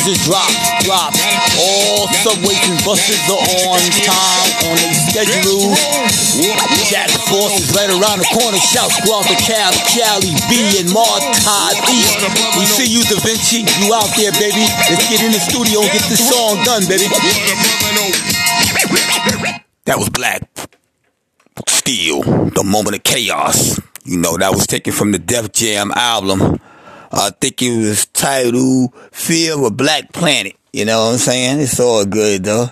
Temperatures 0.00 0.24
drop, 0.24 0.48
drop. 0.80 1.12
All 1.60 2.08
subways 2.24 2.56
and 2.64 2.80
buses 2.84 3.20
are 3.28 3.36
on 3.68 3.80
time, 4.00 4.48
on 4.64 4.76
their 4.80 4.96
schedule. 4.96 5.76
Jack 6.88 7.10
Force 7.28 7.60
is 7.60 7.68
right 7.76 7.90
around 7.90 8.20
the 8.20 8.28
corner. 8.32 8.56
Shouts 8.56 8.96
go 9.04 9.20
the 9.28 9.36
Cal, 9.44 9.72
Cali, 9.92 10.32
B, 10.48 10.80
and 10.80 10.88
East. 11.92 12.16
We 12.56 12.64
see 12.64 12.88
you, 12.88 13.04
Da 13.04 13.20
Vinci. 13.20 13.60
You 13.84 13.92
out 13.92 14.08
there, 14.16 14.32
baby. 14.32 14.64
Let's 14.88 15.04
get 15.10 15.20
in 15.20 15.32
the 15.32 15.40
studio 15.40 15.82
and 15.82 15.92
get 15.92 16.08
this 16.08 16.24
song 16.24 16.64
done, 16.64 16.88
baby. 16.88 17.04
That 19.84 19.98
was 19.98 20.08
Black 20.08 20.48
Steel, 21.68 22.22
The 22.22 22.64
Moment 22.64 22.96
of 22.96 23.02
Chaos. 23.02 23.78
You 24.04 24.16
know, 24.16 24.38
that 24.38 24.52
was 24.52 24.66
taken 24.66 24.94
from 24.94 25.12
the 25.12 25.18
Def 25.18 25.52
Jam 25.52 25.92
album. 25.94 26.58
I 27.12 27.30
think 27.30 27.60
it 27.62 27.76
was 27.76 28.06
titled 28.06 28.94
Fear 29.12 29.64
of 29.64 29.76
Black 29.76 30.12
Planet. 30.12 30.54
You 30.72 30.84
know 30.84 31.06
what 31.06 31.12
I'm 31.12 31.18
saying? 31.18 31.60
It's 31.60 31.80
all 31.80 32.04
good 32.04 32.44
though. 32.44 32.68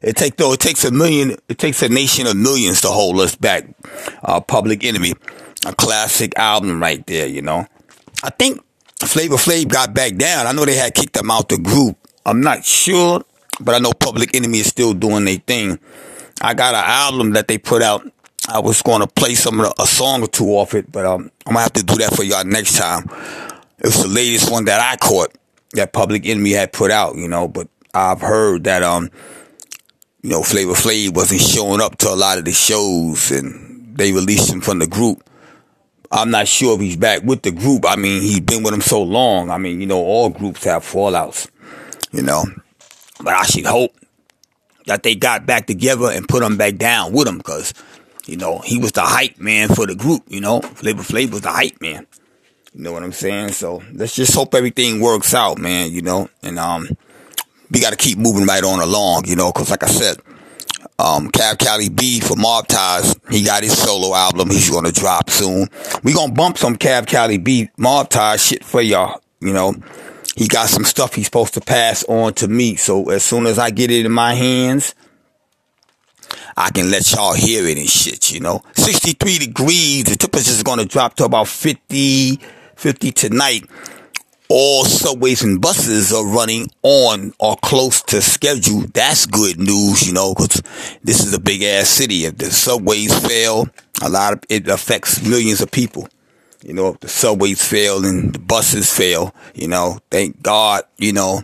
It 0.00 0.16
take 0.16 0.36
though 0.36 0.52
it 0.52 0.60
takes 0.60 0.84
a 0.84 0.90
million 0.90 1.36
it 1.48 1.58
takes 1.58 1.82
a 1.82 1.88
nation 1.88 2.26
of 2.26 2.36
millions 2.36 2.80
to 2.82 2.88
hold 2.88 3.20
us 3.20 3.36
back. 3.36 3.66
Uh 4.22 4.40
Public 4.40 4.84
Enemy. 4.84 5.14
A 5.66 5.74
classic 5.74 6.38
album 6.38 6.80
right 6.80 7.04
there, 7.06 7.26
you 7.26 7.42
know. 7.42 7.66
I 8.22 8.30
think 8.30 8.64
Flavor 9.00 9.36
Flav 9.36 9.68
got 9.68 9.92
back 9.92 10.16
down. 10.16 10.46
I 10.46 10.52
know 10.52 10.64
they 10.64 10.76
had 10.76 10.94
kicked 10.94 11.14
them 11.14 11.30
out 11.30 11.48
the 11.48 11.58
group. 11.58 11.96
I'm 12.24 12.40
not 12.40 12.64
sure, 12.64 13.22
but 13.60 13.74
I 13.74 13.78
know 13.78 13.92
Public 13.92 14.34
Enemy 14.34 14.60
is 14.60 14.66
still 14.66 14.94
doing 14.94 15.24
their 15.24 15.38
thing. 15.38 15.78
I 16.40 16.54
got 16.54 16.74
an 16.74 16.84
album 16.84 17.32
that 17.32 17.48
they 17.48 17.58
put 17.58 17.82
out. 17.82 18.08
I 18.48 18.60
was 18.60 18.82
going 18.82 19.00
to 19.00 19.06
play 19.06 19.34
some 19.34 19.60
of 19.60 19.66
the, 19.66 19.82
a 19.82 19.86
song 19.86 20.22
or 20.22 20.28
two 20.28 20.46
off 20.46 20.74
it, 20.74 20.90
but 20.90 21.04
um, 21.04 21.30
I'm 21.46 21.54
gonna 21.54 21.62
have 21.62 21.72
to 21.74 21.82
do 21.82 21.96
that 21.96 22.14
for 22.14 22.22
y'all 22.22 22.44
next 22.44 22.78
time. 22.78 23.04
It 23.78 23.86
was 23.86 24.02
the 24.02 24.08
latest 24.08 24.50
one 24.50 24.64
that 24.66 24.80
I 24.80 24.96
caught 24.96 25.34
that 25.72 25.92
Public 25.92 26.26
Enemy 26.26 26.52
had 26.52 26.72
put 26.72 26.90
out, 26.90 27.16
you 27.16 27.28
know. 27.28 27.48
But 27.48 27.68
I've 27.94 28.20
heard 28.20 28.64
that 28.64 28.82
um, 28.82 29.10
you 30.22 30.30
know, 30.30 30.42
Flavor 30.42 30.72
Flav 30.72 31.14
wasn't 31.14 31.40
showing 31.40 31.80
up 31.80 31.96
to 31.98 32.08
a 32.08 32.16
lot 32.16 32.38
of 32.38 32.44
the 32.44 32.52
shows, 32.52 33.30
and 33.30 33.96
they 33.96 34.12
released 34.12 34.52
him 34.52 34.60
from 34.60 34.80
the 34.80 34.86
group. 34.86 35.22
I'm 36.10 36.30
not 36.30 36.48
sure 36.48 36.74
if 36.74 36.80
he's 36.80 36.96
back 36.96 37.22
with 37.22 37.42
the 37.42 37.50
group. 37.50 37.84
I 37.86 37.96
mean, 37.96 38.22
he's 38.22 38.40
been 38.40 38.62
with 38.62 38.72
them 38.72 38.80
so 38.80 39.02
long. 39.02 39.50
I 39.50 39.58
mean, 39.58 39.80
you 39.80 39.86
know, 39.86 39.98
all 39.98 40.30
groups 40.30 40.64
have 40.64 40.82
fallouts, 40.82 41.48
you 42.12 42.22
know. 42.22 42.44
But 43.22 43.34
I 43.34 43.44
should 43.44 43.66
hope 43.66 43.92
that 44.86 45.02
they 45.02 45.14
got 45.14 45.46
back 45.46 45.66
together 45.66 46.10
and 46.10 46.26
put 46.26 46.42
him 46.42 46.56
back 46.56 46.76
down 46.76 47.12
with 47.12 47.28
him 47.28 47.38
because, 47.38 47.74
you 48.26 48.36
know, 48.36 48.58
he 48.58 48.78
was 48.78 48.92
the 48.92 49.02
hype 49.02 49.38
man 49.38 49.68
for 49.68 49.86
the 49.86 49.94
group, 49.94 50.22
you 50.28 50.40
know. 50.40 50.60
Flavor 50.60 51.02
Flav 51.02 51.30
was 51.30 51.42
the 51.42 51.50
hype 51.50 51.80
man. 51.80 52.06
You 52.78 52.84
know 52.84 52.92
what 52.92 53.02
I'm 53.02 53.10
saying? 53.10 53.52
So 53.52 53.82
let's 53.92 54.14
just 54.14 54.32
hope 54.32 54.54
everything 54.54 55.00
works 55.00 55.34
out, 55.34 55.58
man, 55.58 55.90
you 55.90 56.00
know. 56.00 56.30
And 56.44 56.60
um 56.60 56.88
we 57.72 57.80
got 57.80 57.90
to 57.90 57.96
keep 57.96 58.16
moving 58.16 58.46
right 58.46 58.62
on 58.62 58.80
along, 58.80 59.24
you 59.26 59.36
know, 59.36 59.52
because 59.52 59.70
like 59.70 59.82
I 59.82 59.88
said, 59.88 60.16
Um, 61.00 61.28
Cab 61.30 61.58
Cali 61.58 61.88
B 61.88 62.20
for 62.20 62.36
Mob 62.36 62.68
Ties. 62.68 63.16
He 63.30 63.42
got 63.42 63.64
his 63.64 63.76
solo 63.76 64.14
album. 64.14 64.48
He's 64.50 64.70
gonna 64.70 64.92
drop 64.92 65.28
soon. 65.28 65.68
We 66.04 66.14
gonna 66.14 66.32
bump 66.32 66.56
some 66.56 66.76
Cab 66.76 67.08
Cali 67.08 67.38
B 67.38 67.68
Mob 67.76 68.10
Ties 68.10 68.46
shit 68.46 68.64
for 68.64 68.80
y'all. 68.80 69.20
You 69.40 69.52
know, 69.52 69.74
he 70.36 70.46
got 70.46 70.68
some 70.68 70.84
stuff 70.84 71.14
he's 71.14 71.26
supposed 71.26 71.54
to 71.54 71.60
pass 71.60 72.04
on 72.04 72.34
to 72.34 72.46
me. 72.46 72.76
So 72.76 73.10
as 73.10 73.24
soon 73.24 73.46
as 73.46 73.58
I 73.58 73.70
get 73.70 73.90
it 73.90 74.06
in 74.06 74.12
my 74.12 74.34
hands, 74.34 74.94
I 76.56 76.70
can 76.70 76.90
let 76.92 77.10
y'all 77.12 77.34
hear 77.34 77.66
it 77.66 77.76
and 77.76 77.88
shit, 77.88 78.30
you 78.32 78.40
know. 78.40 78.62
63 78.74 79.38
degrees. 79.38 80.04
The 80.04 80.16
temperature 80.16 80.50
is 80.50 80.62
going 80.62 80.78
to 80.78 80.84
drop 80.84 81.14
to 81.14 81.24
about 81.24 81.46
50, 81.48 82.40
50 82.78 83.10
tonight. 83.10 83.68
All 84.48 84.84
subways 84.84 85.42
and 85.42 85.60
buses 85.60 86.12
are 86.12 86.24
running 86.24 86.70
on 86.82 87.34
or 87.38 87.56
close 87.56 88.00
to 88.04 88.22
schedule. 88.22 88.84
That's 88.94 89.26
good 89.26 89.58
news, 89.58 90.06
you 90.06 90.14
know, 90.14 90.32
because 90.32 90.62
this 91.02 91.24
is 91.24 91.34
a 91.34 91.40
big 91.40 91.62
ass 91.64 91.88
city. 91.88 92.24
If 92.24 92.38
the 92.38 92.46
subways 92.46 93.12
fail, 93.26 93.68
a 94.00 94.08
lot 94.08 94.32
of 94.32 94.44
it 94.48 94.68
affects 94.68 95.22
millions 95.28 95.60
of 95.60 95.70
people. 95.72 96.08
You 96.64 96.72
know, 96.72 96.88
if 96.90 97.00
the 97.00 97.08
subways 97.08 97.66
fail 97.66 98.04
and 98.06 98.32
the 98.32 98.38
buses 98.38 98.90
fail, 98.96 99.34
you 99.54 99.68
know, 99.68 99.98
thank 100.10 100.40
God, 100.40 100.84
you 100.96 101.12
know, 101.12 101.42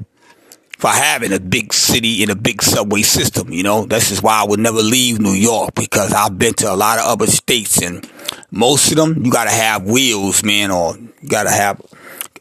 for 0.78 0.88
having 0.88 1.32
a 1.32 1.40
big 1.40 1.72
city 1.72 2.22
and 2.22 2.30
a 2.30 2.36
big 2.36 2.62
subway 2.62 3.02
system. 3.02 3.52
You 3.52 3.64
know, 3.64 3.86
that's 3.86 4.08
just 4.08 4.22
why 4.22 4.40
I 4.40 4.44
would 4.44 4.60
never 4.60 4.82
leave 4.82 5.20
New 5.20 5.32
York 5.32 5.74
because 5.74 6.12
I've 6.12 6.38
been 6.38 6.54
to 6.54 6.72
a 6.72 6.76
lot 6.76 6.98
of 6.98 7.06
other 7.06 7.26
states 7.26 7.82
and 7.82 8.08
most 8.50 8.90
of 8.90 8.96
them 8.96 9.24
you 9.24 9.30
gotta 9.30 9.50
have 9.50 9.84
wheels, 9.84 10.42
man, 10.42 10.70
or 10.70 10.96
you 10.96 11.28
gotta 11.28 11.50
have 11.50 11.80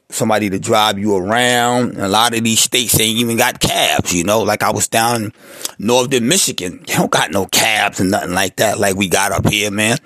somebody 0.10 0.50
to 0.50 0.60
drive 0.60 1.00
you 1.00 1.16
around. 1.16 1.98
A 1.98 2.08
lot 2.08 2.36
of 2.36 2.44
these 2.44 2.60
states 2.60 3.00
ain't 3.00 3.20
even 3.20 3.38
got 3.38 3.60
cabs, 3.60 4.14
you 4.14 4.24
know. 4.24 4.44
Like 4.44 4.64
I 4.64 4.72
was 4.72 4.88
down 4.88 5.34
northern 5.80 6.28
Michigan, 6.28 6.84
you 6.88 6.96
don't 6.96 7.12
got 7.12 7.32
no 7.32 7.46
cabs 7.46 8.00
and 8.00 8.12
nothing 8.12 8.34
like 8.34 8.58
that 8.58 8.80
like 8.80 8.96
we 8.96 9.08
got 9.08 9.32
up 9.32 9.50
here, 9.50 9.72
man. 9.72 9.98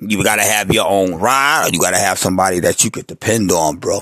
You 0.00 0.22
gotta 0.22 0.44
have 0.44 0.72
your 0.72 0.86
own 0.86 1.14
ride 1.16 1.66
or 1.66 1.72
you 1.72 1.80
gotta 1.80 1.98
have 1.98 2.18
somebody 2.18 2.60
that 2.60 2.84
you 2.84 2.90
could 2.90 3.06
depend 3.06 3.50
on, 3.50 3.76
bro. 3.76 4.00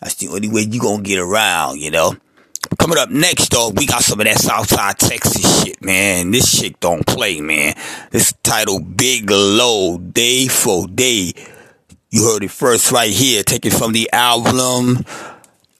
That's 0.00 0.16
the 0.16 0.28
only 0.28 0.48
way 0.48 0.62
you 0.62 0.80
gonna 0.80 1.02
get 1.02 1.18
around, 1.18 1.80
you 1.80 1.90
know. 1.90 2.16
Coming 2.78 2.98
up 2.98 3.10
next, 3.10 3.50
though, 3.50 3.70
we 3.70 3.86
got 3.86 4.02
some 4.02 4.20
of 4.20 4.26
that 4.26 4.38
Southside 4.38 4.98
Texas 4.98 5.62
shit, 5.62 5.82
man. 5.82 6.30
This 6.30 6.48
shit 6.58 6.78
don't 6.80 7.06
play, 7.06 7.40
man. 7.40 7.74
This 8.10 8.32
titled 8.42 8.96
Big 8.96 9.30
Low, 9.30 9.98
Day 9.98 10.48
for 10.48 10.86
Day. 10.86 11.32
You 12.10 12.24
heard 12.24 12.42
it 12.44 12.50
first 12.50 12.92
right 12.92 13.10
here. 13.10 13.42
Take 13.42 13.66
it 13.66 13.72
from 13.72 13.92
the 13.92 14.10
album 14.12 15.04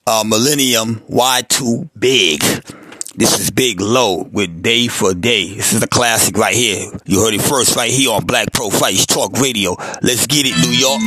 uh, 0.07 0.24
Millennium 0.26 0.97
Y2 1.09 1.90
Big. 1.99 2.40
This 3.16 3.38
is 3.38 3.51
Big 3.51 3.80
Low 3.80 4.24
with 4.24 4.62
Day 4.62 4.88
for 4.88 5.14
Day. 5.14 5.55
This 5.55 5.72
is 5.72 5.82
a 5.82 5.86
classic 5.86 6.36
right 6.36 6.55
here. 6.55 6.90
You 7.07 7.20
heard 7.22 7.34
it 7.34 7.42
first 7.42 7.76
right 7.76 7.90
here 7.90 8.11
on 8.11 8.24
Black 8.24 8.53
Pearl 8.53 8.70
Vice 8.70 9.07
Talk 9.07 9.38
Radio. 9.38 9.76
Let's 10.03 10.26
get 10.26 10.47
it, 10.47 10.57
New 10.59 10.72
York. 10.74 11.01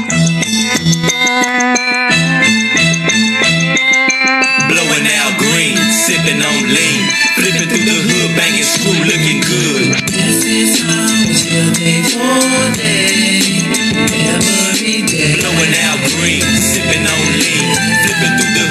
Blowing 4.67 5.07
out 5.23 5.33
green, 5.39 5.77
sipping 5.91 6.41
on 6.43 6.59
lean, 6.67 7.03
flipping 7.39 7.67
through 7.71 7.87
the 7.87 7.99
hood, 8.03 8.35
banging 8.35 8.67
screw, 8.67 8.99
looking 9.07 9.39
good. 9.39 9.95
This 10.11 10.43
is 10.43 10.83
how 10.83 11.07
your 11.47 11.71
day 11.71 12.03
for 12.03 12.75
day, 12.75 13.63
every 14.27 15.07
day. 15.07 15.39
Blowing 15.39 15.75
out 15.87 15.99
green, 16.19 16.43
sipping 16.59 17.07
on 17.07 17.25
lean, 17.39 17.71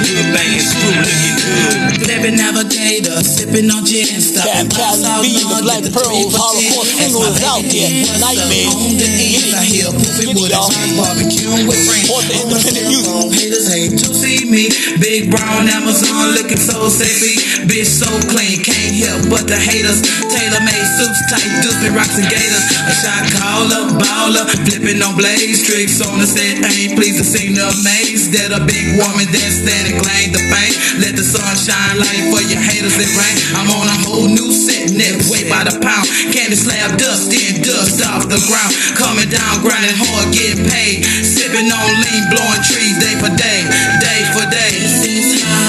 flipping 0.07 0.23
through 0.23 0.23
the 0.23 0.23
hood, 0.23 0.33
banging 0.33 0.63
screw, 0.63 0.95
looking 1.03 1.37
good. 1.37 2.07
Every 2.07 2.31
navigator, 2.31 3.17
sipping 3.23 3.69
on 3.71 3.83
gin, 3.83 4.07
stopping 4.21 4.71
Cab 4.71 4.99
Cali 4.99 5.27
B, 5.27 5.43
the 5.43 5.59
Black 5.61 5.83
Pearls, 5.91 6.33
hardcore 6.33 6.87
single 6.87 7.27
is 7.27 7.43
out 7.43 7.63
there. 7.67 7.91
Nightmare. 8.19 8.71
Home 8.71 8.95
to 8.95 9.07
eat, 9.07 9.53
I 9.53 9.63
hear 9.67 9.89
pooping 9.91 10.33
with 10.39 10.55
a 10.55 10.61
barbecue 10.95 11.51
with 11.67 11.81
friends. 11.83 12.07
Support 12.07 12.25
the 12.27 12.35
independent 12.39 12.87
music. 12.87 13.13
Haters 13.37 13.67
hate 13.67 13.95
to 13.99 14.07
see 14.15 14.47
me. 14.47 14.71
Big 14.97 15.29
brown 15.29 15.67
Amazon 15.67 16.33
looking 16.39 16.61
so 16.61 16.87
sexy. 16.87 17.37
Bitch 17.67 17.89
so 17.89 18.09
clean, 18.31 18.63
can't 18.63 18.95
help 19.03 19.27
but 19.27 19.43
the 19.45 19.59
haters. 19.59 20.01
Tailor 20.31 20.63
made 20.63 20.87
suits, 20.97 21.21
tight 21.27 21.51
dudes, 21.61 21.83
rocks 21.91 22.15
and 22.15 22.27
gators. 22.31 22.65
A 22.87 22.93
shot 22.95 23.25
caller, 23.35 23.83
baller, 23.99 24.45
flipping 24.63 25.03
on 25.03 25.19
blaze 25.19 25.67
tricks 25.67 25.99
on 25.99 26.19
the 26.19 26.27
set. 26.27 26.63
Ain't 26.63 26.95
pleased 26.95 27.19
to 27.19 27.25
see 27.27 27.51
the 27.51 27.67
maze 27.83 28.31
that 28.31 28.55
a 28.55 28.61
big 28.63 28.95
woman 28.97 29.27
that 29.27 29.51
steady 29.51 29.96
claim 30.01 30.33
the 30.33 30.43
fame. 30.49 30.75
Let 31.01 31.13
the 31.17 31.25
sun 31.25 31.53
shine 31.57 31.97
light 31.97 32.23
for 32.33 32.41
your 32.45 32.61
haters 32.61 32.97
it 32.97 33.11
rain. 33.17 33.35
I'm 33.57 33.69
on 33.69 33.87
a 33.87 33.97
whole 34.05 34.29
new 34.29 34.49
set, 34.53 34.93
net 34.93 35.25
weight 35.29 35.49
by 35.49 35.65
the 35.65 35.75
pound. 35.77 36.07
Candy 36.33 36.57
slab 36.57 36.97
dust 36.97 37.29
in, 37.33 37.61
dust 37.61 38.01
off 38.05 38.25
the 38.29 38.41
ground. 38.49 38.73
Coming 38.97 39.29
down, 39.29 39.61
grinding 39.61 39.97
hard, 39.97 40.33
getting 40.33 40.65
paid. 40.65 41.05
Sipping 41.21 41.69
on 41.69 41.89
lean, 42.01 42.23
blowing 42.33 42.63
trees 42.65 42.97
day 42.97 43.15
for 43.21 43.31
day, 43.33 43.65
day 44.01 44.21
for 44.33 44.45
day. 44.49 44.73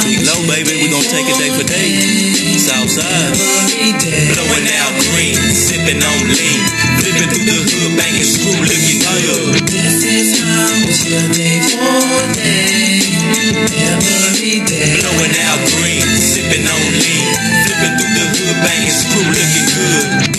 Big 0.05 0.25
low, 0.25 0.41
baby, 0.49 0.81
we 0.81 0.89
gon' 0.89 1.05
take 1.05 1.29
it 1.29 1.37
day 1.37 1.53
for 1.53 1.67
day. 1.67 1.89
Southside. 2.59 3.37
Blowing 4.33 4.69
out 4.81 4.95
green, 5.13 5.37
sipping 5.53 6.01
on 6.03 6.21
lean, 6.29 6.61
flipping 7.01 7.29
through 7.29 7.47
the 7.49 7.57
hood, 7.61 7.93
banging 7.97 8.25
screw, 8.25 8.57
looking 8.61 9.01
good. 9.05 9.69
This 9.69 10.05
is 10.05 10.41
how 10.41 10.89
it's 10.89 11.05
your 11.09 11.27
day 11.33 11.61
for 11.77 12.08
green, 16.49 16.78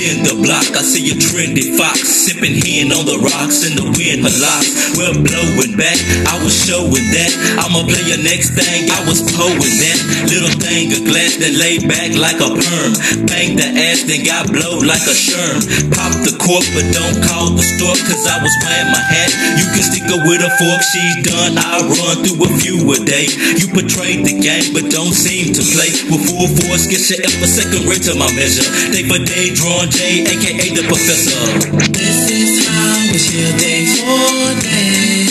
In 0.10 0.26
the 0.26 0.34
block, 0.42 0.66
I 0.74 0.82
see 0.82 1.06
a 1.14 1.16
trendy 1.22 1.70
fox, 1.78 2.02
sipping 2.02 2.58
hen 2.58 2.90
on 2.90 3.06
the 3.06 3.22
rocks 3.22 3.62
in 3.62 3.78
the 3.78 3.86
wind, 3.94 4.26
her 4.26 4.34
locks. 4.42 4.98
Well, 4.98 5.14
blowing 5.14 5.78
back, 5.78 6.02
I 6.26 6.42
was 6.42 6.50
showing 6.50 7.06
that. 7.14 7.32
I'ma 7.62 7.86
play 7.86 8.02
your 8.10 8.18
next 8.26 8.58
thing, 8.58 8.90
I 8.90 9.06
was 9.06 9.22
pulling 9.22 9.78
that. 9.86 10.00
Little 10.26 10.56
thing 10.58 10.90
of 10.98 11.06
glass 11.06 11.38
that 11.38 11.54
lay 11.54 11.78
back 11.86 12.18
like 12.18 12.42
a 12.42 12.50
perm. 12.50 12.92
Bang 13.30 13.54
the 13.54 13.70
ass, 13.70 14.02
then 14.10 14.26
got 14.26 14.50
blowed 14.50 14.82
like 14.82 15.06
a 15.06 15.14
sherm. 15.14 15.62
Pop 15.94 16.10
the 16.26 16.34
cork, 16.42 16.66
but 16.74 16.90
don't 16.90 17.22
call 17.22 17.54
the 17.54 17.62
store, 17.62 17.94
cause 18.10 18.26
I 18.26 18.42
was 18.42 18.54
wearing 18.66 18.90
my 18.90 19.04
hat. 19.06 19.30
You 19.62 19.70
can 19.78 19.86
stick 19.86 20.10
her 20.10 20.26
with 20.26 20.42
a 20.42 20.50
fork, 20.58 20.82
she's 20.90 21.22
done. 21.22 21.54
I 21.54 21.86
run 21.86 22.26
through 22.26 22.50
a 22.50 22.50
few 22.58 22.82
a 22.82 22.98
day. 23.06 23.30
You 23.62 23.70
portrayed 23.70 24.26
the 24.26 24.42
game, 24.42 24.74
but 24.74 24.90
don't 24.90 25.14
seem 25.14 25.54
to 25.54 25.62
play. 25.62 25.94
With 26.10 26.26
full 26.26 26.50
force, 26.66 26.90
get 26.90 27.06
your 27.14 27.22
a 27.22 27.46
second 27.46 27.86
rate 27.86 28.10
to 28.10 28.18
my 28.18 28.26
measure. 28.34 28.66
Day 28.90 29.06
for 29.06 29.22
day, 29.22 29.54
drawn 29.54 29.86
J, 30.00 30.24
aka 30.24 30.68
the 30.80 30.88
professor. 30.88 31.44
This 31.92 32.32
is 32.32 32.64
how 32.72 33.04
it's 33.12 33.36
your 33.36 33.52
day 33.60 33.84
for 34.00 34.56
day, 34.64 35.28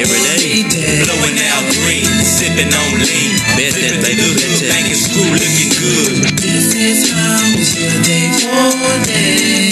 Every 0.00 0.64
day, 0.64 1.04
blowing 1.04 1.36
out 1.52 1.60
green, 1.84 2.08
sipping 2.24 2.72
on 2.72 2.92
lean. 3.04 3.36
Bet 3.52 3.76
that 3.76 4.00
baby, 4.00 4.32
bet 4.32 4.48
that. 4.64 4.72
Banging 4.72 4.96
screw, 4.96 5.28
looking 5.28 5.72
good. 5.76 6.24
This 6.40 6.72
is 6.72 7.12
how 7.12 7.36
it's 7.52 7.76
your 7.76 7.92
day 8.00 8.32
for 8.40 8.96
day, 9.04 9.68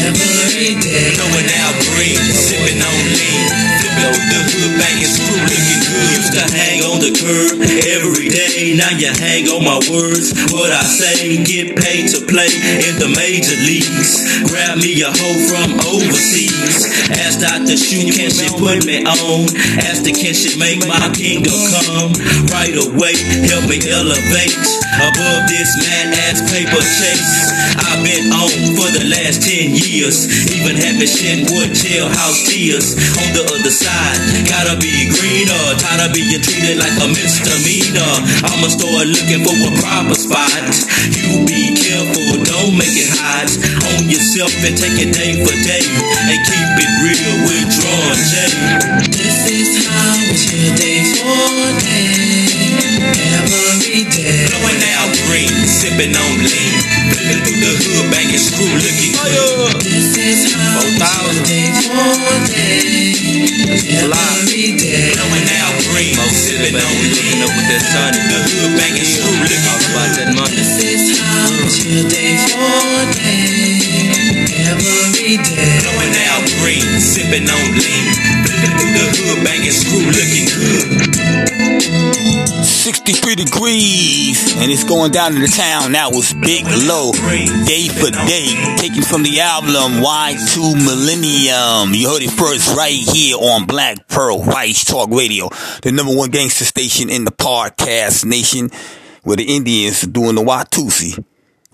every 0.00 0.80
day. 0.80 1.12
Blowing 1.20 1.50
out 1.60 1.76
green, 1.92 2.24
sipping 2.32 2.80
on 2.80 3.00
lean. 3.20 3.48
Flipping 3.84 4.16
through 4.16 4.32
the 4.32 4.40
hood, 4.48 4.72
banging 4.80 5.12
screw, 5.12 5.36
looking 5.44 5.82
good. 5.92 6.08
Used 6.16 6.32
to 6.40 6.44
hang 6.56 6.80
on 6.88 6.96
the 7.04 7.12
curb 7.12 7.60
every 7.84 8.19
Now 8.60 8.92
you 8.92 9.08
hang 9.08 9.48
on 9.48 9.64
my 9.64 9.80
words. 9.88 10.36
What 10.52 10.68
I 10.68 10.84
say, 10.84 11.40
get 11.44 11.80
paid 11.80 12.12
to 12.12 12.20
play 12.28 12.52
in 12.52 13.00
the 13.00 13.08
major 13.08 13.56
leagues. 13.64 14.20
Grab 14.52 14.76
me 14.76 15.00
a 15.00 15.08
hoe 15.08 15.40
from 15.48 15.80
overseas. 15.88 16.84
Asked 17.08 17.40
out 17.40 17.64
the 17.64 17.80
shoe, 17.80 18.12
can 18.12 18.28
she 18.28 18.52
put 18.60 18.84
me 18.84 19.00
on? 19.00 19.48
Asked 19.80 20.04
her, 20.04 20.12
can 20.12 20.34
she 20.36 20.60
make 20.60 20.84
my 20.84 21.08
kingdom 21.16 21.56
come? 21.88 22.12
Right 22.52 22.76
away, 22.76 23.16
help 23.48 23.64
me 23.64 23.80
elevate 23.88 24.79
above 24.98 25.46
this 25.46 25.70
mad 25.78 26.10
ass 26.26 26.42
paper 26.50 26.82
chase. 26.82 27.52
I've 27.86 28.02
been 28.02 28.32
on 28.34 28.50
for 28.74 28.88
the 28.90 29.04
last 29.06 29.46
10 29.46 29.76
years. 29.76 30.26
Even 30.50 30.78
me 30.98 31.06
shedding 31.06 31.46
wood 31.52 31.70
jailhouse 31.70 32.50
tears. 32.50 32.96
On 33.20 33.28
the 33.36 33.44
other 33.46 33.70
side, 33.70 34.18
gotta 34.50 34.74
be 34.80 35.10
greener. 35.10 35.64
Tired 35.78 36.08
of 36.08 36.14
being 36.14 36.40
treated 36.42 36.78
like 36.78 36.94
a 36.98 37.06
misdemeanor. 37.06 38.14
I'ma 38.46 38.68
start 38.72 39.06
looking 39.06 39.42
for 39.46 39.54
a 39.54 39.70
proper 39.78 40.16
spot. 40.16 40.66
You 41.14 41.44
be 41.46 41.74
careful, 41.76 42.42
don't 42.42 42.74
make 42.74 42.94
it 42.94 43.10
hot. 43.14 43.50
Own 43.94 44.10
yourself 44.10 44.52
and 44.66 44.74
take 44.74 44.98
it 44.98 45.10
day 45.14 45.38
for 45.44 45.54
day. 45.66 45.84
And 45.84 46.40
keep 46.46 46.70
it 46.78 46.92
real 47.04 47.34
with 47.46 47.68
Drawn. 47.74 48.18
This 49.10 49.38
is 49.50 49.86
how 49.86 50.14
it's 50.30 50.46
your 50.52 50.72
day 50.76 51.00
for 51.18 51.60
day, 51.80 51.99
sipping 55.80 56.12
on 56.12 56.36
lean. 56.44 56.76
Flipping 57.08 57.40
through 57.40 57.56
the 57.64 57.72
hood, 57.72 58.12
banging 58.12 58.36
screw, 58.36 58.68
looking 58.68 59.16
oh, 59.16 59.72
yeah. 59.72 59.80
This 59.80 60.12
is 60.20 60.52
how 60.52 60.84
4,000. 61.00 61.48
Every 63.88 64.76
day. 64.76 65.16
Blowing 65.16 65.48
out 65.56 65.72
green. 65.88 66.12
Mo 66.20 66.28
sipping 66.28 66.76
on 66.76 66.96
lean. 67.16 67.40
Up 67.40 67.48
with 67.56 67.68
that 67.72 67.80
sun. 67.80 68.12
The 68.12 68.38
hood, 68.44 68.76
banging 68.76 69.08
screw, 69.08 69.32
looking 69.40 69.64
All 69.72 69.80
about 69.88 70.10
that 70.20 70.36
money. 70.36 70.52
This 70.52 70.84
is 70.84 71.16
how 71.16 71.48
chill 71.72 72.04
day 72.12 72.36
day. 73.16 73.80
Every 74.68 75.40
day. 75.40 75.80
Blowing 75.80 76.12
out 76.28 76.44
green. 76.60 76.84
Sipping 77.00 77.48
on 77.48 77.66
lean. 77.72 78.04
Flipping 78.44 78.76
through 78.76 78.92
the 79.00 79.06
hood, 79.16 79.40
banging 79.48 79.72
screw, 79.72 80.04
looking 80.12 80.44
good. 80.44 80.99
63 82.80 83.34
degrees, 83.34 84.56
and 84.56 84.72
it's 84.72 84.84
going 84.84 85.12
down 85.12 85.34
in 85.34 85.42
the 85.42 85.48
town. 85.48 85.92
That 85.92 86.12
was 86.12 86.32
Big 86.32 86.64
Low, 86.64 87.12
day 87.68 87.88
for 87.92 88.08
day, 88.08 88.56
taken 88.80 89.02
from 89.02 89.22
the 89.22 89.38
album 89.40 90.00
Y2 90.00 90.80
Millennium. 90.80 91.92
You 91.92 92.08
heard 92.08 92.22
it 92.22 92.30
first 92.30 92.74
right 92.74 92.96
here 92.96 93.36
on 93.36 93.66
Black 93.66 94.08
Pearl 94.08 94.38
Vice 94.38 94.82
Talk 94.86 95.10
Radio, 95.10 95.50
the 95.82 95.92
number 95.92 96.16
one 96.16 96.30
gangster 96.30 96.64
station 96.64 97.10
in 97.10 97.26
the 97.26 97.30
podcast 97.30 98.24
nation, 98.24 98.70
where 99.24 99.36
the 99.36 99.44
Indians 99.44 100.02
are 100.04 100.06
doing 100.06 100.36
the 100.36 100.42
Watusi 100.42 101.22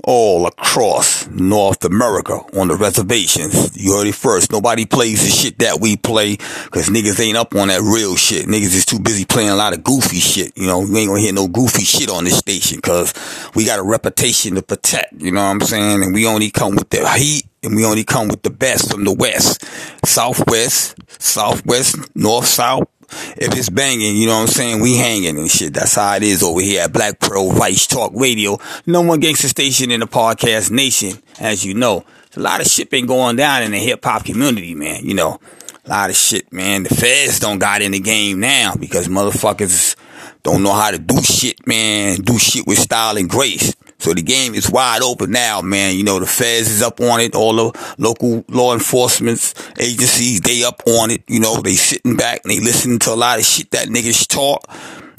all 0.05 0.47
across 0.47 1.27
North 1.29 1.85
America 1.85 2.35
on 2.55 2.69
the 2.69 2.77
reservations. 2.77 3.77
You 3.77 3.97
heard 3.97 4.07
it 4.07 4.15
first. 4.15 4.53
Nobody 4.53 4.87
plays 4.87 5.23
the 5.23 5.31
shit 5.31 5.59
that 5.59 5.81
we 5.81 5.97
play 5.97 6.37
because 6.37 6.89
niggas 6.89 7.21
ain't 7.21 7.37
up 7.37 7.55
on 7.55 7.69
that 7.69 7.81
real 7.81 8.17
shit. 8.17 8.47
Niggas 8.47 8.75
is 8.75 8.85
too 8.85 9.01
busy 9.01 9.25
playing 9.25 9.51
a 9.51 9.57
lot 9.57 9.73
of 9.73 9.83
goofy 9.83 10.19
shit. 10.19 10.57
You 10.57 10.67
know, 10.67 10.81
we 10.81 11.01
ain't 11.01 11.09
gonna 11.09 11.21
hear 11.21 11.33
no 11.33 11.49
goofy 11.49 11.85
shit 11.85 12.11
on 12.11 12.25
this 12.25 12.39
station 12.39 12.77
because 12.77 13.15
we 13.55 13.65
got 13.65 13.79
a 13.79 13.83
reputation 13.83 14.55
to 14.55 14.63
protect. 14.63 15.15
You 15.21 15.33
know 15.33 15.43
what 15.43 15.51
I'm 15.51 15.61
saying? 15.61 16.03
And 16.03 16.15
we 16.15 16.27
only 16.27 16.51
come 16.51 16.77
with 16.77 16.91
the 16.91 17.09
heat 17.11 17.47
and 17.63 17.75
we 17.75 17.85
only 17.85 18.05
come 18.05 18.29
with 18.29 18.43
the 18.43 18.51
best 18.51 18.93
from 18.93 19.05
the 19.05 19.13
west, 19.13 19.65
southwest, 20.05 20.95
southwest, 21.21 21.97
north, 22.15 22.47
south. 22.47 22.89
If 23.37 23.57
it's 23.57 23.71
banging, 23.71 24.17
you 24.17 24.27
know 24.27 24.35
what 24.35 24.43
I'm 24.43 24.47
saying? 24.49 24.81
We 24.81 24.97
hanging 24.97 25.39
and 25.39 25.51
shit. 25.51 25.75
That's 25.75 25.95
how 25.95 26.17
it 26.17 26.23
is 26.23 26.43
over 26.43 26.61
here 26.61 26.83
at 26.83 26.93
Black 26.93 27.21
Pearl 27.21 27.51
Vice 27.53 27.87
Talk 27.87 28.13
Radio. 28.15 28.59
No 28.87 29.03
one 29.03 29.21
gangster 29.21 29.49
station 29.49 29.91
in 29.91 30.01
the 30.01 30.07
podcast 30.07 30.71
nation, 30.71 31.23
as 31.39 31.65
you 31.65 31.75
know. 31.75 32.05
A 32.37 32.41
lot 32.41 32.61
of 32.61 32.67
shit 32.67 32.91
been 32.91 33.07
going 33.07 33.37
down 33.37 33.63
in 33.63 33.71
the 33.71 33.79
hip 33.79 34.05
hop 34.05 34.25
community, 34.25 34.75
man. 34.75 35.07
You 35.07 35.15
know, 35.15 35.39
a 35.85 35.89
lot 35.89 36.11
of 36.11 36.17
shit, 36.17 36.53
man. 36.53 36.83
The 36.83 36.89
feds 36.91 37.39
don't 37.39 37.59
got 37.59 37.81
in 37.81 37.93
the 37.93 38.01
game 38.01 38.41
now 38.41 38.75
because 38.75 39.09
motherfuckers 39.09 39.95
don't 40.43 40.63
know 40.63 40.73
how 40.73 40.91
to 40.91 40.99
do 40.99 41.23
shit, 41.23 41.65
man. 41.67 42.17
Do 42.17 42.39
shit 42.39 42.67
with 42.67 42.79
style 42.79 43.17
and 43.17 43.31
grace. 43.31 43.76
So 44.07 44.15
the 44.15 44.23
game 44.23 44.55
is 44.55 44.71
wide 44.71 45.03
open 45.03 45.33
now, 45.33 45.63
man. 45.63 45.97
You 45.97 46.05
know, 46.05 46.21
the 46.21 46.27
feds 46.27 46.71
is 46.71 46.81
up 46.81 47.01
on 47.01 47.19
it. 47.19 47.35
All 47.35 47.57
the 47.57 47.95
local 47.99 48.45
law 48.47 48.73
enforcement 48.73 49.53
agencies, 49.81 50.41
they 50.43 50.63
up 50.63 50.81
on 50.87 51.11
it. 51.11 51.25
You 51.27 51.41
know, 51.41 51.61
they 51.61 51.75
sitting 51.75 52.15
back 52.15 52.43
and 52.45 52.53
they 52.53 52.61
listening 52.61 53.01
to 53.01 53.13
a 53.13 53.17
lot 53.19 53.41
of 53.41 53.45
shit 53.45 53.73
that 53.73 53.89
niggas 53.89 54.29
talk. 54.29 54.63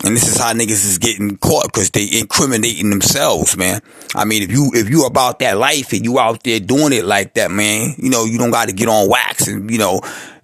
And 0.05 0.15
this 0.15 0.25
is 0.25 0.37
how 0.37 0.53
niggas 0.53 0.85
is 0.85 0.99
getting 0.99 1.35
caught 1.35 1.65
because 1.65 1.89
they 1.89 2.07
incriminating 2.17 2.89
themselves, 2.89 3.57
man. 3.57 3.81
I 4.15 4.23
mean, 4.23 4.41
if 4.41 4.51
you, 4.51 4.71
if 4.73 4.89
you 4.89 5.05
about 5.05 5.39
that 5.39 5.57
life 5.57 5.91
and 5.91 6.05
you 6.05 6.17
out 6.17 6.43
there 6.43 6.61
doing 6.61 6.93
it 6.93 7.03
like 7.03 7.33
that, 7.33 7.51
man, 7.51 7.93
you 7.97 8.09
know, 8.09 8.23
you 8.23 8.37
don't 8.37 8.51
got 8.51 8.69
to 8.69 8.73
get 8.73 8.87
on 8.87 9.09
wax 9.09 9.49
and, 9.49 9.69
you 9.69 9.79
know, 9.79 9.99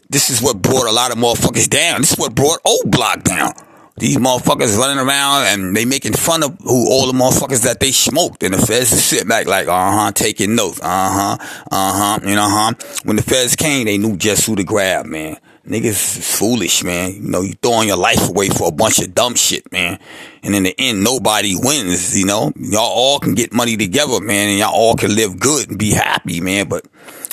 this 0.09 0.29
is 0.29 0.41
what 0.41 0.61
brought 0.61 0.85
a 0.85 0.91
lot 0.91 1.13
of 1.13 1.17
motherfuckers 1.17 1.69
down. 1.69 2.01
This 2.01 2.11
is 2.11 2.19
what 2.19 2.35
brought 2.35 2.59
old 2.65 2.91
block 2.91 3.23
down. 3.23 3.53
These 3.97 4.17
motherfuckers 4.17 4.77
running 4.77 4.97
around 4.97 5.45
and 5.45 5.75
they 5.75 5.85
making 5.85 6.13
fun 6.13 6.41
of 6.41 6.57
who 6.59 6.89
all 6.89 7.05
the 7.05 7.13
motherfuckers 7.13 7.63
that 7.63 7.79
they 7.79 7.91
smoked. 7.91 8.41
And 8.41 8.53
the 8.53 8.57
feds 8.57 8.89
just 8.89 9.05
sit 9.05 9.27
back 9.27 9.45
like, 9.45 9.67
uh 9.67 9.91
huh, 9.91 10.11
taking 10.11 10.55
notes. 10.55 10.79
Uh 10.81 11.37
huh, 11.37 11.37
uh 11.71 12.17
huh, 12.17 12.19
you 12.27 12.35
know, 12.35 12.49
huh. 12.49 12.73
When 13.03 13.17
the 13.17 13.21
feds 13.21 13.55
came, 13.55 13.85
they 13.85 13.99
knew 13.99 14.17
just 14.17 14.45
who 14.45 14.55
to 14.55 14.63
grab, 14.63 15.05
man. 15.05 15.37
Niggas 15.67 16.17
is 16.17 16.37
foolish, 16.39 16.83
man. 16.83 17.13
You 17.13 17.21
know, 17.21 17.41
you 17.41 17.53
throwing 17.53 17.87
your 17.87 17.97
life 17.97 18.27
away 18.27 18.49
for 18.49 18.67
a 18.67 18.71
bunch 18.71 18.99
of 18.99 19.15
dumb 19.15 19.35
shit, 19.35 19.71
man. 19.71 19.97
And 20.41 20.53
in 20.53 20.63
the 20.63 20.75
end, 20.77 21.05
nobody 21.05 21.55
wins, 21.55 22.19
you 22.19 22.25
know. 22.25 22.51
Y'all 22.57 22.81
all 22.81 23.19
can 23.19 23.33
get 23.33 23.53
money 23.53 23.77
together, 23.77 24.19
man, 24.19 24.49
and 24.49 24.59
y'all 24.59 24.73
all 24.73 24.95
can 24.95 25.15
live 25.15 25.39
good 25.39 25.69
and 25.69 25.79
be 25.79 25.91
happy, 25.91 26.41
man. 26.41 26.67
But 26.67 26.85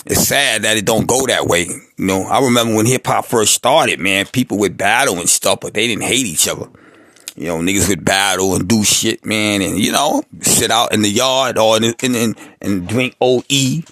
it's 0.06 0.26
sad 0.26 0.62
that 0.62 0.76
it 0.76 0.86
don't 0.86 1.06
go 1.06 1.26
that 1.26 1.46
way. 1.46 1.64
You 1.64 2.06
know, 2.06 2.22
I 2.22 2.42
remember 2.42 2.74
when 2.74 2.86
hip 2.86 3.06
hop 3.06 3.26
first 3.26 3.54
started, 3.54 4.00
man, 4.00 4.26
people 4.26 4.58
would 4.58 4.76
battle 4.76 5.18
and 5.18 5.28
stuff, 5.28 5.60
but 5.60 5.74
they 5.74 5.86
didn't 5.86 6.04
hate 6.04 6.26
each 6.26 6.48
other. 6.48 6.68
You 7.36 7.46
know, 7.46 7.58
niggas 7.58 7.88
would 7.88 8.04
battle 8.04 8.54
and 8.54 8.68
do 8.68 8.84
shit, 8.84 9.24
man, 9.24 9.62
and 9.62 9.78
you 9.78 9.92
know, 9.92 10.22
sit 10.40 10.70
out 10.70 10.92
in 10.92 11.02
the 11.02 11.10
yard 11.10 11.58
or 11.58 11.76
in 11.76 11.84
and 11.84 12.16
and, 12.16 12.36
and 12.60 12.88
drink 12.88 13.16
OE 13.20 13.82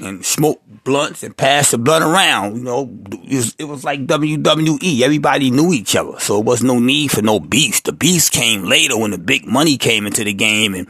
and 0.00 0.24
smoke 0.24 0.60
blunts 0.84 1.22
and 1.22 1.36
pass 1.36 1.70
the 1.70 1.78
blunt 1.78 2.04
around. 2.04 2.56
You 2.56 2.64
know, 2.64 2.90
it 3.12 3.34
was, 3.34 3.56
it 3.58 3.64
was 3.64 3.84
like 3.84 4.06
WWE. 4.06 5.00
Everybody 5.00 5.50
knew 5.50 5.72
each 5.72 5.96
other, 5.96 6.18
so 6.18 6.38
it 6.38 6.44
was 6.44 6.62
no 6.62 6.78
need 6.78 7.10
for 7.10 7.22
no 7.22 7.40
beefs. 7.40 7.80
The 7.80 7.92
beefs 7.92 8.30
came 8.30 8.64
later 8.64 8.98
when 8.98 9.10
the 9.10 9.18
big 9.18 9.46
money 9.46 9.76
came 9.76 10.06
into 10.06 10.24
the 10.24 10.32
game, 10.32 10.74
and 10.74 10.86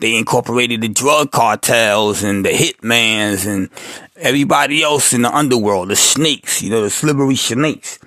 they 0.00 0.16
incorporated 0.16 0.80
the 0.80 0.88
drug 0.88 1.30
cartels 1.30 2.22
and 2.22 2.44
the 2.44 2.50
hitmans 2.50 3.46
and 3.46 3.70
everybody 4.16 4.82
else 4.82 5.12
in 5.12 5.22
the 5.22 5.34
underworld, 5.34 5.88
the 5.88 5.96
snakes. 5.96 6.62
You 6.62 6.70
know, 6.70 6.82
the 6.82 6.90
slippery 6.90 7.36
snakes, 7.36 7.98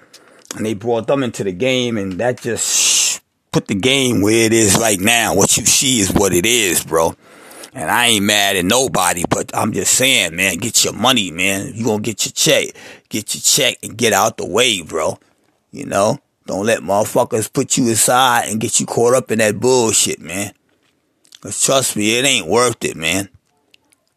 and 0.56 0.66
they 0.66 0.74
brought 0.74 1.08
them 1.08 1.24
into 1.24 1.44
the 1.44 1.54
game, 1.54 1.98
and 1.98 2.14
that 2.14 2.42
just 2.42 3.22
put 3.52 3.68
the 3.68 3.76
game 3.76 4.22
where 4.22 4.46
it 4.46 4.54
is 4.54 4.78
right 4.78 5.00
now. 5.00 5.36
What 5.36 5.58
you 5.58 5.66
see 5.66 6.00
is 6.00 6.14
what 6.14 6.34
it 6.34 6.46
is, 6.46 6.84
bro. 6.84 7.16
And 7.74 7.90
I 7.90 8.08
ain't 8.08 8.26
mad 8.26 8.58
at 8.58 8.66
nobody, 8.66 9.24
but 9.30 9.56
I'm 9.56 9.72
just 9.72 9.94
saying, 9.94 10.36
man, 10.36 10.58
get 10.58 10.84
your 10.84 10.94
money, 10.94 11.32
man. 11.32 11.72
You 11.74 11.86
gonna 11.86 12.02
get 12.02 12.26
your 12.26 12.34
check. 12.34 12.76
Get 13.08 13.34
your 13.34 13.42
check 13.42 13.78
and 13.82 13.98
get 13.98 14.12
out 14.14 14.38
the 14.38 14.46
way, 14.46 14.82
bro. 14.82 15.18
You 15.72 15.86
know? 15.86 16.20
Don't 16.48 16.66
let 16.66 16.82
motherfuckers 16.82 17.52
put 17.52 17.78
you 17.78 17.90
aside 17.92 18.50
and 18.50 18.60
get 18.60 18.80
you 18.80 18.86
caught 18.86 19.14
up 19.14 19.32
in 19.32 19.40
that 19.40 19.60
bullshit, 19.60 20.20
man. 20.20 20.54
Cause 21.40 21.64
trust 21.64 21.96
me, 21.96 22.18
it 22.18 22.26
ain't 22.26 22.48
worth 22.48 22.84
it, 22.84 22.98
man. 22.98 23.30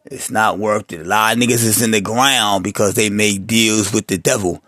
It's 0.04 0.30
not 0.30 0.58
worth 0.58 0.92
it. 0.92 1.02
A 1.02 1.04
lot 1.04 1.36
of 1.36 1.42
niggas 1.42 1.64
is 1.64 1.80
in 1.80 1.92
the 1.92 2.00
ground 2.00 2.64
because 2.64 2.94
they 2.94 3.08
made 3.08 3.46
deals 3.46 3.92
with 3.92 4.08
the 4.08 4.18
devil. 4.18 4.62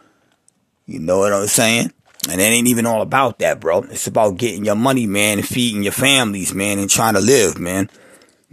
You 0.87 1.01
know 1.01 1.18
what 1.18 1.32
I'm 1.32 1.49
saying? 1.49 1.93
And 2.30 2.41
it 2.41 2.45
ain't 2.45 2.68
even 2.68 2.87
all 2.87 3.03
about 3.03 3.41
that, 3.41 3.61
bro. 3.61 3.82
It's 3.82 4.07
about 4.07 4.39
getting 4.39 4.64
your 4.64 4.74
money, 4.74 5.07
man, 5.07 5.39
and 5.39 5.47
feeding 5.47 5.82
your 5.82 5.93
families, 5.93 6.55
man, 6.55 6.78
and 6.78 6.89
trying 6.89 7.14
to 7.14 7.20
live, 7.20 7.59
man. 7.59 7.91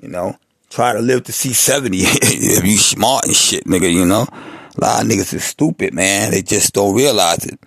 You 0.04 0.10
know, 0.10 0.36
try 0.70 0.92
to 0.92 1.00
live 1.00 1.24
to 1.24 1.32
see 1.32 1.54
70 1.54 1.98
if 2.02 2.66
you 2.66 2.76
smart 2.76 3.24
and 3.24 3.34
shit, 3.34 3.64
nigga, 3.64 3.90
you 3.90 4.04
know. 4.04 4.28
A 4.30 4.82
lot 4.82 5.02
of 5.02 5.10
niggas 5.10 5.34
is 5.34 5.46
stupid, 5.46 5.94
man. 5.94 6.32
They 6.32 6.42
just 6.42 6.74
don't 6.74 6.94
realize 6.94 7.46
it. 7.46 7.58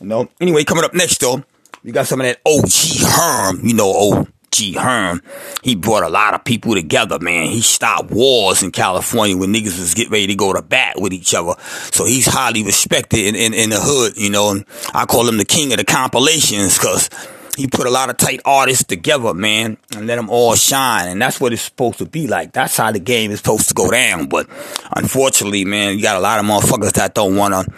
You 0.00 0.08
know. 0.08 0.28
Anyway, 0.40 0.64
coming 0.64 0.82
up 0.82 0.94
next 0.94 1.20
though, 1.20 1.44
we 1.84 1.92
got 1.92 2.08
some 2.08 2.20
of 2.20 2.26
that 2.26 2.40
OG 2.44 3.08
Herm, 3.08 3.64
you 3.64 3.72
know, 3.72 3.92
OG 3.92 4.74
Herm. 4.74 5.22
He 5.62 5.76
brought 5.76 6.02
a 6.02 6.08
lot 6.08 6.34
of 6.34 6.42
people 6.44 6.74
together, 6.74 7.20
man. 7.20 7.50
He 7.50 7.60
stopped 7.60 8.10
wars 8.10 8.64
in 8.64 8.72
California 8.72 9.36
when 9.36 9.54
niggas 9.54 9.78
was 9.78 9.94
getting 9.94 10.10
ready 10.10 10.26
to 10.26 10.34
go 10.34 10.52
to 10.52 10.62
bat 10.62 11.00
with 11.00 11.12
each 11.12 11.34
other. 11.34 11.54
So 11.92 12.04
he's 12.04 12.26
highly 12.26 12.64
respected 12.64 13.20
in, 13.20 13.36
in, 13.36 13.54
in 13.54 13.70
the 13.70 13.78
hood, 13.78 14.16
you 14.16 14.30
know, 14.30 14.50
and 14.50 14.64
I 14.92 15.06
call 15.06 15.28
him 15.28 15.36
the 15.36 15.44
king 15.44 15.72
of 15.72 15.78
the 15.78 15.84
compilations 15.84 16.76
because 16.76 17.10
he 17.56 17.66
put 17.66 17.86
a 17.86 17.90
lot 17.90 18.10
of 18.10 18.18
tight 18.18 18.40
artists 18.44 18.84
together, 18.84 19.32
man, 19.32 19.78
and 19.96 20.06
let 20.06 20.16
them 20.16 20.28
all 20.28 20.54
shine. 20.54 21.08
And 21.08 21.20
that's 21.20 21.40
what 21.40 21.52
it's 21.52 21.62
supposed 21.62 21.98
to 21.98 22.04
be 22.04 22.26
like. 22.26 22.52
That's 22.52 22.76
how 22.76 22.92
the 22.92 23.00
game 23.00 23.30
is 23.30 23.38
supposed 23.38 23.68
to 23.68 23.74
go 23.74 23.90
down. 23.90 24.26
But 24.26 24.46
unfortunately, 24.94 25.64
man, 25.64 25.96
you 25.96 26.02
got 26.02 26.16
a 26.16 26.20
lot 26.20 26.38
of 26.38 26.44
motherfuckers 26.44 26.92
that 26.92 27.14
don't 27.14 27.34
want 27.34 27.54
to 27.54 27.72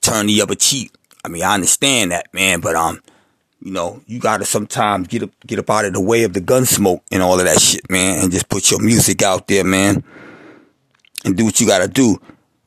turn 0.00 0.26
the 0.26 0.42
other 0.42 0.54
cheek. 0.54 0.92
I 1.24 1.28
mean, 1.28 1.42
I 1.42 1.54
understand 1.54 2.12
that, 2.12 2.32
man, 2.34 2.60
but, 2.60 2.76
um, 2.76 3.00
you 3.62 3.72
know, 3.72 4.02
you 4.06 4.20
gotta 4.20 4.44
sometimes 4.44 5.08
get 5.08 5.22
up, 5.22 5.30
get 5.46 5.58
up 5.58 5.70
out 5.70 5.86
of 5.86 5.94
the 5.94 6.00
way 6.00 6.24
of 6.24 6.34
the 6.34 6.40
gun 6.40 6.66
smoke 6.66 7.02
and 7.10 7.22
all 7.22 7.38
of 7.38 7.46
that 7.46 7.58
shit, 7.58 7.90
man, 7.90 8.22
and 8.22 8.30
just 8.30 8.50
put 8.50 8.70
your 8.70 8.82
music 8.82 9.22
out 9.22 9.48
there, 9.48 9.64
man, 9.64 10.04
and 11.24 11.34
do 11.34 11.46
what 11.46 11.58
you 11.58 11.66
gotta 11.66 11.88
do. 11.88 12.20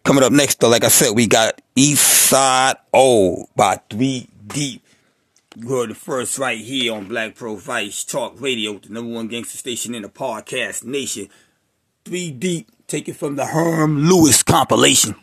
Coming 0.04 0.24
up 0.24 0.32
next, 0.32 0.60
though, 0.60 0.70
like 0.70 0.84
I 0.84 0.88
said, 0.88 1.12
we 1.16 1.28
got 1.28 1.62
East 1.76 2.02
Side 2.04 2.78
O 2.92 3.46
by 3.56 3.80
Three 3.92 4.28
Deep. 4.48 4.82
You 5.60 5.70
heard 5.70 5.90
the 5.90 5.96
first 5.96 6.38
right 6.38 6.60
here 6.60 6.94
on 6.94 7.08
Black 7.08 7.34
Pearl 7.34 7.56
Vice 7.56 8.04
Talk 8.04 8.40
Radio, 8.40 8.78
the 8.78 8.90
number 8.90 9.12
one 9.12 9.28
gangster 9.28 9.58
station 9.58 9.96
in 9.96 10.04
the 10.04 10.08
podcast 10.08 10.84
nation. 10.84 11.30
Three 12.06 12.30
Deep, 12.30 12.70
take 12.86 13.10
it 13.10 13.16
from 13.16 13.38
the 13.38 13.48
Herm 13.48 14.08
Lewis 14.08 14.44
compilation. 14.44 15.16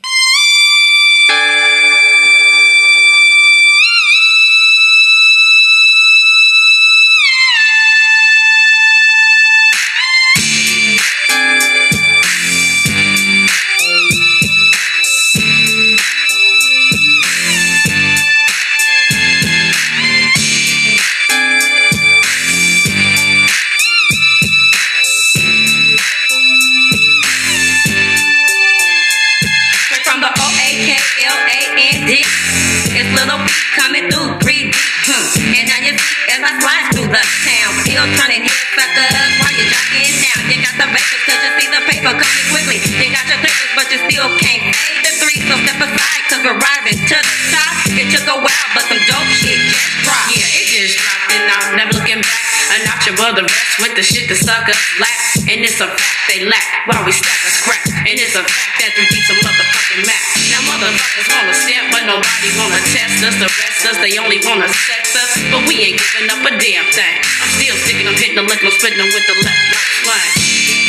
The 53.94 54.02
shit 54.02 54.26
the 54.28 54.34
suckers 54.34 54.78
lack. 54.98 55.20
And 55.46 55.62
it's 55.62 55.78
a 55.78 55.86
fact 55.86 56.20
they 56.30 56.42
lack 56.44 56.86
while 56.86 57.02
we 57.06 57.12
stack 57.14 57.40
a 57.46 57.50
scrap. 57.50 57.82
And 58.04 58.16
it's 58.18 58.34
a 58.34 58.42
fact 58.42 58.74
that 58.82 58.92
we 58.98 59.06
beat 59.10 59.24
some 59.26 59.40
motherfucking 59.42 60.02
Mac. 60.06 60.22
Now 60.50 60.62
motherfuckers 60.66 61.28
wanna 61.30 61.54
step, 61.54 61.84
but 61.94 62.02
nobody 62.06 62.50
wanna 62.58 62.80
test 62.90 63.22
us. 63.22 63.36
The 63.38 63.48
rest 63.48 63.86
us, 63.86 63.96
they 64.02 64.18
only 64.18 64.42
wanna 64.42 64.68
sex 64.68 65.14
us. 65.14 65.32
But 65.50 65.66
we 65.70 65.94
ain't 65.94 65.98
giving 65.98 66.30
up 66.30 66.42
a 66.42 66.52
damn 66.58 66.86
thing. 66.90 67.16
I'm 67.40 67.50
still 67.54 67.76
sticking, 67.86 68.06
I'm 68.06 68.18
hitting 68.18 68.38
the 68.38 68.46
lick, 68.46 68.60
I'm 68.62 68.74
spitting 68.74 68.98
with 68.98 69.26
the 69.30 69.36
left 69.46 69.84
right. 70.06 70.83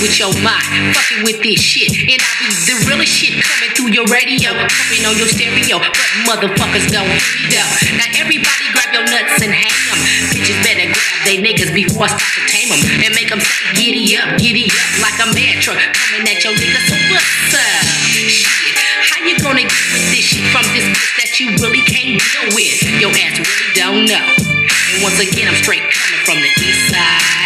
With 0.00 0.16
your 0.16 0.32
mind, 0.40 0.96
fucking 0.96 1.22
with 1.28 1.38
this 1.44 1.60
shit. 1.60 1.92
And 1.92 2.16
I 2.16 2.30
be 2.40 2.48
the 2.64 2.76
realest 2.88 3.12
shit 3.12 3.36
coming 3.36 3.70
through 3.76 3.92
your 3.92 4.08
radio, 4.08 4.56
coming 4.56 5.04
on 5.04 5.14
your 5.20 5.28
stereo. 5.28 5.76
But 6.24 6.40
motherfuckers 6.40 6.88
don't 6.88 7.04
me 7.04 7.52
though. 7.52 7.70
Now 8.00 8.08
everybody 8.16 8.64
grab 8.72 8.90
your 8.96 9.04
nuts 9.04 9.44
and 9.44 9.52
hang 9.52 9.76
them. 9.92 10.00
Bitches 10.32 10.58
better 10.64 10.88
grab 10.88 11.18
they 11.28 11.36
niggas 11.36 11.72
before 11.76 12.08
I 12.08 12.16
start 12.16 12.32
to 12.32 12.42
tame 12.48 12.72
them. 12.72 12.80
And 13.04 13.12
make 13.12 13.28
them 13.28 13.44
say 13.44 13.60
giddy 13.76 14.16
up, 14.16 14.40
giddy 14.40 14.72
up 14.72 14.90
like 15.04 15.16
a 15.20 15.28
mantra. 15.36 15.76
Coming 15.76 16.24
at 16.24 16.40
your 16.40 16.56
niggas, 16.56 16.84
so 16.88 16.96
what's 17.12 17.52
up? 17.52 17.84
Shit, 18.08 18.76
how 19.04 19.20
you 19.20 19.36
gonna 19.36 19.68
get 19.68 19.84
with 19.92 20.06
this 20.16 20.24
shit 20.24 20.44
from 20.48 20.64
this 20.72 20.88
bitch 20.96 21.12
that 21.20 21.30
you 21.36 21.52
really 21.60 21.84
can't 21.84 22.16
deal 22.16 22.48
with? 22.56 22.80
Your 22.96 23.12
ass 23.12 23.36
really 23.36 23.70
don't 23.76 24.08
know. 24.08 24.26
And 24.96 25.04
once 25.04 25.20
again, 25.20 25.44
I'm 25.44 25.60
straight 25.60 25.84
coming 25.92 26.24
from 26.24 26.40
the 26.40 26.50
east. 26.64 26.88
Side 26.88 27.39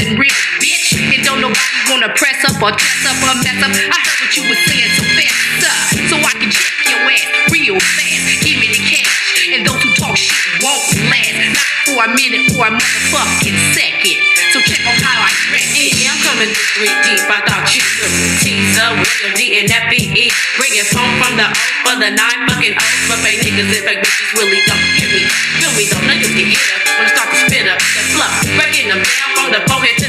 realer 0.00 0.20
real, 0.20 0.32
bitch. 0.60 0.96
And 0.96 1.24
don't 1.24 1.40
nobody 1.40 1.60
wanna 1.90 2.08
press 2.16 2.40
up 2.48 2.62
or 2.62 2.72
dress 2.72 3.02
up 3.04 3.20
or 3.20 3.36
mess 3.44 3.60
up. 3.60 3.70
I 3.70 3.98
heard 4.00 4.18
what 4.24 4.36
you 4.36 4.42
was 4.48 4.60
saying, 4.64 4.90
so 4.96 5.02
fast 5.04 5.64
up, 5.66 6.08
so 6.08 6.16
I 6.16 6.32
can 6.40 6.50
check 6.50 6.72
your 6.88 7.00
ass 7.04 7.52
real 7.52 7.78
fast. 7.78 8.40
Give 8.44 8.56
me 8.60 8.68
the 8.72 8.80
cash, 8.80 9.50
and 9.52 9.66
those 9.66 9.80
who 9.82 9.90
talk 9.94 10.16
shit 10.16 10.62
won't 10.62 10.80
last. 11.10 11.36
Not 11.52 11.66
for 11.84 12.04
a 12.04 12.08
minute, 12.14 12.52
for 12.52 12.66
a 12.66 12.72
motherfucking 12.72 13.58
second. 13.74 14.18
So 14.50 14.58
check 14.66 14.82
on 14.82 14.98
how 14.98 15.26
I 15.26 15.30
dress. 15.46 15.70
Yeah, 15.78 16.10
I'm 16.10 16.18
coming 16.26 16.50
three 16.74 16.90
deep. 17.06 17.22
I 17.30 17.38
thought 17.46 17.70
you 17.70 17.82
could 17.82 18.10
teaser 18.42 18.90
with 18.98 19.12
your 19.22 19.30
D 19.38 19.62
and 19.62 19.70
FBE. 19.70 20.26
Bringing 20.58 20.86
phone 20.90 21.12
from 21.22 21.38
the 21.38 21.46
O 21.46 21.54
for 21.86 21.94
the 22.02 22.10
nine 22.10 22.40
fucking 22.50 22.74
O. 22.74 22.82
But 23.06 23.22
fake 23.22 23.46
niggas 23.46 23.70
and 23.70 23.84
fake 23.86 24.02
bitches 24.02 24.30
really 24.34 24.58
don't 24.66 24.82
hear 24.98 25.10
me. 25.10 25.22
Feel 25.62 25.72
me 25.78 25.84
though, 25.86 26.02
niggas 26.02 26.34
get 26.34 26.46
hit 26.50 26.66
up 26.74 26.82
when 26.98 27.06
I 27.06 27.10
start 27.14 27.28
to 27.30 27.38
spit 27.46 27.66
up 27.70 27.78
the 27.78 28.02
fluff. 28.14 28.34
Breaking 28.58 28.88
them 28.90 29.02
down 29.02 29.29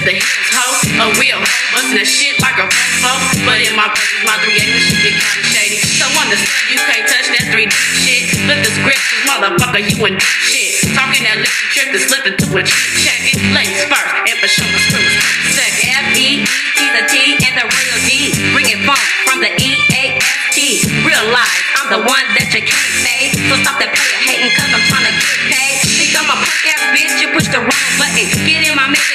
the 0.06 0.14
to 0.14 0.20
the 0.20 0.26
ho. 0.54 0.66
A 1.02 1.06
real 1.18 1.38
hoe, 1.38 1.74
busting 1.74 1.98
that 1.98 2.08
shit 2.08 2.36
like 2.42 2.58
a 2.58 2.66
fofo. 3.02 3.46
But 3.46 3.62
in 3.62 3.74
my 3.78 3.90
presence, 3.90 4.26
my 4.26 4.38
three 4.42 4.58
acres 4.58 4.86
shit 4.90 5.02
get 5.02 5.16
kinda 5.18 5.44
shady. 5.46 5.78
So 5.82 6.06
understand 6.18 6.70
you 6.70 6.78
can't 6.78 7.06
touch 7.06 7.28
that 7.30 7.46
three 7.54 7.68
D 7.70 7.76
shit. 8.02 8.22
Flip 8.46 8.60
the 8.66 8.72
script, 8.74 9.02
'cause 9.02 9.24
motherfucker, 9.30 9.82
you 9.82 9.98
and 10.06 10.18
shit. 10.22 10.82
Talking 10.98 11.24
that 11.26 11.38
liquor 11.38 11.66
trip 11.74 11.88
to 11.94 12.00
slip 12.02 12.24
into 12.26 12.46
a 12.58 12.62
check. 12.66 13.20
It, 13.30 13.38
ladies 13.54 13.84
first, 13.86 14.14
and 14.26 14.38
for 14.42 14.50
sure, 14.50 14.70
the 14.70 14.82
was 14.98 15.16
second. 15.54 15.90
F 15.92 16.18
E 16.18 16.46
T 16.46 16.80
the 16.98 17.04
T 17.10 17.14
and 17.46 17.54
the 17.58 17.66
real 17.66 17.98
D. 18.08 18.34
Bringing 18.54 18.82
funk 18.86 19.02
from 19.26 19.40
the 19.42 19.52
E 19.54 19.70
A 19.94 20.18
S 20.18 20.38
T. 20.54 20.82
Realize 21.06 21.62
I'm 21.78 21.90
the 21.90 22.02
one 22.02 22.26
that 22.38 22.50
you 22.54 22.62
can't 22.62 22.94
say. 23.06 23.32
So 23.50 23.54
stop 23.62 23.78
that 23.80 23.94
player 23.94 24.18
hating, 24.26 24.52
cause 24.56 24.72
I'm 24.74 24.84
trying 24.90 25.06
to 25.10 25.14
get 25.14 25.38
paid. 25.52 25.78
Think 25.98 26.12
I'm 26.18 26.30
a 26.30 26.36
punk 26.36 26.66
ass 26.74 26.82
bitch, 26.94 27.14
you 27.22 27.28
push 27.34 27.48
the. 27.48 27.71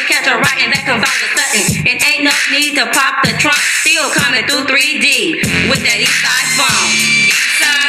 Catch 0.05 0.29
a 0.29 0.37
and 0.37 0.73
that 0.77 0.85
all 0.85 1.01
of 1.01 1.09
a 1.09 1.31
sudden. 1.33 1.89
And 1.89 1.97
ain't 1.97 2.25
no 2.29 2.35
need 2.53 2.77
to 2.77 2.85
pop 2.93 3.25
the 3.25 3.33
trunk. 3.41 3.57
Still 3.81 4.13
coming 4.13 4.45
through 4.45 4.69
3D 4.69 5.73
with 5.73 5.81
that 5.81 5.99
east 5.99 6.21
side 6.21 6.49
phone. 6.61 6.89
East 6.93 7.41
side 7.57 7.86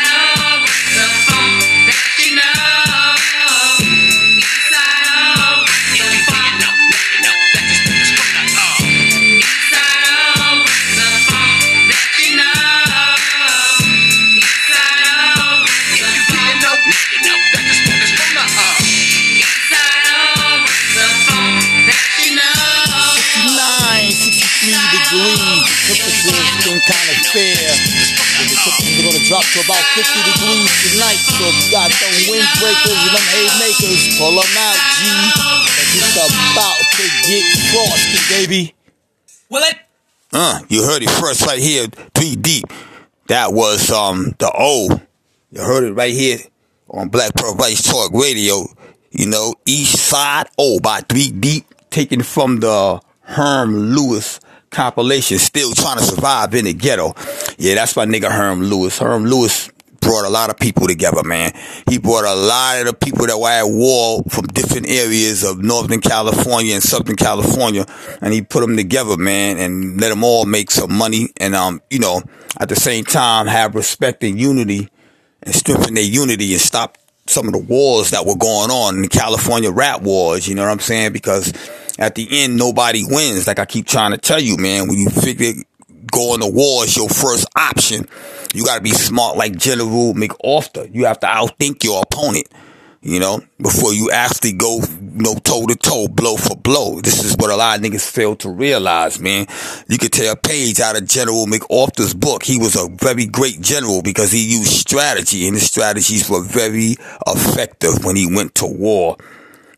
drop 29.27 29.43
to 29.43 29.59
about 29.63 29.83
50 29.95 30.07
degrees 30.31 30.69
tonight. 30.91 31.19
So 31.19 31.43
if 31.47 31.55
you 31.65 31.71
got 31.71 31.91
them 31.91 32.13
windbreakers 32.31 32.99
and 33.03 33.13
them 33.15 33.27
haymakers, 33.35 34.01
pull 34.17 34.31
them 34.35 34.53
out, 34.57 34.77
G. 34.99 35.03
'Cause 35.37 35.91
It's 35.97 36.15
about 36.15 36.77
to 36.97 37.03
get 37.27 37.43
frosty, 37.71 38.19
baby. 38.33 38.73
Will 39.49 39.63
it? 39.63 39.77
Uh, 40.33 40.59
you 40.69 40.83
heard 40.83 41.03
it 41.03 41.09
first 41.09 41.41
right 41.45 41.59
here, 41.59 41.87
three 42.13 42.35
deep. 42.35 42.65
That 43.27 43.53
was 43.53 43.91
um 43.91 44.33
the 44.39 44.51
O. 44.53 44.89
You 45.51 45.61
heard 45.61 45.83
it 45.85 45.93
right 45.93 46.13
here 46.13 46.39
on 46.89 47.09
Black 47.09 47.33
Pearl 47.35 47.55
Vice 47.55 47.81
Talk 47.83 48.11
Radio. 48.13 48.67
You 49.11 49.27
know, 49.27 49.53
East 49.65 49.97
Side 49.97 50.47
O 50.57 50.79
by 50.79 51.01
three 51.01 51.31
deep, 51.31 51.65
taken 51.89 52.21
from 52.23 52.59
the 52.59 52.99
Herm 53.21 53.95
Lewis 53.95 54.39
compilation. 54.69 55.37
Still 55.37 55.73
trying 55.73 55.97
to 55.97 56.03
survive 56.03 56.53
in 56.55 56.65
the 56.65 56.73
ghetto. 56.73 57.13
Yeah, 57.57 57.75
that's 57.75 57.95
my 57.95 58.05
nigga 58.05 58.31
Herm 58.31 58.61
Lewis. 58.61 58.99
Herm 58.99 59.25
Lewis 59.25 59.69
brought 59.99 60.25
a 60.25 60.29
lot 60.29 60.49
of 60.49 60.57
people 60.57 60.87
together, 60.87 61.23
man. 61.23 61.51
He 61.89 61.97
brought 61.97 62.25
a 62.25 62.35
lot 62.35 62.79
of 62.79 62.85
the 62.85 62.93
people 62.93 63.27
that 63.27 63.37
were 63.37 63.49
at 63.49 63.65
war 63.65 64.23
from 64.29 64.47
different 64.47 64.87
areas 64.87 65.43
of 65.43 65.59
Northern 65.59 66.01
California 66.01 66.75
and 66.75 66.83
Southern 66.83 67.15
California, 67.15 67.85
and 68.21 68.33
he 68.33 68.41
put 68.41 68.61
them 68.61 68.77
together, 68.77 69.17
man, 69.17 69.57
and 69.57 69.99
let 69.99 70.09
them 70.09 70.23
all 70.23 70.45
make 70.45 70.71
some 70.71 70.93
money, 70.93 71.29
and 71.41 71.55
um, 71.55 71.81
you 71.89 71.99
know, 71.99 72.21
at 72.59 72.69
the 72.69 72.75
same 72.75 73.03
time 73.03 73.47
have 73.47 73.75
respect 73.75 74.23
and 74.23 74.39
unity, 74.39 74.89
and 75.43 75.53
strengthen 75.53 75.95
their 75.95 76.03
unity 76.03 76.53
and 76.53 76.61
stop 76.61 76.97
some 77.27 77.47
of 77.47 77.53
the 77.53 77.59
wars 77.59 78.11
that 78.11 78.25
were 78.25 78.35
going 78.35 78.71
on, 78.71 79.01
the 79.01 79.07
California 79.07 79.71
rap 79.71 80.01
wars. 80.01 80.47
You 80.47 80.55
know 80.55 80.63
what 80.63 80.71
I'm 80.71 80.79
saying? 80.79 81.13
Because 81.13 81.53
at 81.99 82.15
the 82.15 82.27
end, 82.29 82.57
nobody 82.57 83.03
wins. 83.05 83.47
Like 83.47 83.59
I 83.59 83.65
keep 83.65 83.85
trying 83.85 84.11
to 84.11 84.17
tell 84.17 84.39
you, 84.39 84.57
man, 84.57 84.87
when 84.87 84.97
you 84.97 85.09
figure 85.09 85.53
going 86.11 86.39
to 86.41 86.47
war 86.47 86.83
is 86.83 86.95
your 86.95 87.09
first 87.09 87.47
option. 87.55 88.07
You 88.53 88.65
got 88.65 88.77
to 88.77 88.81
be 88.81 88.91
smart 88.91 89.37
like 89.37 89.57
General 89.57 90.13
MacArthur. 90.13 90.87
You 90.91 91.05
have 91.05 91.19
to 91.19 91.27
outthink 91.27 91.83
your 91.83 92.01
opponent, 92.03 92.47
you 93.07 93.21
know, 93.21 93.39
before 93.61 93.93
you 93.93 94.11
actually 94.11 94.51
go, 94.51 94.79
you 94.79 95.23
know, 95.23 95.33
toe 95.35 95.65
to 95.65 95.75
toe, 95.77 96.09
blow 96.09 96.35
for 96.35 96.57
blow. 96.57 96.99
This 96.99 97.23
is 97.23 97.37
what 97.37 97.49
a 97.49 97.55
lot 97.55 97.77
of 97.77 97.85
niggas 97.85 98.05
fail 98.05 98.35
to 98.35 98.49
realize, 98.49 99.17
man. 99.17 99.47
You 99.87 99.97
could 99.97 100.11
tell 100.11 100.33
a 100.33 100.35
page 100.35 100.81
out 100.81 100.97
of 100.97 101.07
General 101.07 101.47
MacArthur's 101.47 102.13
book. 102.13 102.43
He 102.43 102.59
was 102.59 102.75
a 102.75 102.89
very 102.89 103.25
great 103.25 103.61
general 103.61 104.01
because 104.01 104.33
he 104.33 104.43
used 104.43 104.73
strategy 104.73 105.47
and 105.47 105.55
his 105.55 105.67
strategies 105.67 106.29
were 106.29 106.43
very 106.43 106.97
effective 107.25 108.03
when 108.03 108.17
he 108.17 108.27
went 108.27 108.55
to 108.55 108.65
war, 108.65 109.15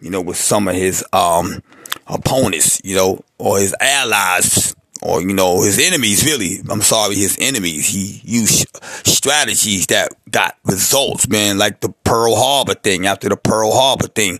you 0.01 0.09
know, 0.09 0.21
with 0.21 0.37
some 0.37 0.67
of 0.67 0.73
his, 0.73 1.05
um, 1.13 1.61
opponents, 2.07 2.81
you 2.83 2.95
know, 2.95 3.23
or 3.37 3.59
his 3.59 3.75
allies 3.79 4.75
or 5.01 5.21
you 5.21 5.33
know 5.33 5.61
his 5.61 5.79
enemies 5.79 6.25
really 6.25 6.59
i'm 6.69 6.81
sorry 6.81 7.15
his 7.15 7.37
enemies 7.39 7.87
he 7.87 8.21
used 8.23 8.67
strategies 9.05 9.87
that 9.87 10.11
got 10.29 10.57
results 10.65 11.27
man 11.29 11.57
like 11.57 11.79
the 11.81 11.89
pearl 12.03 12.35
harbor 12.35 12.73
thing 12.73 13.05
after 13.05 13.29
the 13.29 13.37
pearl 13.37 13.71
harbor 13.71 14.07
thing 14.07 14.39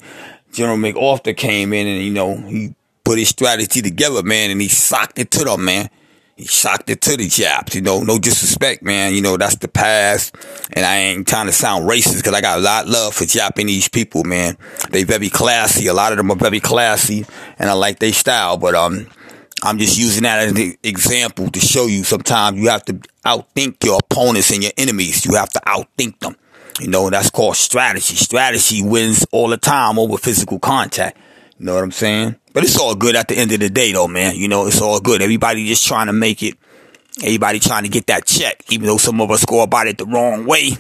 general 0.52 0.78
macarthur 0.78 1.34
came 1.34 1.74
in 1.74 1.88
and 1.88 2.04
you 2.04 2.12
know 2.12 2.36
he 2.36 2.74
put 3.04 3.18
his 3.18 3.30
strategy 3.30 3.82
together 3.82 4.22
man 4.24 4.52
and 4.52 4.62
he 4.62 4.68
socked 4.68 5.18
it 5.20 5.32
to 5.32 5.44
them 5.44 5.66
man 5.66 5.90
He 6.36 6.46
shocked 6.46 6.90
it 6.90 7.02
to 7.02 7.18
the 7.18 7.28
Japs, 7.28 7.76
you 7.76 7.82
know, 7.82 8.00
no 8.00 8.18
disrespect, 8.18 8.82
man. 8.82 9.14
You 9.14 9.22
know, 9.22 9.36
that's 9.36 9.58
the 9.58 9.68
past. 9.68 10.34
And 10.72 10.86
I 10.86 10.96
ain't 11.12 11.28
trying 11.28 11.48
to 11.48 11.52
sound 11.52 11.90
racist 11.90 12.16
because 12.16 12.34
I 12.34 12.40
got 12.40 12.60
a 12.60 12.62
lot 12.62 12.86
of 12.86 12.90
love 12.92 13.14
for 13.14 13.26
Japanese 13.26 13.90
people, 13.90 14.24
man. 14.24 14.56
They 14.90 15.04
very 15.04 15.30
classy. 15.30 15.88
A 15.88 15.94
lot 15.94 16.14
of 16.14 16.18
them 16.18 16.32
are 16.32 16.38
very 16.38 16.62
classy 16.62 17.26
and 17.60 17.70
I 17.70 17.74
like 17.74 18.00
their 18.00 18.14
style, 18.14 18.56
but, 18.56 18.74
um, 18.74 19.08
I'm 19.64 19.78
just 19.78 19.98
using 19.98 20.24
that 20.24 20.40
as 20.40 20.52
an 20.52 20.76
example 20.84 21.50
to 21.50 21.60
show 21.60 21.88
you 21.88 22.04
sometimes 22.04 22.58
you 22.60 22.70
have 22.70 22.86
to 22.86 22.94
outthink 23.26 23.84
your 23.84 24.00
opponents 24.00 24.52
and 24.52 24.64
your 24.64 24.72
enemies. 24.78 25.26
You 25.26 25.36
have 25.36 25.50
to 25.50 25.62
outthink 25.66 26.20
them. 26.20 26.36
You 26.80 26.88
know, 26.88 27.10
that's 27.10 27.30
called 27.30 27.58
strategy. 27.58 28.16
Strategy 28.16 28.82
wins 28.82 29.26
all 29.32 29.50
the 29.50 29.58
time 29.58 30.00
over 30.00 30.18
physical 30.18 30.60
contact. 30.60 31.18
You 31.60 31.66
know 31.66 31.76
what 31.76 31.84
I'm 31.84 31.92
saying? 31.92 32.38
But 32.54 32.64
it's 32.64 32.80
all 32.80 32.96
good 32.96 33.16
at 33.16 33.28
the 33.28 33.36
end 33.36 33.52
of 33.52 33.60
the 33.60 33.70
day 33.70 33.92
though, 33.92 34.08
man. 34.08 34.36
You 34.36 34.48
know, 34.48 34.66
it's 34.66 34.82
all 34.82 35.00
good. 35.02 35.22
Everybody 35.22 35.68
just 35.68 35.86
trying 35.86 36.08
to 36.08 36.14
make 36.14 36.42
it. 36.42 36.56
Everybody 37.22 37.60
trying 37.60 37.84
to 37.84 37.90
get 37.90 38.08
that 38.08 38.26
check, 38.26 38.64
even 38.70 38.88
though 38.88 38.98
some 38.98 39.20
of 39.20 39.30
us 39.30 39.44
go 39.44 39.62
about 39.62 39.88
it 39.88 39.98
the 39.98 40.06
wrong 40.06 40.46
way. 40.46 40.72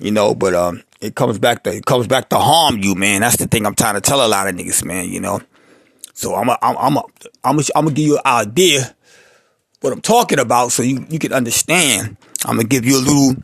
You 0.00 0.10
know, 0.10 0.34
but 0.34 0.54
um, 0.54 0.82
it 1.00 1.14
comes 1.14 1.38
back 1.38 1.62
to 1.64 1.70
it 1.70 1.86
comes 1.86 2.08
back 2.08 2.30
to 2.30 2.38
harm 2.38 2.78
you, 2.78 2.96
man. 2.96 3.20
That's 3.20 3.36
the 3.36 3.46
thing 3.46 3.64
I'm 3.64 3.76
trying 3.76 3.94
to 3.94 4.00
tell 4.00 4.24
a 4.24 4.26
lot 4.26 4.48
of 4.48 4.56
niggas, 4.56 4.84
man. 4.84 5.08
You 5.08 5.20
know. 5.20 5.40
So 6.18 6.34
I'm 6.34 6.48
a, 6.48 6.58
I'm 6.60 6.74
a, 6.74 6.78
I'm 6.80 6.96
a, 6.96 7.02
I'm 7.44 7.58
a, 7.60 7.62
I'm 7.76 7.84
gonna 7.84 7.94
give 7.94 8.06
you 8.06 8.16
an 8.16 8.22
idea 8.26 8.92
what 9.82 9.92
I'm 9.92 10.00
talking 10.00 10.40
about, 10.40 10.72
so 10.72 10.82
you 10.82 11.06
you 11.08 11.20
can 11.20 11.32
understand. 11.32 12.16
I'm 12.44 12.56
gonna 12.56 12.66
give 12.66 12.84
you 12.84 12.98
a 12.98 13.04
little 13.04 13.36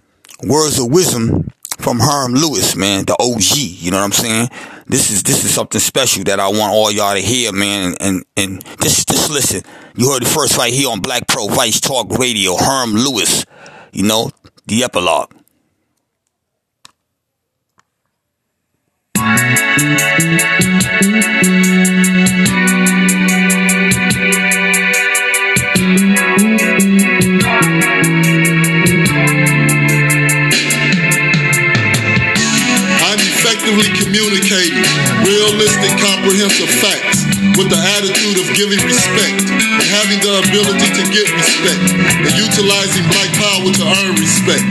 words 0.43 0.81
of 0.81 0.91
wisdom 0.91 1.53
from 1.79 2.01
Herm 2.01 2.35
Lewis, 2.35 2.75
man, 2.75 3.05
the 3.05 3.15
OG. 3.21 3.57
You 3.57 3.93
know 3.93 3.99
what 3.99 4.07
I'm 4.07 4.11
saying? 4.11 4.49
This 4.89 5.13
is 5.13 5.23
this 5.23 5.45
is 5.45 5.55
something 5.55 5.81
special 5.81 6.25
that 6.25 6.41
I 6.41 6.49
want 6.49 6.73
all 6.73 6.91
y'all 6.91 7.15
to 7.15 7.21
hear, 7.21 7.53
man, 7.53 7.95
and 8.01 8.25
and 8.37 8.65
just 8.83 9.07
just 9.09 9.31
listen. 9.31 9.63
You 9.95 10.11
heard 10.11 10.25
it 10.25 10.29
first 10.29 10.57
right 10.57 10.75
here 10.75 10.91
on 10.91 10.99
Black 10.99 11.29
Pearl 11.29 11.47
Vice 11.51 11.79
Talk 11.79 12.11
Radio. 12.19 12.57
Herm 12.57 12.95
Lewis, 12.95 13.47
you 13.93 14.03
know 14.03 14.33
the 14.67 14.83
epilogue. 14.83 15.33
Communicating 34.15 34.79
realistic, 35.27 35.91
comprehensive 35.99 36.71
facts 36.79 37.44
with 37.55 37.71
the 37.71 37.79
attitude 37.79 38.35
of 38.43 38.47
giving 38.59 38.83
respect 38.83 39.47
and 39.47 39.87
having 39.95 40.19
the 40.19 40.43
ability 40.43 40.89
to 40.91 41.05
get 41.15 41.27
respect 41.31 41.87
and 41.95 42.33
utilizing 42.35 43.07
black 43.15 43.31
power 43.39 43.71
to 43.71 43.85
earn 44.03 44.15
respect. 44.19 44.67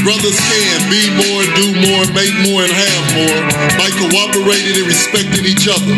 Brothers 0.00 0.36
can 0.40 0.80
be 0.88 1.02
more, 1.12 1.42
do 1.60 1.66
more, 1.84 2.04
make 2.16 2.32
more, 2.48 2.64
and 2.64 2.72
have 2.72 3.04
more 3.16 3.40
by 3.76 3.88
cooperating 3.92 4.80
and 4.80 4.88
respecting 4.88 5.44
each 5.44 5.68
other. 5.68 5.92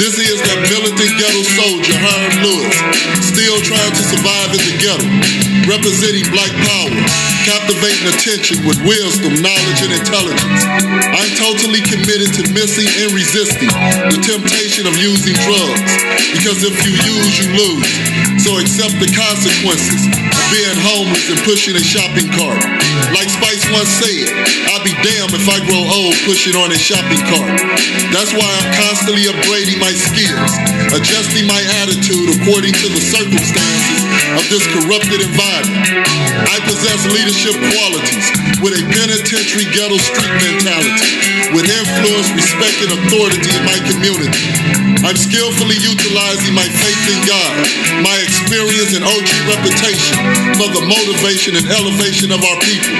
This 0.00 0.16
is 0.16 0.40
that 0.48 0.58
militant 0.72 1.12
ghetto 1.20 1.42
soldier, 1.44 1.96
Herm 1.96 2.32
Lewis, 2.40 2.76
still 3.20 3.60
trying 3.60 3.92
to 3.92 4.02
survive 4.02 4.56
in 4.56 4.62
the 4.64 4.74
ghetto, 4.80 5.08
representing 5.68 6.24
black 6.32 6.52
power, 6.68 6.92
captivating 7.44 8.08
attention 8.16 8.64
with 8.64 8.80
wisdom, 8.84 9.40
knowledge, 9.44 9.80
and 9.84 9.92
intelligence. 9.92 10.62
I'm 11.12 11.32
totally 11.36 11.84
committed 11.84 12.32
to 12.40 12.42
missing 12.52 12.88
and 13.04 13.12
resisting 13.12 13.72
the 14.08 14.18
temptation 14.24 14.88
of 14.88 14.96
using 14.96 15.36
drugs 15.44 15.65
because 16.34 16.62
if 16.62 16.76
you 16.84 16.92
use, 16.94 17.32
you 17.40 17.48
lose. 17.56 17.90
So 18.42 18.60
accept 18.60 18.94
the 19.02 19.10
consequences 19.10 20.06
of 20.06 20.44
being 20.52 20.78
homeless 20.78 21.26
and 21.32 21.40
pushing 21.42 21.74
a 21.74 21.82
shopping 21.82 22.28
cart. 22.36 22.62
Like 23.10 23.26
Spice 23.26 23.64
once 23.74 23.90
said, 23.90 24.30
I'll 24.70 24.84
be 24.84 24.94
damned 25.02 25.34
if 25.34 25.46
I 25.48 25.58
grow 25.66 25.82
old 25.82 26.14
pushing 26.28 26.54
on 26.54 26.70
a 26.70 26.78
shopping 26.78 27.20
cart. 27.26 27.50
That's 28.14 28.30
why 28.36 28.46
I'm 28.46 28.68
constantly 28.78 29.26
upgrading 29.26 29.82
my 29.82 29.90
skills, 29.90 30.52
adjusting 30.94 31.48
my 31.48 31.58
attitude 31.82 32.38
according 32.38 32.76
to 32.76 32.86
the 32.92 33.02
circumstances 33.02 34.00
of 34.38 34.44
this 34.52 34.64
corrupted 34.70 35.24
environment. 35.26 36.06
I 36.46 36.62
possess 36.68 37.08
leadership 37.10 37.56
qualities 37.72 38.26
with 38.62 38.78
a 38.78 38.82
penitentiary 38.94 39.66
ghetto 39.74 39.98
street 39.98 40.34
mentality, 40.40 41.35
with 41.54 41.66
influence, 41.68 42.30
respect, 42.34 42.76
and 42.82 42.90
authority 42.96 43.50
in 43.52 43.62
my 43.66 43.78
community. 43.86 44.42
I'm 45.06 45.14
skillfully 45.14 45.78
utilizing 45.78 46.54
my 46.56 46.66
faith 46.66 47.02
in 47.12 47.20
God, 47.28 47.52
my 48.02 48.16
experience 48.24 48.96
and 48.96 49.06
OG 49.06 49.28
reputation 49.46 50.16
for 50.58 50.66
the 50.74 50.82
motivation 50.82 51.54
and 51.54 51.66
elevation 51.70 52.34
of 52.34 52.42
our 52.42 52.58
people. 52.64 52.96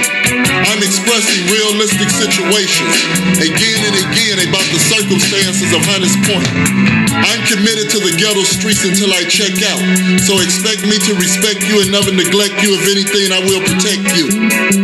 I'm 0.71 0.79
expressing 0.79 1.47
realistic 1.51 2.07
situations 2.07 2.95
again 3.43 3.79
and 3.91 3.95
again 4.07 4.37
about 4.47 4.63
the 4.71 4.79
circumstances 4.79 5.67
of 5.75 5.81
Hunters 5.83 6.15
Point. 6.23 6.47
I'm 7.17 7.41
committed 7.49 7.89
to 7.91 7.99
the 7.99 8.13
ghetto 8.13 8.45
streets 8.45 8.85
until 8.85 9.09
I 9.09 9.25
check 9.25 9.57
out, 9.67 9.81
so 10.21 10.37
expect 10.39 10.85
me 10.85 11.01
to 11.01 11.11
respect 11.17 11.65
you 11.65 11.81
and 11.81 11.89
never 11.89 12.13
neglect 12.13 12.61
you. 12.61 12.77
If 12.77 12.85
anything, 12.87 13.33
I 13.33 13.41
will 13.41 13.63
protect 13.65 14.05
you. 14.13 14.29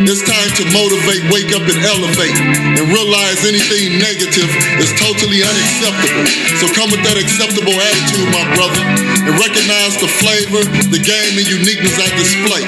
It's 0.08 0.24
time 0.26 0.50
to 0.60 0.64
motivate, 0.74 1.24
wake 1.30 1.52
up, 1.54 1.64
and 1.68 1.80
elevate, 1.84 2.36
and 2.80 2.86
realize 2.90 3.46
anything 3.64 4.00
negative 4.00 4.52
is 4.80 4.92
totally 5.00 5.40
unacceptable. 5.40 6.26
So 6.60 6.68
come 6.76 6.92
with 6.92 7.00
that 7.08 7.16
acceptable 7.16 7.72
attitude, 7.72 8.28
my 8.36 8.44
brother, 8.56 8.84
and 9.24 9.34
recognize 9.40 9.96
the 10.04 10.12
flavor, 10.20 10.68
the 10.92 11.00
game, 11.00 11.40
and 11.40 11.48
uniqueness 11.48 11.96
I 11.96 12.12
display. 12.20 12.64